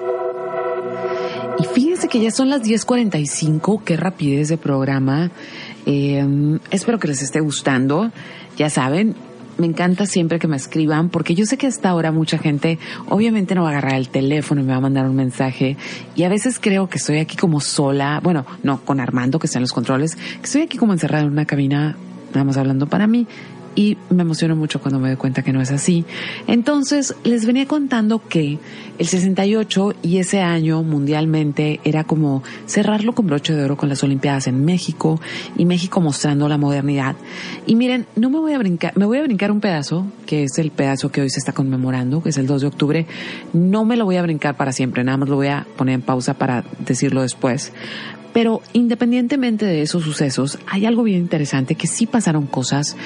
Y 1.59 1.65
fíjense 1.75 2.09
que 2.09 2.21
ya 2.23 2.31
son 2.31 2.49
las 2.49 2.63
10:45, 2.63 3.83
qué 3.85 3.99
rapidez 3.99 4.49
de 4.49 4.57
programa. 4.57 5.31
Eh, 5.85 6.59
espero 6.71 6.99
que 6.99 7.09
les 7.09 7.21
esté 7.21 7.41
gustando. 7.41 8.11
Ya 8.57 8.71
saben, 8.71 9.15
me 9.59 9.67
encanta 9.67 10.07
siempre 10.07 10.39
que 10.39 10.49
me 10.49 10.57
escriban 10.57 11.11
porque 11.11 11.35
yo 11.35 11.45
sé 11.45 11.59
que 11.59 11.67
hasta 11.67 11.91
ahora 11.91 12.13
mucha 12.13 12.39
gente 12.39 12.79
obviamente 13.11 13.55
no 13.55 13.65
va 13.65 13.69
a 13.69 13.73
agarrar 13.73 13.97
el 13.97 14.09
teléfono 14.09 14.63
y 14.63 14.65
me 14.65 14.71
va 14.71 14.79
a 14.79 14.81
mandar 14.81 15.07
un 15.07 15.17
mensaje 15.17 15.77
y 16.17 16.23
a 16.23 16.31
veces 16.31 16.59
creo 16.59 16.89
que 16.89 16.97
estoy 16.97 17.19
aquí 17.19 17.37
como 17.37 17.61
sola, 17.61 18.21
bueno, 18.23 18.47
no, 18.63 18.81
con 18.87 19.01
Armando 19.01 19.39
que 19.39 19.49
está 19.49 19.59
en 19.59 19.65
los 19.65 19.75
controles, 19.75 20.17
que 20.17 20.45
estoy 20.45 20.63
aquí 20.63 20.79
como 20.79 20.95
encerrada 20.95 21.25
en 21.25 21.33
una 21.33 21.45
cabina, 21.45 21.95
nada 22.33 22.45
más 22.45 22.57
hablando 22.57 22.87
para 22.87 23.07
mí 23.07 23.27
y 23.75 23.97
me 24.11 24.23
emociono 24.23 24.57
mucho 24.57 24.81
cuando 24.81 24.99
me 24.99 25.09
doy 25.09 25.17
cuenta 25.17 25.43
que 25.43 25.53
no 25.53 25.61
es 25.61 25.71
así. 25.71 26.05
Entonces, 26.47 27.15
les 27.25 27.47
venía 27.47 27.67
contando 27.67 28.27
que 28.27 28.59
el 28.99 29.07
68 29.07 29.95
y 30.03 30.19
ese 30.19 30.41
año 30.41 30.83
mundialmente 30.83 31.81
era 31.85 32.05
como 32.05 32.43
cerrarlo 32.67 33.15
con 33.15 33.27
broche 33.27 33.55
de 33.55 33.65
oro 33.65 33.77
con 33.77 33.89
las 33.89 34.03
Olimpiadas 34.03 34.47
en 34.47 34.65
México 34.65 35.21
y 35.57 35.65
México 35.65 36.01
mostrando 36.01 36.49
la 36.49 36.59
modernidad. 36.59 37.17
Y 37.67 37.77
miren, 37.77 38.07
no 38.17 38.31
me 38.31 38.39
voy 38.39 38.53
a 38.53 38.59
brincar, 38.59 38.97
me 38.97 39.07
voy 39.07 39.19
a 39.19 39.23
brincar 39.23 39.51
un 39.51 39.61
pedazo, 39.61 40.07
que 40.27 40.45
es 40.45 40.59
el 40.59 40.71
pedazo 40.71 41.11
que 41.11 41.21
hoy 41.21 41.31
se 41.31 41.39
está 41.39 41.53
conmemorando, 41.53 42.23
que 42.23 42.31
es 42.31 42.39
el 42.39 42.47
2 42.47 42.61
de 42.63 42.67
octubre. 42.67 43.07
No 43.53 43.85
me 43.85 43.97
lo 43.97 44.05
voy 44.05 44.17
a 44.17 44.23
brincar 44.23 44.57
para 44.57 44.73
siempre, 44.73 45.05
nada 45.05 45.19
más 45.19 45.29
lo 45.29 45.37
voy 45.37 45.49
a 45.49 45.67
poner 45.77 45.95
en 45.95 46.03
pausa 46.03 46.35
para 46.35 46.65
decirlo 46.79 47.23
después. 47.23 47.73
Pero 48.33 48.63
independientemente 48.73 49.67
de 49.67 49.83
esos 49.83 50.05
sucesos, 50.05 50.59
hay 50.67 50.87
algo 50.87 51.03
bien 51.03 51.19
interesante 51.19 51.75
que 51.75 51.87
sí 51.87 52.07
pasaron 52.07 52.47
cosas 52.47 52.97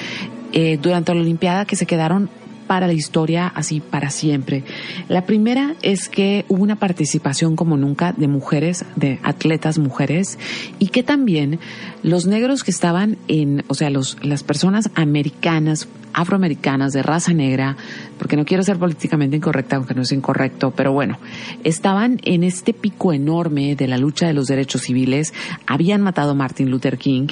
eh, 0.53 0.79
durante 0.81 1.15
la 1.15 1.21
Olimpiada 1.21 1.65
que 1.65 1.77
se 1.77 1.87
quedaron 1.87 2.29
para 2.67 2.87
la 2.87 2.93
historia 2.93 3.47
así 3.49 3.81
para 3.81 4.11
siempre. 4.11 4.65
La 5.09 5.27
primera 5.27 5.75
es 5.83 6.09
que 6.09 6.45
hubo 6.49 6.63
una 6.63 6.77
participación 6.77 7.57
como 7.57 7.77
nunca 7.77 8.13
de 8.17 8.29
mujeres, 8.29 8.85
de 8.97 9.21
atletas 9.23 9.79
mujeres, 9.79 10.39
y 10.79 10.89
que 10.89 11.03
también 11.03 11.59
los 12.03 12.27
negros 12.27 12.63
que 12.65 12.71
estaban 12.71 13.19
en, 13.29 13.65
o 13.69 13.75
sea, 13.75 13.91
los, 13.91 14.17
las 14.23 14.43
personas 14.43 14.91
americanas, 14.95 15.89
afroamericanas 16.13 16.93
de 16.93 17.03
raza 17.03 17.33
negra, 17.33 17.77
porque 18.19 18.37
no 18.37 18.45
quiero 18.45 18.63
ser 18.63 18.79
políticamente 18.79 19.37
incorrecta, 19.37 19.77
aunque 19.77 19.95
no 19.95 20.03
es 20.03 20.13
incorrecto, 20.13 20.71
pero 20.71 20.93
bueno, 20.93 21.19
estaban 21.65 22.21
en 22.25 22.45
este 22.45 22.73
pico 22.73 23.13
enorme 23.13 23.77
de 23.77 23.89
la 23.89 23.99
lucha 23.99 24.27
de 24.27 24.35
los 24.35 24.47
derechos 24.47 24.83
civiles, 24.83 25.33
habían 25.67 26.03
matado 26.03 26.33
a 26.33 26.35
Martin 26.35 26.71
Luther 26.71 26.99
King, 26.99 27.29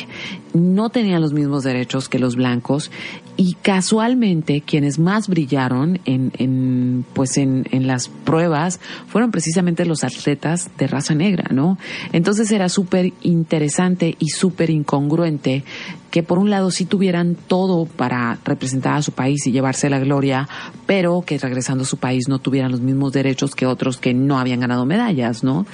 no 0.55 0.91
tenían 0.91 1.20
los 1.20 1.33
mismos 1.33 1.64
derechos 1.64 2.09
que 2.09 2.18
los 2.18 2.37
blancos 2.37 2.91
y 3.37 3.55
casualmente 3.55 4.61
quienes 4.61 4.99
más 4.99 5.28
brillaron 5.28 6.01
en, 6.05 6.33
en 6.39 7.05
pues 7.14 7.39
en, 7.39 7.66
en 7.70 7.87
las 7.87 8.09
pruebas 8.09 8.80
fueron 9.07 9.30
precisamente 9.30 9.87
los 9.87 10.05
atletas 10.05 10.70
de 10.76 10.87
raza 10.87 11.14
negra, 11.14 11.45
¿no? 11.51 11.78
Entonces 12.12 12.51
era 12.51 12.68
súper 12.68 13.12
interesante 13.22 14.16
y 14.18 14.28
súper 14.28 14.70
incongruente 14.70 15.64
que 16.12 16.22
por 16.22 16.39
un 16.39 16.51
lado 16.51 16.70
sí 16.70 16.85
tuvieran 16.85 17.35
todo 17.35 17.87
para 17.87 18.39
representar 18.45 18.97
a 18.97 19.03
su 19.03 19.12
país 19.12 19.47
y 19.47 19.51
llevarse 19.51 19.89
la 19.89 19.99
gloria, 19.99 20.47
pero 20.87 21.22
que 21.22 21.39
regresando 21.39 21.85
a 21.85 21.87
su 21.87 21.97
país 21.97 22.28
no 22.28 22.39
tuvieran 22.39 22.70
los 22.70 22.80
mismos 22.80 23.12
derechos 23.12 23.55
que 23.55 23.66
otros 23.66 23.99
que 23.99 24.14
no 24.14 24.39
habían 24.39 24.61
ganado 24.61 24.85
medallas, 24.85 25.45
¿no? 25.45 25.66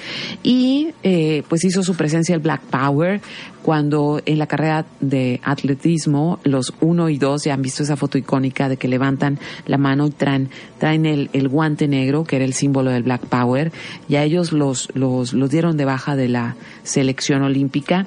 Y 0.43 0.89
eh, 1.03 1.43
pues 1.49 1.63
hizo 1.63 1.83
su 1.83 1.95
presencia 1.95 2.35
el 2.35 2.41
Black 2.41 2.61
Power 2.61 3.21
cuando 3.63 4.21
en 4.25 4.39
la 4.39 4.47
carrera 4.47 4.85
de 5.01 5.41
atletismo 5.43 6.39
los 6.43 6.73
uno 6.79 7.09
y 7.09 7.17
dos 7.17 7.43
ya 7.43 7.53
han 7.53 7.61
visto 7.61 7.83
esa 7.83 7.97
foto 7.97 8.17
icónica 8.17 8.69
de 8.69 8.77
que 8.77 8.87
levantan 8.87 9.39
la 9.65 9.77
mano 9.77 10.07
y 10.07 10.11
traen, 10.11 10.49
traen 10.77 11.05
el, 11.05 11.29
el 11.33 11.49
guante 11.49 11.87
negro 11.87 12.23
que 12.23 12.37
era 12.37 12.45
el 12.45 12.53
símbolo 12.53 12.91
del 12.91 13.03
Black 13.03 13.25
Power 13.25 13.71
y 14.07 14.15
a 14.15 14.23
ellos 14.23 14.51
los, 14.51 14.89
los, 14.93 15.33
los 15.33 15.49
dieron 15.49 15.77
de 15.77 15.85
baja 15.85 16.15
de 16.15 16.29
la 16.29 16.55
selección 16.83 17.41
olímpica 17.43 18.05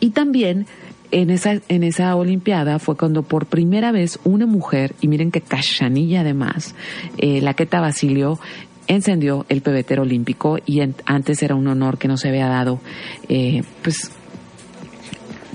y 0.00 0.10
también 0.10 0.66
en 1.10 1.30
esa, 1.30 1.60
en 1.68 1.82
esa 1.82 2.14
Olimpiada 2.16 2.78
fue 2.78 2.96
cuando 2.96 3.22
por 3.22 3.46
primera 3.46 3.92
vez 3.92 4.18
una 4.24 4.46
mujer, 4.46 4.94
y 5.00 5.08
miren 5.08 5.30
que 5.30 5.40
cachanilla 5.40 6.20
además, 6.20 6.74
eh, 7.18 7.40
la 7.40 7.54
Queta 7.54 7.80
Basilio, 7.80 8.38
encendió 8.86 9.46
el 9.48 9.62
pebetero 9.62 10.02
olímpico 10.02 10.58
y 10.66 10.80
antes 11.04 11.42
era 11.42 11.54
un 11.54 11.68
honor 11.68 11.96
que 11.96 12.08
no 12.08 12.16
se 12.16 12.28
había 12.28 12.48
dado, 12.48 12.80
eh, 13.28 13.62
pues, 13.82 14.10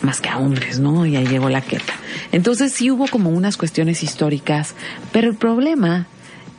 más 0.01 0.21
que 0.21 0.29
a 0.29 0.37
hombres, 0.37 0.79
¿no? 0.79 1.05
Y 1.05 1.15
ahí 1.15 1.25
llegó 1.25 1.49
la 1.49 1.61
Queta. 1.61 1.93
Entonces 2.31 2.71
sí 2.71 2.91
hubo 2.91 3.07
como 3.07 3.29
unas 3.29 3.57
cuestiones 3.57 4.03
históricas, 4.03 4.75
pero 5.11 5.29
el 5.29 5.35
problema 5.35 6.07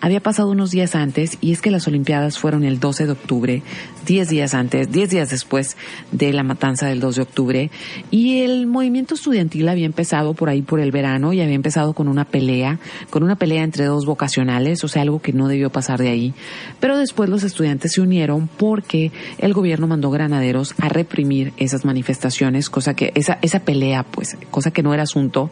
había 0.01 0.21
pasado 0.21 0.51
unos 0.51 0.71
días 0.71 0.95
antes 0.95 1.39
y 1.41 1.53
es 1.53 1.63
que 1.63 1.71
las 1.71 1.87
Olimpiadas 1.87 2.39
fueron 2.39 2.65
el 2.65 2.79
12 2.79 3.07
de 3.07 3.13
octubre, 3.13 3.63
10 4.07 4.29
días 4.29 4.55
antes, 4.55 4.93
10 4.93 5.11
días 5.11 5.31
después 5.31 5.77
de 6.13 6.33
la 6.33 6.43
matanza 6.43 6.87
del 6.87 7.01
2 7.01 7.17
de 7.17 7.23
octubre 7.23 7.71
y 8.11 8.41
el 8.41 8.67
movimiento 8.67 9.15
estudiantil 9.15 9.69
había 9.69 9.87
empezado 9.87 10.35
por 10.35 10.49
ahí 10.49 10.63
por 10.63 10.81
el 10.81 10.93
verano 10.93 11.33
y 11.33 11.41
había 11.41 11.55
empezado 11.55 11.93
con 11.93 12.09
una 12.09 12.25
pelea, 12.25 12.79
con 13.11 13.23
una 13.23 13.37
pelea 13.37 13.65
entre 13.65 13.87
dos 13.87 14.07
vocacionales, 14.07 14.85
o 14.85 14.89
sea, 14.89 15.03
algo 15.03 15.21
que 15.21 15.33
no 15.33 15.49
debió 15.49 15.71
pasar 15.71 15.99
de 15.99 16.09
ahí. 16.09 16.35
Pero 16.81 16.99
después 16.99 17.31
los 17.31 17.43
estudiantes 17.43 17.93
se 17.93 18.01
unieron 18.01 18.49
porque 18.49 19.13
el 19.39 19.55
gobierno 19.55 19.87
mandó 19.87 20.11
granaderos 20.11 20.75
a 20.79 20.89
reprimir 20.89 21.53
esas 21.57 21.85
manifestaciones, 21.85 22.71
cosa 22.71 22.95
que 22.95 23.13
esa 23.15 23.39
esa 23.43 23.61
pelea, 23.61 24.03
pues, 24.03 24.37
cosa 24.51 24.71
que 24.71 24.83
no 24.83 24.93
era 24.93 25.05
asunto 25.05 25.51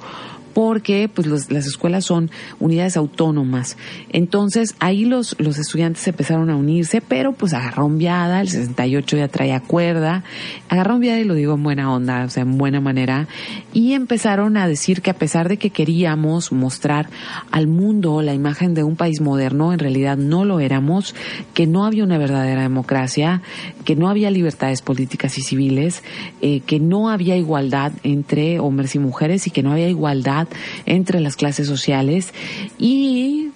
porque 0.55 1.11
pues 1.13 1.27
las 1.27 1.67
escuelas 1.67 2.05
son 2.07 2.31
unidades 2.61 2.97
autónomas. 2.97 3.77
Entonces 4.11 4.75
ahí 4.79 5.05
los, 5.05 5.37
los 5.39 5.59
estudiantes 5.59 6.07
empezaron 6.07 6.49
a 6.51 6.57
unirse, 6.57 7.01
pero 7.01 7.33
pues 7.33 7.53
agarró 7.53 7.89
viada, 7.89 8.41
el 8.41 8.49
68 8.49 9.17
ya 9.17 9.29
traía 9.29 9.61
cuerda, 9.61 10.25
agarró 10.69 10.99
viada 10.99 11.21
y 11.21 11.25
lo 11.25 11.35
digo 11.35 11.55
en 11.55 11.63
buena 11.63 11.93
onda, 11.93 12.25
o 12.25 12.31
sea, 12.31 12.43
en 12.45 12.57
buena 12.57 12.81
manera, 12.81 13.29
y 13.73 13.93
empezaron 13.93 14.57
a 14.57 14.67
decir 14.67 15.03
que 15.03 15.11
a 15.11 15.19
pesar 15.19 15.49
de 15.49 15.57
que 15.57 15.71
queríamos 15.71 16.53
mostrar 16.53 17.09
al 17.51 17.67
mundo 17.67 18.23
la 18.23 18.35
imagen 18.35 18.75
de 18.75 18.85
un 18.85 18.97
país 18.97 19.21
moderno, 19.21 19.73
en 19.73 19.79
realidad 19.79 20.17
no 20.17 20.45
lo 20.45 20.61
éramos, 20.61 21.15
que 21.53 21.67
no 21.67 21.85
había 21.85 22.05
una 22.05 22.19
verdadera 22.19 22.63
democracia, 22.63 23.43
que 23.85 23.97
no 23.97 24.09
había 24.09 24.31
libertades 24.31 24.83
políticas 24.83 25.37
y 25.39 25.43
civiles, 25.43 26.03
eh, 26.41 26.61
que 26.61 26.81
no 26.81 27.11
había 27.11 27.37
igualdad 27.37 27.93
entre 28.03 28.61
hombres 28.61 28.95
y 28.95 28.99
mujeres 28.99 29.47
y 29.47 29.51
que 29.51 29.63
no 29.63 29.73
había 29.73 29.89
igualdad 29.89 30.44
entre 30.87 31.21
las 31.21 31.37
clases 31.37 31.67
sociales 31.67 32.33
y 32.79 33.51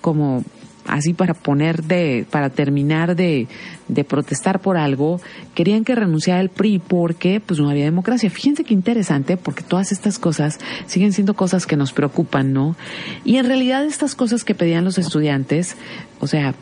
como 0.00 0.44
así 0.86 1.12
para 1.12 1.34
poner 1.34 1.84
de, 1.84 2.26
para 2.30 2.50
terminar 2.50 3.14
de, 3.14 3.46
de 3.88 4.04
protestar 4.04 4.60
por 4.60 4.76
algo, 4.76 5.20
querían 5.54 5.84
que 5.84 5.94
renunciara 5.94 6.40
el 6.40 6.48
PRI 6.48 6.80
porque 6.80 7.40
pues 7.40 7.60
no 7.60 7.70
había 7.70 7.84
democracia. 7.84 8.30
Fíjense 8.30 8.64
qué 8.64 8.74
interesante 8.74 9.36
porque 9.36 9.62
todas 9.62 9.92
estas 9.92 10.18
cosas 10.18 10.58
siguen 10.86 11.12
siendo 11.12 11.34
cosas 11.34 11.66
que 11.66 11.76
nos 11.76 11.92
preocupan, 11.92 12.52
¿no? 12.52 12.76
Y 13.24 13.36
en 13.36 13.46
realidad 13.46 13.84
estas 13.84 14.14
cosas 14.14 14.44
que 14.44 14.54
pedían 14.54 14.84
los 14.84 14.98
estudiantes, 14.98 15.76
o 16.20 16.26
sea, 16.26 16.54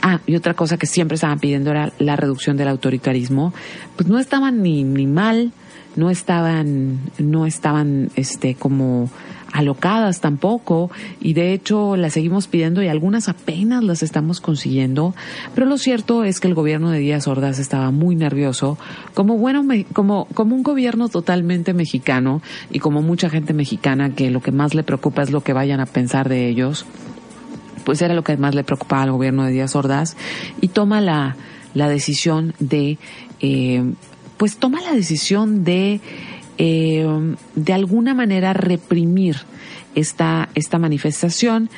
Ah, 0.00 0.20
y 0.26 0.36
otra 0.36 0.54
cosa 0.54 0.76
que 0.76 0.86
siempre 0.86 1.16
estaban 1.16 1.40
pidiendo 1.40 1.70
era 1.70 1.92
la 1.98 2.14
reducción 2.14 2.56
del 2.56 2.68
autoritarismo, 2.68 3.52
pues 3.96 4.08
no 4.08 4.18
estaban 4.18 4.62
ni, 4.62 4.84
ni 4.84 5.06
mal, 5.06 5.52
no 5.96 6.10
estaban, 6.10 7.00
no 7.18 7.46
estaban, 7.46 8.10
este, 8.14 8.54
como 8.54 9.10
alocadas 9.52 10.20
tampoco. 10.20 10.90
Y 11.20 11.34
de 11.34 11.52
hecho 11.52 11.96
las 11.96 12.14
seguimos 12.14 12.46
pidiendo 12.46 12.82
y 12.82 12.88
algunas 12.88 13.28
apenas 13.28 13.82
las 13.82 14.02
estamos 14.02 14.40
consiguiendo, 14.40 15.14
pero 15.54 15.66
lo 15.66 15.78
cierto 15.78 16.24
es 16.24 16.40
que 16.40 16.48
el 16.48 16.54
gobierno 16.54 16.90
de 16.90 16.98
Díaz 16.98 17.28
Ordaz 17.28 17.58
estaba 17.58 17.90
muy 17.90 18.16
nervioso, 18.16 18.78
como 19.14 19.36
bueno, 19.36 19.64
como, 19.92 20.26
como 20.34 20.54
un 20.54 20.62
gobierno 20.62 21.08
totalmente 21.08 21.74
mexicano 21.74 22.42
y 22.70 22.78
como 22.78 23.02
mucha 23.02 23.30
gente 23.30 23.52
mexicana 23.52 24.14
que 24.14 24.30
lo 24.30 24.40
que 24.40 24.52
más 24.52 24.74
le 24.74 24.82
preocupa 24.82 25.22
es 25.22 25.30
lo 25.30 25.42
que 25.42 25.52
vayan 25.52 25.80
a 25.80 25.86
pensar 25.86 26.28
de 26.28 26.48
ellos, 26.48 26.86
pues 27.84 28.02
era 28.02 28.14
lo 28.14 28.22
que 28.22 28.36
más 28.36 28.54
le 28.54 28.64
preocupaba 28.64 29.02
al 29.02 29.12
gobierno 29.12 29.44
de 29.44 29.52
Díaz 29.52 29.74
Ordaz 29.74 30.16
y 30.60 30.68
toma 30.68 31.00
la, 31.00 31.36
la 31.74 31.88
decisión 31.88 32.54
de 32.58 32.98
eh, 33.40 33.82
pues 34.38 34.56
toma 34.56 34.80
la 34.80 34.92
decisión 34.92 35.64
de, 35.64 36.00
eh, 36.56 37.06
de 37.54 37.72
alguna 37.72 38.14
manera 38.14 38.54
reprimir 38.54 39.36
esta, 39.94 40.48
esta 40.54 40.78
manifestación. 40.78 41.68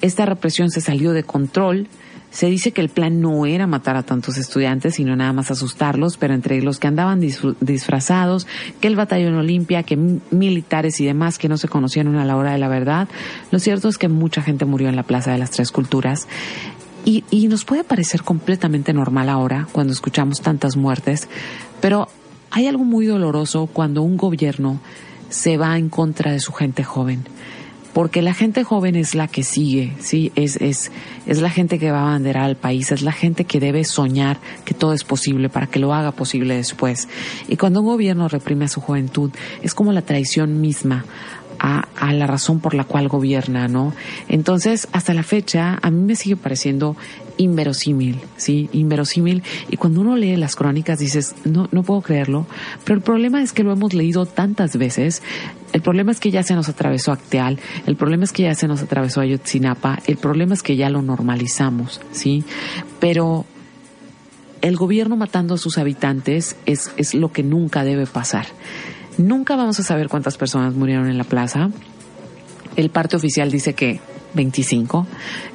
Esta 0.00 0.26
represión 0.26 0.70
se 0.70 0.80
salió 0.80 1.12
de 1.12 1.24
control. 1.24 1.88
Se 2.30 2.46
dice 2.46 2.70
que 2.70 2.80
el 2.80 2.90
plan 2.90 3.20
no 3.20 3.44
era 3.44 3.66
matar 3.66 3.96
a 3.96 4.04
tantos 4.04 4.38
estudiantes, 4.38 4.94
sino 4.94 5.16
nada 5.16 5.32
más 5.32 5.50
asustarlos, 5.50 6.16
pero 6.16 6.32
entre 6.32 6.62
los 6.62 6.78
que 6.78 6.86
andaban 6.86 7.20
disfrazados, 7.20 8.46
que 8.80 8.86
el 8.86 8.94
batallón 8.94 9.34
Olimpia, 9.34 9.82
que 9.82 9.96
militares 9.96 11.00
y 11.00 11.06
demás 11.06 11.38
que 11.38 11.48
no 11.48 11.56
se 11.56 11.66
conocieron 11.66 12.16
a 12.16 12.24
la 12.24 12.36
hora 12.36 12.52
de 12.52 12.58
la 12.58 12.68
verdad, 12.68 13.08
lo 13.50 13.58
cierto 13.58 13.88
es 13.88 13.98
que 13.98 14.08
mucha 14.08 14.42
gente 14.42 14.64
murió 14.64 14.88
en 14.88 14.94
la 14.94 15.02
Plaza 15.02 15.32
de 15.32 15.38
las 15.38 15.50
Tres 15.50 15.72
Culturas. 15.72 16.28
Y, 17.04 17.24
y 17.30 17.48
nos 17.48 17.64
puede 17.64 17.82
parecer 17.82 18.22
completamente 18.22 18.92
normal 18.92 19.28
ahora, 19.28 19.66
cuando 19.72 19.92
escuchamos 19.92 20.40
tantas 20.40 20.76
muertes, 20.76 21.28
pero 21.80 22.08
hay 22.50 22.66
algo 22.66 22.84
muy 22.84 23.06
doloroso 23.06 23.66
cuando 23.66 24.02
un 24.02 24.16
gobierno 24.16 24.80
se 25.28 25.56
va 25.56 25.78
en 25.78 25.88
contra 25.88 26.32
de 26.32 26.40
su 26.40 26.52
gente 26.52 26.84
joven. 26.84 27.24
porque 27.92 28.22
la 28.22 28.34
gente 28.34 28.62
joven 28.62 28.94
es 28.94 29.16
la 29.16 29.26
que 29.26 29.42
sigue, 29.42 29.94
sí, 29.98 30.30
es, 30.36 30.56
es, 30.60 30.92
es 31.26 31.40
la 31.40 31.50
gente 31.50 31.78
que 31.80 31.90
va 31.90 31.98
a 31.98 32.02
abanderar 32.02 32.44
al 32.44 32.56
país, 32.56 32.92
es 32.92 33.02
la 33.02 33.10
gente 33.10 33.44
que 33.44 33.58
debe 33.58 33.82
soñar 33.82 34.38
que 34.64 34.74
todo 34.74 34.92
es 34.92 35.02
posible 35.02 35.48
para 35.48 35.66
que 35.66 35.80
lo 35.80 35.92
haga 35.92 36.12
posible 36.12 36.54
después. 36.54 37.08
Y 37.48 37.56
cuando 37.56 37.80
un 37.80 37.86
gobierno 37.86 38.28
reprime 38.28 38.66
a 38.66 38.68
su 38.68 38.80
juventud, 38.80 39.32
es 39.62 39.74
como 39.74 39.92
la 39.92 40.02
traición 40.02 40.60
misma 40.60 41.04
a, 41.60 42.12
la 42.12 42.26
razón 42.26 42.60
por 42.60 42.74
la 42.74 42.84
cual 42.84 43.08
gobierna, 43.08 43.68
¿no? 43.68 43.92
Entonces, 44.28 44.88
hasta 44.92 45.12
la 45.12 45.22
fecha, 45.22 45.78
a 45.82 45.90
mí 45.90 46.02
me 46.02 46.16
sigue 46.16 46.36
pareciendo 46.36 46.96
inverosímil, 47.36 48.20
¿sí? 48.36 48.68
Inverosímil. 48.72 49.42
Y 49.68 49.76
cuando 49.76 50.00
uno 50.00 50.16
lee 50.16 50.36
las 50.36 50.56
crónicas 50.56 50.98
dices, 50.98 51.34
no, 51.44 51.68
no 51.70 51.82
puedo 51.82 52.00
creerlo. 52.00 52.46
Pero 52.84 52.96
el 52.96 53.02
problema 53.02 53.42
es 53.42 53.52
que 53.52 53.62
lo 53.62 53.72
hemos 53.72 53.92
leído 53.92 54.26
tantas 54.26 54.76
veces. 54.76 55.22
El 55.72 55.82
problema 55.82 56.12
es 56.12 56.20
que 56.20 56.30
ya 56.30 56.42
se 56.42 56.54
nos 56.54 56.68
atravesó 56.68 57.12
Acteal. 57.12 57.58
El 57.86 57.96
problema 57.96 58.24
es 58.24 58.32
que 58.32 58.42
ya 58.44 58.54
se 58.54 58.66
nos 58.66 58.82
atravesó 58.82 59.20
Ayotzinapa. 59.20 59.98
El 60.06 60.16
problema 60.16 60.54
es 60.54 60.62
que 60.62 60.76
ya 60.76 60.88
lo 60.88 61.02
normalizamos, 61.02 62.00
¿sí? 62.10 62.42
Pero 62.98 63.44
el 64.62 64.76
gobierno 64.76 65.16
matando 65.16 65.54
a 65.54 65.58
sus 65.58 65.78
habitantes 65.78 66.56
es, 66.64 66.90
es 66.96 67.14
lo 67.14 67.32
que 67.32 67.42
nunca 67.42 67.84
debe 67.84 68.06
pasar. 68.06 68.46
Nunca 69.20 69.54
vamos 69.54 69.78
a 69.78 69.82
saber 69.82 70.08
cuántas 70.08 70.38
personas 70.38 70.72
murieron 70.72 71.06
en 71.06 71.18
la 71.18 71.24
plaza. 71.24 71.68
El 72.74 72.88
parte 72.88 73.16
oficial 73.16 73.50
dice 73.50 73.74
que 73.74 74.00
25. 74.32 75.06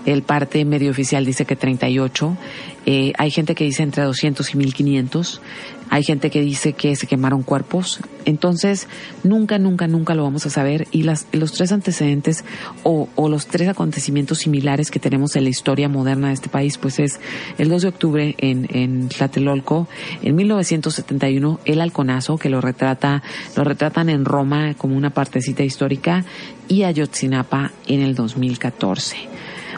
El 0.05 0.21
parte 0.21 0.63
medio 0.65 0.91
oficial 0.91 1.25
dice 1.25 1.45
que 1.45 1.55
38. 1.55 2.37
Eh, 2.85 3.13
hay 3.17 3.31
gente 3.31 3.55
que 3.55 3.63
dice 3.63 3.81
entre 3.81 4.03
200 4.03 4.53
y 4.53 4.57
1500. 4.57 5.41
Hay 5.89 6.03
gente 6.03 6.29
que 6.29 6.41
dice 6.41 6.73
que 6.73 6.95
se 6.95 7.07
quemaron 7.07 7.43
cuerpos. 7.43 7.99
Entonces, 8.25 8.87
nunca, 9.23 9.59
nunca, 9.59 9.87
nunca 9.87 10.15
lo 10.15 10.23
vamos 10.23 10.45
a 10.45 10.49
saber. 10.49 10.87
Y 10.91 11.03
las, 11.03 11.27
los 11.31 11.53
tres 11.53 11.71
antecedentes 11.71 12.43
o, 12.83 13.07
o 13.15 13.29
los 13.29 13.47
tres 13.47 13.69
acontecimientos 13.69 14.39
similares 14.39 14.91
que 14.91 14.99
tenemos 14.99 15.35
en 15.35 15.43
la 15.43 15.49
historia 15.49 15.89
moderna 15.89 16.29
de 16.29 16.33
este 16.33 16.49
país, 16.49 16.77
pues 16.77 16.99
es 16.99 17.19
el 17.57 17.69
2 17.69 17.83
de 17.83 17.87
octubre 17.87 18.35
en, 18.37 18.67
en 18.71 19.09
Tlatelolco, 19.09 19.87
en 20.21 20.35
1971, 20.35 21.59
el 21.65 21.81
halconazo, 21.81 22.37
que 22.37 22.49
lo 22.49 22.61
retrata, 22.61 23.23
lo 23.55 23.63
retratan 23.63 24.09
en 24.09 24.25
Roma 24.25 24.73
como 24.75 24.95
una 24.97 25.11
partecita 25.11 25.63
histórica, 25.63 26.25
y 26.67 26.83
Ayotzinapa 26.83 27.71
en 27.87 28.01
el 28.01 28.15
2014. 28.15 29.17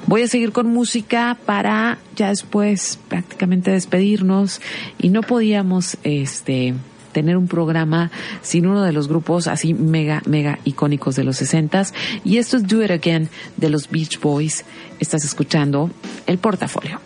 Voy 0.07 0.21
a 0.21 0.27
seguir 0.29 0.53
con 0.53 0.67
música 0.67 1.37
para 1.45 1.97
ya 2.15 2.29
después 2.29 2.97
prácticamente 3.09 3.71
despedirnos 3.71 4.61
y 4.97 5.09
no 5.09 5.21
podíamos 5.21 5.97
este 6.03 6.75
tener 7.11 7.35
un 7.35 7.49
programa 7.49 8.09
sin 8.41 8.67
uno 8.67 8.83
de 8.83 8.93
los 8.93 9.09
grupos 9.09 9.47
así 9.47 9.73
mega, 9.73 10.21
mega 10.25 10.59
icónicos 10.63 11.17
de 11.17 11.25
los 11.25 11.35
sesentas. 11.35 11.93
Y 12.23 12.37
esto 12.37 12.55
es 12.55 12.67
Do 12.67 12.85
It 12.85 12.91
Again 12.91 13.27
de 13.57 13.69
los 13.69 13.89
Beach 13.89 14.21
Boys. 14.21 14.63
Estás 14.99 15.25
escuchando 15.25 15.91
el 16.25 16.37
portafolio. 16.37 17.01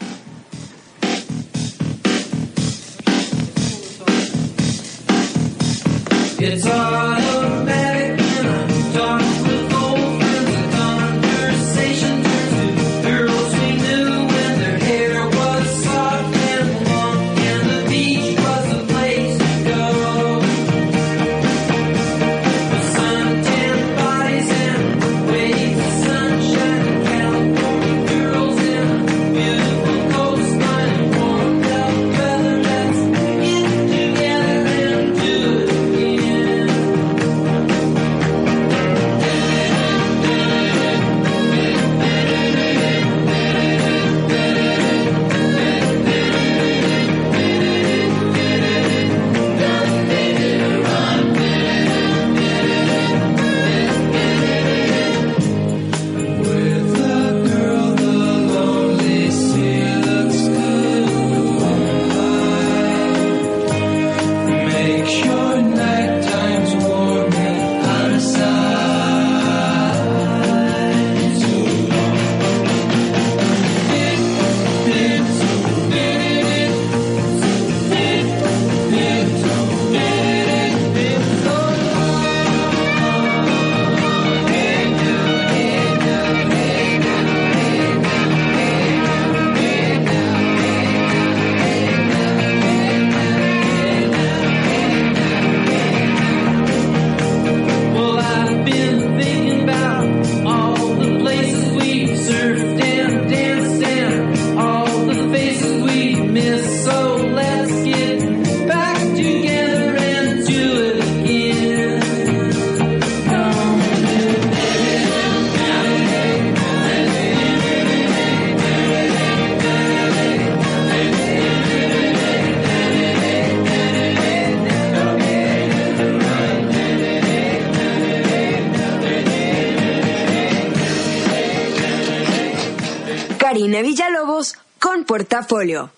Con 135.51 135.59
Portafolio. 135.59 135.89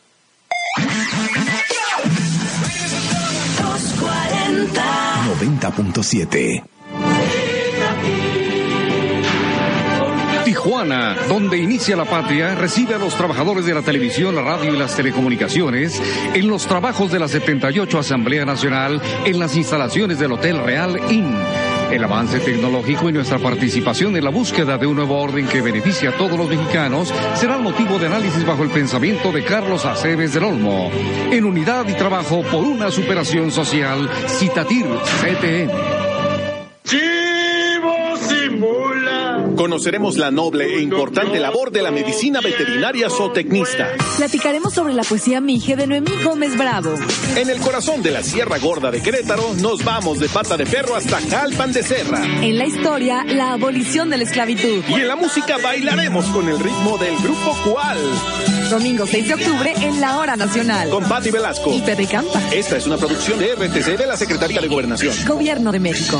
90.7. 5.39 6.63
Tijuana, 10.43 11.15
donde 11.29 11.57
inicia 11.57 11.95
la 11.95 12.05
patria, 12.05 12.55
recibe 12.55 12.95
a 12.95 12.97
los 12.97 13.15
trabajadores 13.15 13.65
de 13.65 13.73
la 13.73 13.81
televisión, 13.81 14.35
la 14.35 14.41
radio 14.41 14.73
y 14.73 14.77
las 14.77 14.95
telecomunicaciones 14.95 16.01
en 16.33 16.47
los 16.47 16.65
trabajos 16.65 17.11
de 17.11 17.19
la 17.19 17.27
78 17.27 17.99
Asamblea 17.99 18.45
Nacional 18.45 19.01
en 19.25 19.39
las 19.39 19.55
instalaciones 19.55 20.19
del 20.19 20.33
Hotel 20.33 20.59
Real 20.63 20.99
Inn. 21.11 21.33
El 21.93 22.03
avance 22.03 22.39
tecnológico 22.39 23.07
y 23.07 23.13
nuestra 23.13 23.37
participación 23.37 24.17
en 24.17 24.23
la 24.23 24.31
búsqueda 24.31 24.79
de 24.79 24.87
un 24.87 24.95
nuevo 24.95 25.15
orden 25.21 25.45
que 25.45 25.61
beneficie 25.61 26.09
a 26.09 26.17
todos 26.17 26.35
los 26.35 26.49
mexicanos 26.49 27.13
será 27.35 27.55
el 27.55 27.61
motivo 27.61 27.99
de 27.99 28.07
análisis 28.07 28.43
bajo 28.43 28.63
el 28.63 28.71
pensamiento 28.71 29.31
de 29.31 29.43
Carlos 29.43 29.85
Aceves 29.85 30.33
del 30.33 30.45
Olmo. 30.45 30.89
En 31.29 31.45
unidad 31.45 31.87
y 31.87 31.93
trabajo 31.93 32.41
por 32.51 32.63
una 32.63 32.89
superación 32.89 33.51
social, 33.51 34.09
Citatir 34.27 34.87
CTM. 34.87 36.02
Conoceremos 39.55 40.17
la 40.17 40.31
noble 40.31 40.75
e 40.75 40.81
importante 40.81 41.39
labor 41.39 41.71
de 41.71 41.81
la 41.81 41.91
medicina 41.91 42.41
veterinaria 42.41 43.09
zootecnista. 43.09 43.89
Platicaremos 44.17 44.73
sobre 44.73 44.93
la 44.93 45.03
poesía 45.03 45.41
Mije 45.41 45.75
de 45.75 45.87
Noemí 45.87 46.11
Gómez 46.23 46.57
Bravo. 46.57 46.93
En 47.35 47.49
el 47.49 47.59
corazón 47.59 48.01
de 48.01 48.11
la 48.11 48.23
Sierra 48.23 48.57
Gorda 48.57 48.89
de 48.91 49.01
Querétaro, 49.01 49.53
nos 49.61 49.83
vamos 49.83 50.19
de 50.19 50.27
pata 50.29 50.57
de 50.57 50.65
perro 50.65 50.95
hasta 50.95 51.19
Jalpan 51.21 51.71
de 51.71 51.83
Serra. 51.83 52.23
En 52.41 52.57
la 52.57 52.65
historia, 52.65 53.23
la 53.25 53.53
abolición 53.53 54.09
de 54.09 54.17
la 54.17 54.23
esclavitud. 54.23 54.83
Y 54.89 54.93
en 54.93 55.07
la 55.07 55.15
música 55.15 55.57
bailaremos 55.61 56.25
con 56.27 56.49
el 56.49 56.59
ritmo 56.59 56.97
del 56.97 57.15
grupo 57.17 57.55
Cual. 57.63 57.99
Domingo 58.69 59.05
6 59.05 59.27
de 59.27 59.33
octubre 59.35 59.73
en 59.81 60.01
la 60.01 60.17
Hora 60.17 60.35
Nacional. 60.35 60.89
Con 60.89 61.03
Patti 61.03 61.29
Velasco. 61.29 61.73
Y 61.73 61.81
Pepe 61.81 62.07
Campa. 62.07 62.41
Esta 62.51 62.77
es 62.77 62.87
una 62.87 62.97
producción 62.97 63.37
de 63.39 63.53
RTC 63.55 63.97
de 63.97 64.07
la 64.07 64.17
Secretaría 64.17 64.61
de 64.61 64.67
Gobernación. 64.67 65.13
Gobierno 65.27 65.71
de 65.71 65.79
México. 65.79 66.19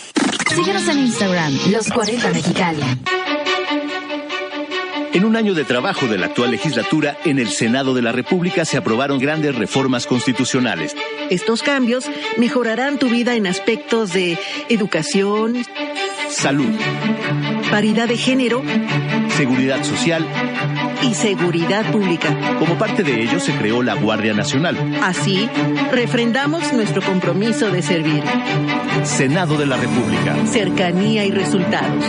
Síguenos 0.55 0.87
en 0.89 0.99
Instagram, 0.99 1.57
Los 1.71 1.87
40 1.89 2.29
Mexicali. 2.31 2.81
En 5.13 5.25
un 5.25 5.35
año 5.35 5.53
de 5.53 5.63
trabajo 5.63 6.07
de 6.07 6.17
la 6.17 6.27
actual 6.27 6.51
legislatura, 6.51 7.17
en 7.25 7.39
el 7.39 7.49
Senado 7.49 7.93
de 7.93 8.01
la 8.01 8.11
República 8.11 8.65
se 8.65 8.77
aprobaron 8.77 9.19
grandes 9.19 9.55
reformas 9.55 10.07
constitucionales. 10.07 10.95
Estos 11.29 11.63
cambios 11.63 12.05
mejorarán 12.37 12.97
tu 12.97 13.09
vida 13.09 13.35
en 13.35 13.47
aspectos 13.47 14.13
de 14.13 14.37
educación, 14.69 15.65
Salud, 16.29 16.69
paridad 17.71 18.07
de 18.07 18.17
género 18.17 18.61
seguridad 19.29 19.83
social. 19.83 20.27
y 21.01 21.15
seguridad 21.15 21.91
pública. 21.91 22.57
Como 22.59 22.77
parte 22.77 23.01
de 23.01 23.23
ello 23.23 23.39
se 23.39 23.53
creó 23.53 23.81
la 23.81 23.95
Guardia 23.95 24.33
Nacional. 24.33 24.77
Así, 25.01 25.49
refrendamos 25.91 26.73
nuestro 26.73 27.01
compromiso 27.01 27.71
de 27.71 27.81
servir. 27.81 28.23
Senado 29.03 29.57
de 29.57 29.65
la 29.65 29.77
República. 29.77 30.35
Cercanía 30.45 31.25
y 31.25 31.31
resultados. 31.31 32.05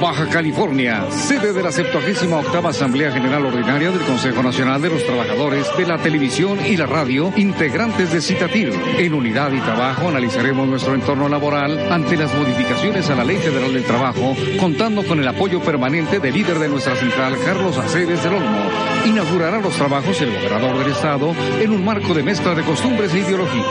Baja 0.00 0.28
California, 0.28 1.06
sede 1.10 1.52
de 1.52 1.62
la 1.62 1.72
78 1.72 2.36
octava 2.36 2.70
Asamblea 2.70 3.10
General 3.12 3.44
Ordinaria 3.46 3.90
del 3.90 4.02
Consejo 4.02 4.42
Nacional 4.42 4.82
de 4.82 4.90
los 4.90 5.04
Trabajadores 5.04 5.66
de 5.76 5.86
la 5.86 5.98
Televisión 5.98 6.58
y 6.64 6.76
la 6.76 6.86
Radio, 6.86 7.32
integrantes 7.36 8.12
de 8.12 8.20
Citatir. 8.20 8.72
En 8.98 9.14
unidad 9.14 9.52
y 9.52 9.60
trabajo 9.60 10.08
analizaremos 10.08 10.68
nuestro 10.68 10.94
entorno 10.94 11.28
laboral 11.28 11.90
ante 11.90 12.16
las 12.16 12.34
modificaciones 12.34 13.08
a 13.08 13.14
la 13.14 13.24
Ley 13.24 13.38
Federal 13.38 13.72
del 13.72 13.84
Trabajo, 13.84 14.36
contando 14.58 15.02
con 15.04 15.18
el 15.18 15.28
apoyo 15.28 15.60
permanente 15.60 16.20
del 16.20 16.34
líder 16.34 16.58
de 16.58 16.68
nuestra 16.68 16.94
central, 16.96 17.36
Carlos 17.44 17.78
Aceves 17.78 18.22
del 18.22 18.34
Olmo. 18.34 18.70
Inaugurará 19.06 19.60
los 19.60 19.76
trabajos 19.76 20.20
el 20.20 20.32
gobernador 20.32 20.78
del 20.78 20.92
Estado 20.92 21.34
en 21.60 21.70
un 21.70 21.84
marco 21.84 22.12
de 22.12 22.22
mezcla 22.22 22.54
de 22.54 22.62
costumbres 22.62 23.14
e 23.14 23.20
ideologías. 23.20 23.66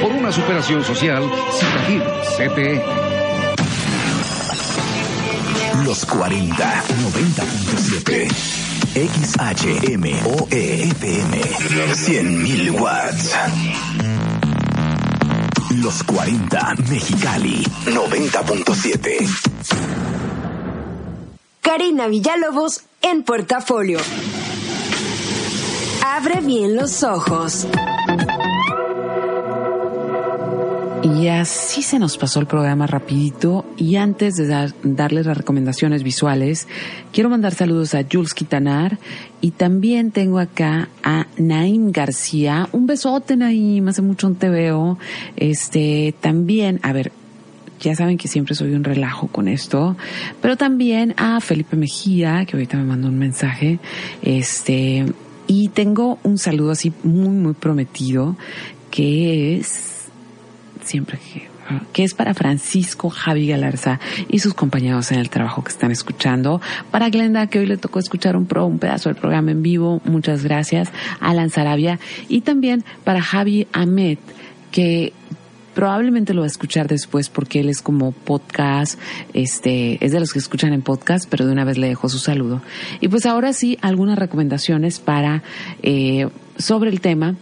Por 0.00 0.12
una 0.12 0.32
superación 0.32 0.82
social, 0.82 1.24
Citatir, 1.52 2.02
CTE. 2.36 3.07
Los 5.84 6.04
40, 6.06 6.54
90.7. 6.54 8.28
XHMOE 8.94 10.82
FM. 10.90 11.40
100.000 11.40 12.80
watts. 12.80 13.34
Los 15.76 16.02
40, 16.04 16.74
Mexicali. 16.88 17.64
90.7. 17.86 19.28
Karina 21.60 22.08
Villalobos 22.08 22.82
en 23.02 23.22
portafolio. 23.22 24.00
Abre 26.04 26.40
bien 26.40 26.76
los 26.76 27.02
ojos. 27.02 27.66
Y 31.18 31.28
así 31.28 31.82
se 31.82 31.98
nos 31.98 32.16
pasó 32.16 32.38
el 32.40 32.46
programa 32.46 32.86
rapidito. 32.86 33.64
Y 33.76 33.96
antes 33.96 34.34
de 34.36 34.46
dar- 34.46 34.74
darles 34.82 35.26
las 35.26 35.36
recomendaciones 35.36 36.02
visuales, 36.02 36.68
quiero 37.12 37.28
mandar 37.28 37.54
saludos 37.54 37.94
a 37.94 38.04
Jules 38.10 38.34
Quitanar 38.34 38.98
y 39.40 39.52
también 39.52 40.10
tengo 40.12 40.38
acá 40.38 40.88
a 41.02 41.26
Naim 41.36 41.90
García. 41.90 42.68
Un 42.72 42.86
besote, 42.86 43.36
Naim. 43.36 43.88
Hace 43.88 44.02
mucho 44.02 44.28
no 44.28 44.36
te 44.36 44.48
veo. 44.48 44.98
Este, 45.36 46.14
también, 46.20 46.78
a 46.82 46.92
ver, 46.92 47.10
ya 47.80 47.94
saben 47.94 48.18
que 48.18 48.28
siempre 48.28 48.54
soy 48.54 48.72
un 48.74 48.84
relajo 48.84 49.28
con 49.28 49.48
esto, 49.48 49.96
pero 50.42 50.56
también 50.56 51.14
a 51.16 51.40
Felipe 51.40 51.76
Mejía, 51.76 52.44
que 52.44 52.56
ahorita 52.56 52.76
me 52.76 52.84
mandó 52.84 53.08
un 53.08 53.18
mensaje, 53.18 53.78
este, 54.22 55.06
y 55.46 55.68
tengo 55.68 56.18
un 56.24 56.38
saludo 56.38 56.72
así 56.72 56.92
muy, 57.04 57.28
muy 57.28 57.52
prometido, 57.54 58.36
que 58.90 59.58
es, 59.58 59.97
siempre 60.88 61.18
que, 61.92 62.04
es 62.04 62.14
para 62.14 62.34
Francisco 62.34 63.10
Javi 63.10 63.48
Galarza 63.48 64.00
y 64.28 64.38
sus 64.38 64.54
compañeros 64.54 65.12
en 65.12 65.18
el 65.18 65.30
trabajo 65.30 65.62
que 65.62 65.70
están 65.70 65.90
escuchando. 65.90 66.60
Para 66.90 67.10
Glenda, 67.10 67.46
que 67.46 67.58
hoy 67.58 67.66
le 67.66 67.76
tocó 67.76 67.98
escuchar 67.98 68.36
un, 68.36 68.46
pro, 68.46 68.66
un 68.66 68.78
pedazo 68.78 69.08
del 69.08 69.16
programa 69.16 69.50
en 69.50 69.62
vivo, 69.62 70.00
muchas 70.04 70.44
gracias. 70.44 70.90
Alan 71.20 71.50
Sarabia 71.50 71.98
y 72.28 72.42
también 72.42 72.84
para 73.04 73.22
Javi 73.22 73.66
Ahmed, 73.72 74.18
que 74.70 75.12
probablemente 75.74 76.34
lo 76.34 76.40
va 76.40 76.46
a 76.46 76.48
escuchar 76.48 76.88
después 76.88 77.28
porque 77.28 77.60
él 77.60 77.68
es 77.68 77.82
como 77.82 78.10
podcast, 78.10 78.98
este, 79.32 80.04
es 80.04 80.10
de 80.10 80.18
los 80.18 80.32
que 80.32 80.40
escuchan 80.40 80.72
en 80.72 80.82
podcast, 80.82 81.28
pero 81.30 81.46
de 81.46 81.52
una 81.52 81.64
vez 81.64 81.78
le 81.78 81.86
dejo 81.86 82.08
su 82.08 82.18
saludo. 82.18 82.62
Y 83.00 83.08
pues 83.08 83.26
ahora 83.26 83.52
sí, 83.52 83.78
algunas 83.80 84.18
recomendaciones 84.18 84.98
para, 84.98 85.44
eh, 85.82 86.28
sobre 86.58 86.90
el 86.90 87.00
tema. 87.00 87.36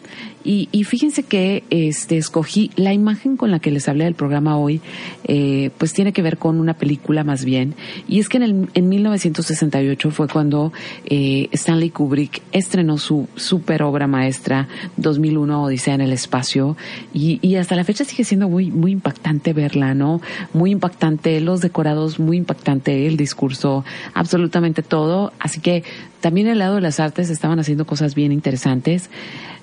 Y, 0.47 0.69
y 0.71 0.85
fíjense 0.85 1.25
que 1.25 1.65
este 1.71 2.17
escogí 2.17 2.71
la 2.77 2.93
imagen 2.93 3.37
con 3.37 3.51
la 3.51 3.59
que 3.59 3.73
les 3.73 3.89
hablé 3.89 4.05
del 4.05 4.15
programa 4.15 4.57
hoy, 4.57 4.81
eh, 5.25 5.71
pues 5.77 5.93
tiene 5.93 6.13
que 6.13 6.23
ver 6.23 6.39
con 6.39 6.61
una 6.61 6.75
película 6.75 7.25
más 7.25 7.45
bien. 7.45 7.75
Y 8.07 8.21
es 8.21 8.29
que 8.29 8.37
en, 8.37 8.43
el, 8.45 8.69
en 8.75 8.89
1968 8.89 10.11
fue 10.13 10.29
cuando 10.29 10.73
eh, 11.07 11.49
Stanley 11.51 11.91
Kubrick 11.91 12.43
estrenó 12.53 12.97
su 12.97 13.29
super 13.35 13.83
obra 13.83 14.07
maestra 14.07 14.69
2001 14.97 15.65
Odisea 15.65 15.95
en 15.95 16.03
el 16.03 16.13
espacio 16.13 16.77
y, 17.13 17.41
y 17.43 17.57
hasta 17.57 17.75
la 17.75 17.83
fecha 17.83 18.05
sigue 18.05 18.23
siendo 18.23 18.49
muy 18.49 18.71
muy 18.71 18.93
impactante 18.93 19.53
verla, 19.53 19.95
¿no? 19.95 20.21
Muy 20.53 20.71
impactante 20.71 21.41
los 21.41 21.61
decorados, 21.61 22.21
muy 22.21 22.37
impactante 22.37 23.07
el 23.07 23.17
discurso, 23.17 23.85
absolutamente 24.15 24.83
todo. 24.83 25.33
Así 25.41 25.61
que 25.61 25.83
también 26.21 26.47
el 26.47 26.59
lado 26.59 26.77
de 26.77 26.81
las 26.81 27.01
artes 27.01 27.31
estaban 27.31 27.59
haciendo 27.59 27.87
cosas 27.87 28.15
bien 28.15 28.33
interesantes. 28.33 29.11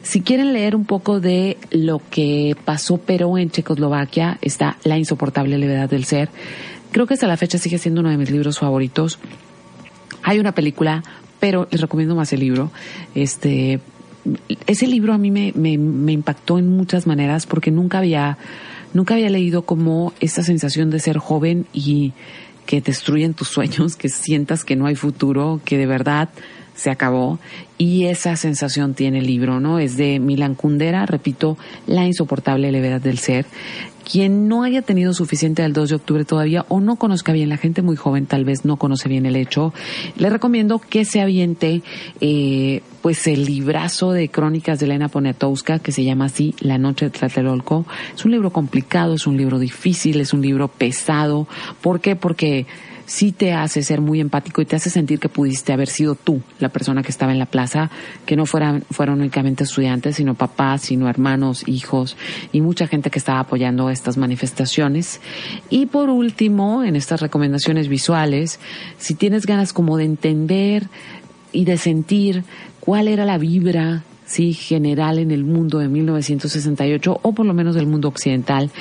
Si 0.01 0.21
quieren 0.21 0.51
leer 0.51 0.72
un 0.76 0.86
poco 0.86 1.19
de 1.19 1.57
lo 1.71 2.01
que 2.09 2.55
pasó 2.65 2.97
pero 2.97 3.38
en 3.38 3.49
Checoslovaquia, 3.49 4.38
está 4.41 4.78
La 4.84 4.97
insoportable 4.97 5.57
levedad 5.57 5.89
del 5.89 6.05
ser. 6.05 6.30
Creo 6.91 7.07
que 7.07 7.15
hasta 7.15 7.28
la 7.28 7.38
fecha 7.38 7.57
sigue 7.57 7.78
siendo 7.78 8.01
uno 8.01 8.09
de 8.09 8.17
mis 8.17 8.30
libros 8.30 8.59
favoritos. 8.59 9.19
Hay 10.21 10.39
una 10.39 10.53
película, 10.53 11.03
pero 11.39 11.67
les 11.71 11.82
recomiendo 11.82 12.15
más 12.15 12.32
el 12.34 12.39
libro. 12.39 12.71
Este, 13.15 13.80
ese 14.67 14.88
libro 14.88 15.13
a 15.13 15.17
mí 15.17 15.32
me, 15.32 15.71
impactó 16.13 16.57
en 16.57 16.69
muchas 16.69 17.07
maneras 17.07 17.45
porque 17.45 17.71
nunca 17.71 17.97
había, 17.97 18.38
nunca 18.93 19.15
había 19.15 19.30
leído 19.30 19.63
como 19.63 20.13
esta 20.19 20.43
sensación 20.43 20.89
de 20.89 20.99
ser 20.99 21.17
joven 21.17 21.65
y 21.74 22.13
que 22.65 22.80
destruyen 22.80 23.34
tus 23.34 23.49
sueños, 23.49 23.95
que 23.95 24.09
sientas 24.09 24.63
que 24.63 24.76
no 24.76 24.86
hay 24.86 24.95
futuro, 24.95 25.59
que 25.65 25.78
de 25.78 25.86
verdad 25.86 26.30
se 26.76 26.89
acabó. 26.89 27.39
Y 27.78 28.05
esa 28.05 28.36
sensación 28.36 28.93
tiene 28.93 29.19
el 29.19 29.28
libro, 29.28 29.59
¿no? 29.59 29.80
Es 29.80 29.97
de 29.97 30.19
Milan 30.19 30.55
Kundera, 30.55 31.05
repito, 31.05 31.57
La 31.88 32.05
insoportable 32.05 32.71
levedad 32.71 33.01
del 33.01 33.17
ser. 33.17 33.45
Quien 34.09 34.49
no 34.49 34.63
haya 34.63 34.82
tenido 34.82 35.13
suficiente 35.13 35.61
del 35.61 35.71
2 35.71 35.89
de 35.89 35.95
octubre 35.95 36.26
todavía 36.26 36.65
o 36.67 36.82
no 36.82 36.97
conozca 36.97 37.32
bien, 37.32 37.47
la 37.47 37.57
gente 37.57 37.82
muy 37.82 37.95
joven 37.95 38.26
tal 38.26 38.43
vez 38.43 38.65
no 38.65 38.76
conoce 38.76 39.07
bien 39.07 39.26
el 39.26 39.38
hecho, 39.38 39.74
le 40.17 40.30
recomiendo 40.30 40.80
que 40.80 41.05
se 41.05 41.21
aviente 41.21 41.82
eh, 42.19 42.82
pues 43.01 43.28
el 43.28 43.45
librazo 43.45 44.11
de 44.11 44.28
crónicas 44.28 44.80
de 44.80 44.88
Elena 44.88 45.07
Poniatowska 45.07 45.80
que 45.80 45.93
se 45.93 46.03
llama 46.03 46.26
así 46.26 46.53
La 46.59 46.78
Noche 46.78 47.05
de 47.05 47.11
Tlatelolco. 47.11 47.86
Es 48.13 48.26
un 48.26 48.32
libro 48.32 48.51
complicado, 48.51 49.13
es 49.13 49.26
un 49.26 49.38
libro 49.38 49.57
difícil, 49.57 50.19
es 50.19 50.34
un 50.34 50.41
libro 50.41 50.67
pesado. 50.67 51.47
¿Por 51.82 52.01
qué? 52.01 52.17
Porque 52.17 52.65
sí 53.06 53.32
te 53.32 53.54
hace 53.54 53.84
ser 53.84 54.01
muy 54.01 54.20
empático 54.20 54.62
y 54.62 54.66
te 54.66 54.76
hace 54.76 54.89
sentir 54.89 55.20
que 55.20 55.30
pudiste 55.30 55.74
haber 55.74 55.88
sido 55.88 56.16
tú 56.16 56.41
la 56.60 56.70
persona 56.70 57.04
que 57.04 57.12
estaba 57.12 57.32
en 57.32 57.39
la 57.39 57.45
plaza, 57.45 57.89
que 58.26 58.36
no 58.36 58.45
fueran, 58.45 58.84
fueron 58.91 59.20
únicamente 59.20 59.64
estudiantes, 59.64 60.18
sino 60.18 60.36
papás, 60.36 60.84
sino 60.84 61.10
hermanos, 61.10 61.64
hijos 61.68 62.18
y 62.51 62.62
mucha 62.62 62.88
gente 62.88 63.10
que 63.10 63.20
estaba 63.20 63.39
apoyando 63.39 63.89
estas 63.89 64.18
manifestaciones. 64.18 65.22
Y 65.70 65.88
por 65.88 66.10
último, 66.10 66.84
en 66.84 66.95
estas 66.95 67.22
recomendaciones 67.22 67.88
visuales, 67.88 68.60
si 68.97 69.16
tienes 69.16 69.45
ganas 69.45 69.74
como 69.74 69.97
de 69.97 70.06
entender 70.06 70.88
y 71.51 71.66
de 71.66 71.78
sentir 71.78 72.43
cuál 72.80 73.08
era 73.08 73.26
la 73.26 73.38
vibra 73.38 74.04
sí 74.34 74.53
general 74.53 75.19
en 75.19 75.31
el 75.31 75.43
mundo 75.43 75.77
de 75.77 75.88
1968 75.88 77.19
o 77.21 77.34
por 77.34 77.45
lo 77.45 77.53
menos 77.53 77.75
del 77.75 77.86
mundo 77.86 78.07
occidental. 78.07 78.71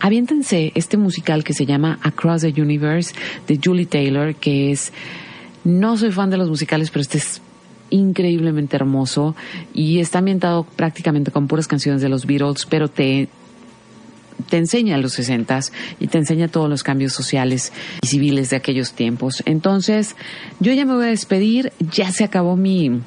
Aviéntense 0.00 0.72
este 0.74 0.96
musical 0.96 1.42
que 1.42 1.52
se 1.52 1.66
llama 1.66 1.98
Across 2.02 2.42
the 2.42 2.62
Universe 2.62 3.14
de 3.48 3.58
Julie 3.62 3.86
Taylor, 3.86 4.34
que 4.36 4.70
es 4.70 4.92
no 5.64 5.96
soy 5.96 6.12
fan 6.12 6.30
de 6.30 6.36
los 6.36 6.48
musicales, 6.48 6.90
pero 6.90 7.02
este 7.02 7.18
es 7.18 7.42
increíblemente 7.90 8.76
hermoso 8.76 9.34
y 9.72 9.98
está 9.98 10.18
ambientado 10.20 10.64
prácticamente 10.64 11.32
con 11.32 11.48
puras 11.48 11.66
canciones 11.66 12.00
de 12.00 12.08
los 12.08 12.26
Beatles, 12.26 12.66
pero 12.66 12.88
te 12.88 13.28
te 14.48 14.56
enseña 14.56 14.98
los 14.98 15.12
sesentas 15.12 15.72
y 16.00 16.08
te 16.08 16.18
enseña 16.18 16.48
todos 16.48 16.68
los 16.68 16.82
cambios 16.82 17.12
sociales 17.12 17.72
y 18.02 18.06
civiles 18.08 18.50
de 18.50 18.56
aquellos 18.56 18.92
tiempos. 18.92 19.42
Entonces, 19.46 20.16
yo 20.58 20.72
ya 20.72 20.84
me 20.84 20.94
voy 20.94 21.06
a 21.06 21.10
despedir, 21.10 21.72
ya 21.78 22.10
se 22.10 22.24
acabó 22.24 22.56
mi, 22.56 23.00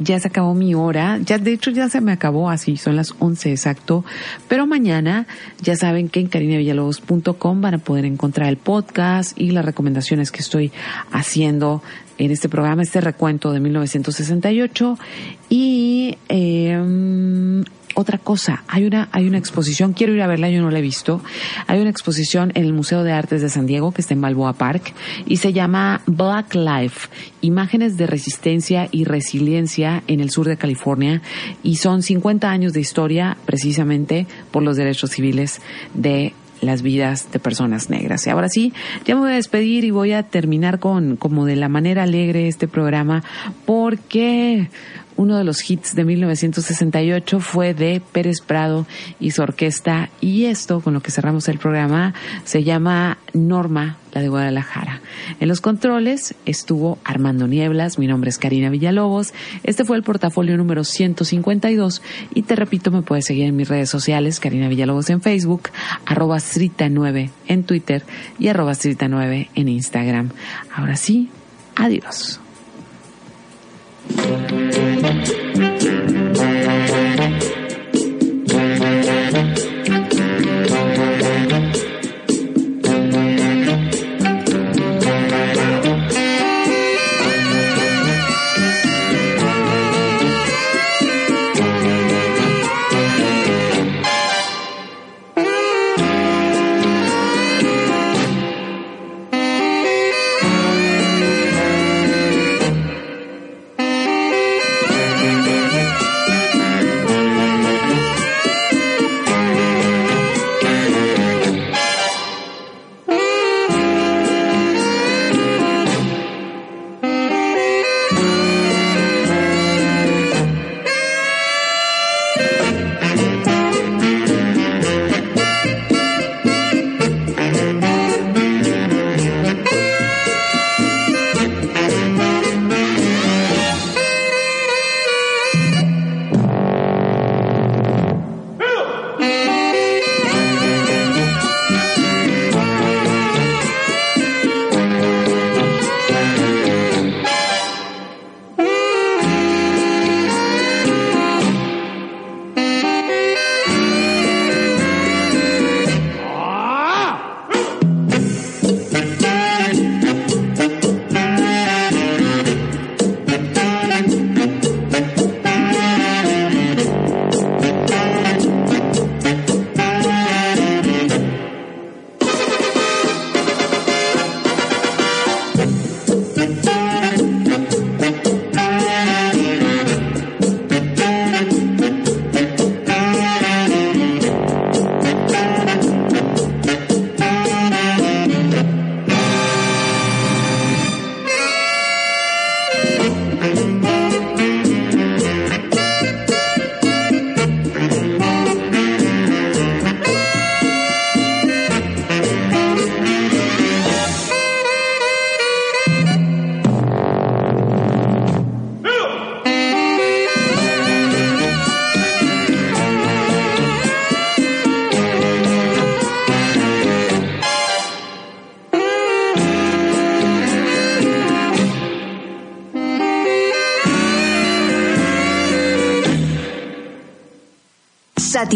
ya 0.00 0.18
se 0.18 0.28
acabó 0.28 0.54
mi 0.54 0.74
hora, 0.74 1.18
ya 1.18 1.38
de 1.38 1.52
hecho 1.52 1.70
ya 1.70 1.88
se 1.88 2.00
me 2.00 2.12
acabó 2.12 2.50
así, 2.50 2.76
son 2.76 2.96
las 2.96 3.14
11 3.18 3.50
exacto, 3.50 4.04
pero 4.48 4.66
mañana 4.66 5.26
ya 5.60 5.76
saben 5.76 6.08
que 6.08 6.20
en 6.20 6.26
carinevillalobos.com 6.26 7.60
van 7.60 7.74
a 7.74 7.78
poder 7.78 8.06
encontrar 8.06 8.48
el 8.48 8.56
podcast 8.56 9.38
y 9.38 9.50
las 9.50 9.64
recomendaciones 9.64 10.32
que 10.32 10.40
estoy 10.40 10.72
haciendo 11.12 11.82
en 12.18 12.30
este 12.30 12.48
programa, 12.48 12.82
este 12.82 13.00
recuento 13.00 13.52
de 13.52 13.60
1968 13.60 14.98
y 15.48 16.16
eh, 16.28 17.62
otra 18.00 18.18
cosa, 18.18 18.64
hay 18.68 18.84
una, 18.84 19.08
hay 19.12 19.26
una 19.26 19.38
exposición, 19.38 19.92
quiero 19.92 20.14
ir 20.14 20.22
a 20.22 20.26
verla, 20.26 20.50
yo 20.50 20.62
no 20.62 20.70
la 20.70 20.78
he 20.78 20.82
visto. 20.82 21.22
Hay 21.66 21.80
una 21.80 21.90
exposición 21.90 22.52
en 22.54 22.64
el 22.64 22.72
Museo 22.72 23.04
de 23.04 23.12
Artes 23.12 23.42
de 23.42 23.48
San 23.48 23.66
Diego, 23.66 23.92
que 23.92 24.00
está 24.00 24.14
en 24.14 24.20
Balboa 24.20 24.54
Park, 24.54 24.94
y 25.26 25.36
se 25.36 25.52
llama 25.52 26.02
Black 26.06 26.54
Life, 26.54 27.08
imágenes 27.40 27.96
de 27.96 28.06
resistencia 28.06 28.88
y 28.90 29.04
resiliencia 29.04 30.02
en 30.06 30.20
el 30.20 30.30
sur 30.30 30.48
de 30.48 30.56
California, 30.56 31.22
y 31.62 31.76
son 31.76 32.02
50 32.02 32.50
años 32.50 32.72
de 32.72 32.80
historia 32.80 33.36
precisamente 33.44 34.26
por 34.50 34.62
los 34.62 34.76
derechos 34.76 35.10
civiles 35.10 35.60
de 35.94 36.32
las 36.60 36.82
vidas 36.82 37.32
de 37.32 37.38
personas 37.38 37.90
negras. 37.90 38.26
Y 38.26 38.30
ahora 38.30 38.48
sí, 38.48 38.72
ya 39.04 39.14
me 39.14 39.22
voy 39.22 39.32
a 39.32 39.36
despedir 39.36 39.84
y 39.84 39.90
voy 39.90 40.12
a 40.12 40.24
terminar 40.24 40.78
con 40.78 41.16
como 41.16 41.46
de 41.46 41.56
la 41.56 41.68
manera 41.68 42.02
alegre 42.02 42.48
este 42.48 42.68
programa 42.68 43.22
porque 43.64 44.68
uno 45.20 45.36
de 45.36 45.44
los 45.44 45.70
hits 45.70 45.94
de 45.94 46.06
1968 46.06 47.40
fue 47.40 47.74
de 47.74 48.00
Pérez 48.00 48.40
Prado 48.40 48.86
y 49.20 49.32
su 49.32 49.42
orquesta 49.42 50.08
y 50.22 50.46
esto 50.46 50.80
con 50.80 50.94
lo 50.94 51.02
que 51.02 51.10
cerramos 51.10 51.46
el 51.48 51.58
programa 51.58 52.14
se 52.44 52.64
llama 52.64 53.18
Norma, 53.34 53.98
la 54.14 54.22
de 54.22 54.30
Guadalajara. 54.30 55.02
En 55.38 55.48
los 55.48 55.60
controles 55.60 56.34
estuvo 56.46 56.96
Armando 57.04 57.46
Nieblas, 57.46 57.98
mi 57.98 58.06
nombre 58.06 58.30
es 58.30 58.38
Karina 58.38 58.70
Villalobos, 58.70 59.34
este 59.62 59.84
fue 59.84 59.98
el 59.98 60.02
portafolio 60.02 60.56
número 60.56 60.84
152 60.84 62.00
y 62.34 62.40
te 62.40 62.56
repito, 62.56 62.90
me 62.90 63.02
puedes 63.02 63.26
seguir 63.26 63.44
en 63.44 63.56
mis 63.56 63.68
redes 63.68 63.90
sociales, 63.90 64.40
Karina 64.40 64.68
Villalobos 64.68 65.10
en 65.10 65.20
Facebook, 65.20 65.68
arroba 66.06 66.38
Srita9 66.38 67.28
en 67.46 67.64
Twitter 67.64 68.04
y 68.38 68.48
arroba 68.48 68.72
Srita9 68.72 69.50
en 69.54 69.68
Instagram. 69.68 70.30
Ahora 70.74 70.96
sí, 70.96 71.28
adiós. 71.76 72.40
Thank 74.12 74.54
you. 79.58 79.69